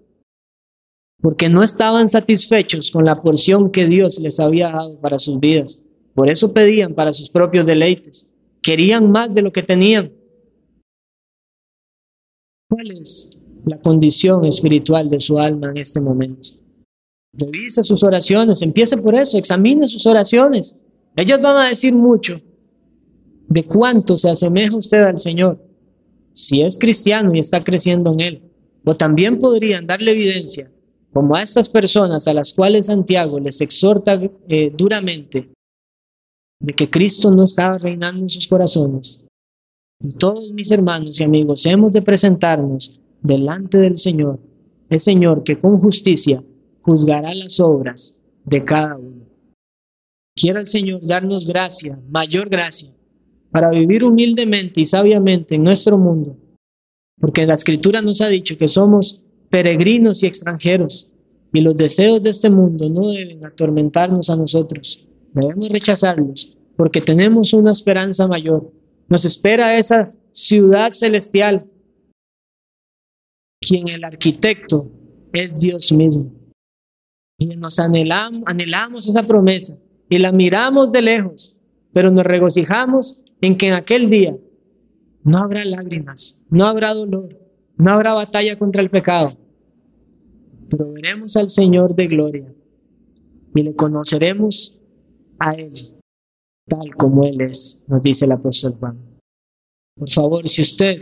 porque 1.21 1.49
no 1.49 1.63
estaban 1.63 2.07
satisfechos 2.07 2.91
con 2.91 3.05
la 3.05 3.21
porción 3.21 3.71
que 3.71 3.87
Dios 3.87 4.19
les 4.19 4.39
había 4.39 4.69
dado 4.69 4.99
para 4.99 5.19
sus 5.19 5.39
vidas. 5.39 5.83
Por 6.13 6.29
eso 6.29 6.53
pedían 6.53 6.93
para 6.93 7.13
sus 7.13 7.29
propios 7.29 7.65
deleites. 7.65 8.29
Querían 8.61 9.11
más 9.11 9.35
de 9.35 9.41
lo 9.41 9.51
que 9.51 9.63
tenían. 9.63 10.13
¿Cuál 12.69 12.91
es 12.91 13.38
la 13.69 13.79
condición 13.79 14.45
espiritual 14.45 15.09
de 15.09 15.19
su 15.19 15.39
alma 15.39 15.71
en 15.71 15.77
este 15.77 16.01
momento. 16.01 16.49
Revisa 17.33 17.83
sus 17.83 18.03
oraciones, 18.03 18.61
empiece 18.61 18.97
por 18.97 19.15
eso, 19.15 19.37
examine 19.37 19.87
sus 19.87 20.05
oraciones. 20.05 20.79
Ellas 21.15 21.41
van 21.41 21.57
a 21.57 21.69
decir 21.69 21.93
mucho 21.93 22.41
de 23.47 23.63
cuánto 23.63 24.17
se 24.17 24.29
asemeja 24.29 24.75
usted 24.75 25.03
al 25.03 25.17
Señor, 25.17 25.63
si 26.33 26.61
es 26.61 26.77
cristiano 26.77 27.33
y 27.33 27.39
está 27.39 27.63
creciendo 27.63 28.13
en 28.13 28.19
Él. 28.19 28.43
O 28.85 28.95
también 28.95 29.37
podrían 29.37 29.85
darle 29.85 30.11
evidencia, 30.11 30.71
como 31.13 31.35
a 31.35 31.43
estas 31.43 31.69
personas 31.69 32.27
a 32.27 32.33
las 32.33 32.53
cuales 32.53 32.87
Santiago 32.87 33.39
les 33.39 33.61
exhorta 33.61 34.19
eh, 34.47 34.73
duramente, 34.75 35.51
de 36.61 36.73
que 36.73 36.89
Cristo 36.89 37.29
no 37.31 37.43
estaba 37.43 37.77
reinando 37.77 38.21
en 38.21 38.29
sus 38.29 38.47
corazones. 38.47 39.27
Y 40.01 40.17
todos 40.17 40.51
mis 40.51 40.71
hermanos 40.71 41.19
y 41.19 41.23
amigos 41.23 41.65
hemos 41.65 41.91
de 41.91 42.01
presentarnos 42.01 42.99
delante 43.21 43.77
del 43.77 43.97
Señor, 43.97 44.39
el 44.89 44.99
Señor 44.99 45.43
que 45.43 45.57
con 45.57 45.79
justicia 45.79 46.43
juzgará 46.81 47.33
las 47.33 47.59
obras 47.59 48.19
de 48.45 48.63
cada 48.63 48.97
uno. 48.97 49.25
Quiera 50.35 50.59
el 50.59 50.65
Señor 50.65 51.05
darnos 51.05 51.45
gracia, 51.45 51.99
mayor 52.09 52.49
gracia, 52.49 52.93
para 53.51 53.69
vivir 53.69 54.03
humildemente 54.03 54.81
y 54.81 54.85
sabiamente 54.85 55.55
en 55.55 55.63
nuestro 55.63 55.97
mundo, 55.97 56.37
porque 57.19 57.45
la 57.45 57.55
Escritura 57.55 58.01
nos 58.01 58.21
ha 58.21 58.27
dicho 58.27 58.57
que 58.57 58.67
somos 58.67 59.25
peregrinos 59.49 60.23
y 60.23 60.27
extranjeros, 60.27 61.11
y 61.51 61.61
los 61.61 61.75
deseos 61.75 62.21
de 62.21 62.29
este 62.29 62.49
mundo 62.49 62.89
no 62.89 63.09
deben 63.09 63.43
atormentarnos 63.43 64.29
a 64.29 64.35
nosotros, 64.35 65.07
debemos 65.33 65.69
rechazarlos, 65.69 66.57
porque 66.75 67.01
tenemos 67.01 67.53
una 67.53 67.71
esperanza 67.71 68.27
mayor. 68.27 68.71
Nos 69.07 69.25
espera 69.25 69.77
esa 69.77 70.13
ciudad 70.31 70.91
celestial 70.91 71.65
quien 73.61 73.87
el 73.89 74.03
arquitecto 74.03 74.89
es 75.33 75.59
Dios 75.59 75.91
mismo. 75.91 76.31
Y 77.37 77.47
nos 77.55 77.79
anhelamos, 77.79 79.07
esa 79.07 79.25
promesa 79.25 79.77
y 80.09 80.17
la 80.17 80.31
miramos 80.31 80.91
de 80.91 81.01
lejos, 81.01 81.55
pero 81.93 82.09
nos 82.09 82.25
regocijamos 82.25 83.21
en 83.41 83.57
que 83.57 83.67
en 83.67 83.73
aquel 83.73 84.09
día 84.09 84.35
no 85.23 85.39
habrá 85.39 85.63
lágrimas, 85.63 86.43
no 86.49 86.65
habrá 86.65 86.93
dolor, 86.93 87.37
no 87.77 87.91
habrá 87.91 88.13
batalla 88.13 88.57
contra 88.57 88.81
el 88.81 88.89
pecado, 88.89 89.37
pero 90.69 90.91
veremos 90.91 91.37
al 91.37 91.47
Señor 91.47 91.95
de 91.95 92.07
gloria 92.07 92.53
y 93.55 93.63
le 93.63 93.75
conoceremos 93.75 94.79
a 95.39 95.53
Él 95.53 95.71
tal 96.69 96.95
como 96.95 97.25
Él 97.25 97.41
es, 97.41 97.83
nos 97.87 98.01
dice 98.01 98.25
el 98.25 98.31
apóstol 98.31 98.75
Juan. 98.79 98.97
Por 99.97 100.09
favor, 100.09 100.47
si 100.47 100.61
usted 100.61 101.01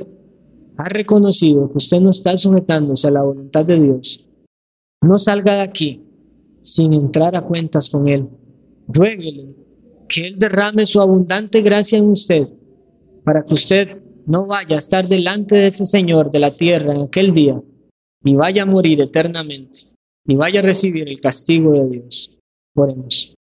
ha 0.78 0.90
reconocido 0.90 1.70
que 1.70 1.78
usted 1.78 2.00
no 2.00 2.10
está 2.10 2.38
sujetándose 2.38 3.08
a 3.08 3.12
la 3.12 3.24
voluntad 3.24 3.66
de 3.66 3.80
Dios, 3.80 4.26
no 5.02 5.18
salga 5.18 5.56
de 5.56 5.62
aquí 5.62 6.04
sin 6.62 6.94
entrar 6.94 7.36
a 7.36 7.42
cuentas 7.42 7.90
con 7.90 8.08
Él. 8.08 8.28
Ruéguele 8.88 9.56
que 10.08 10.28
Él 10.28 10.36
derrame 10.36 10.86
su 10.86 11.02
abundante 11.02 11.62
gracia 11.62 11.98
en 11.98 12.10
usted 12.10 12.48
para 13.24 13.44
que 13.44 13.54
usted 13.54 14.02
no 14.26 14.46
vaya 14.46 14.76
a 14.76 14.80
estar 14.80 15.08
delante 15.08 15.56
de 15.56 15.68
ese 15.68 15.86
Señor 15.86 16.32
de 16.32 16.40
la 16.40 16.52
tierra 16.52 16.94
en 16.94 17.02
aquel 17.02 17.32
día 17.32 17.62
y 18.24 18.36
vaya 18.36 18.64
a 18.64 18.66
morir 18.66 19.02
eternamente 19.02 19.80
y 20.26 20.36
vaya 20.36 20.60
a 20.60 20.64
recibir 20.64 21.08
el 21.08 21.20
castigo 21.22 21.72
de 21.74 21.90
Dios. 21.90 22.38
Oremos. 22.76 23.37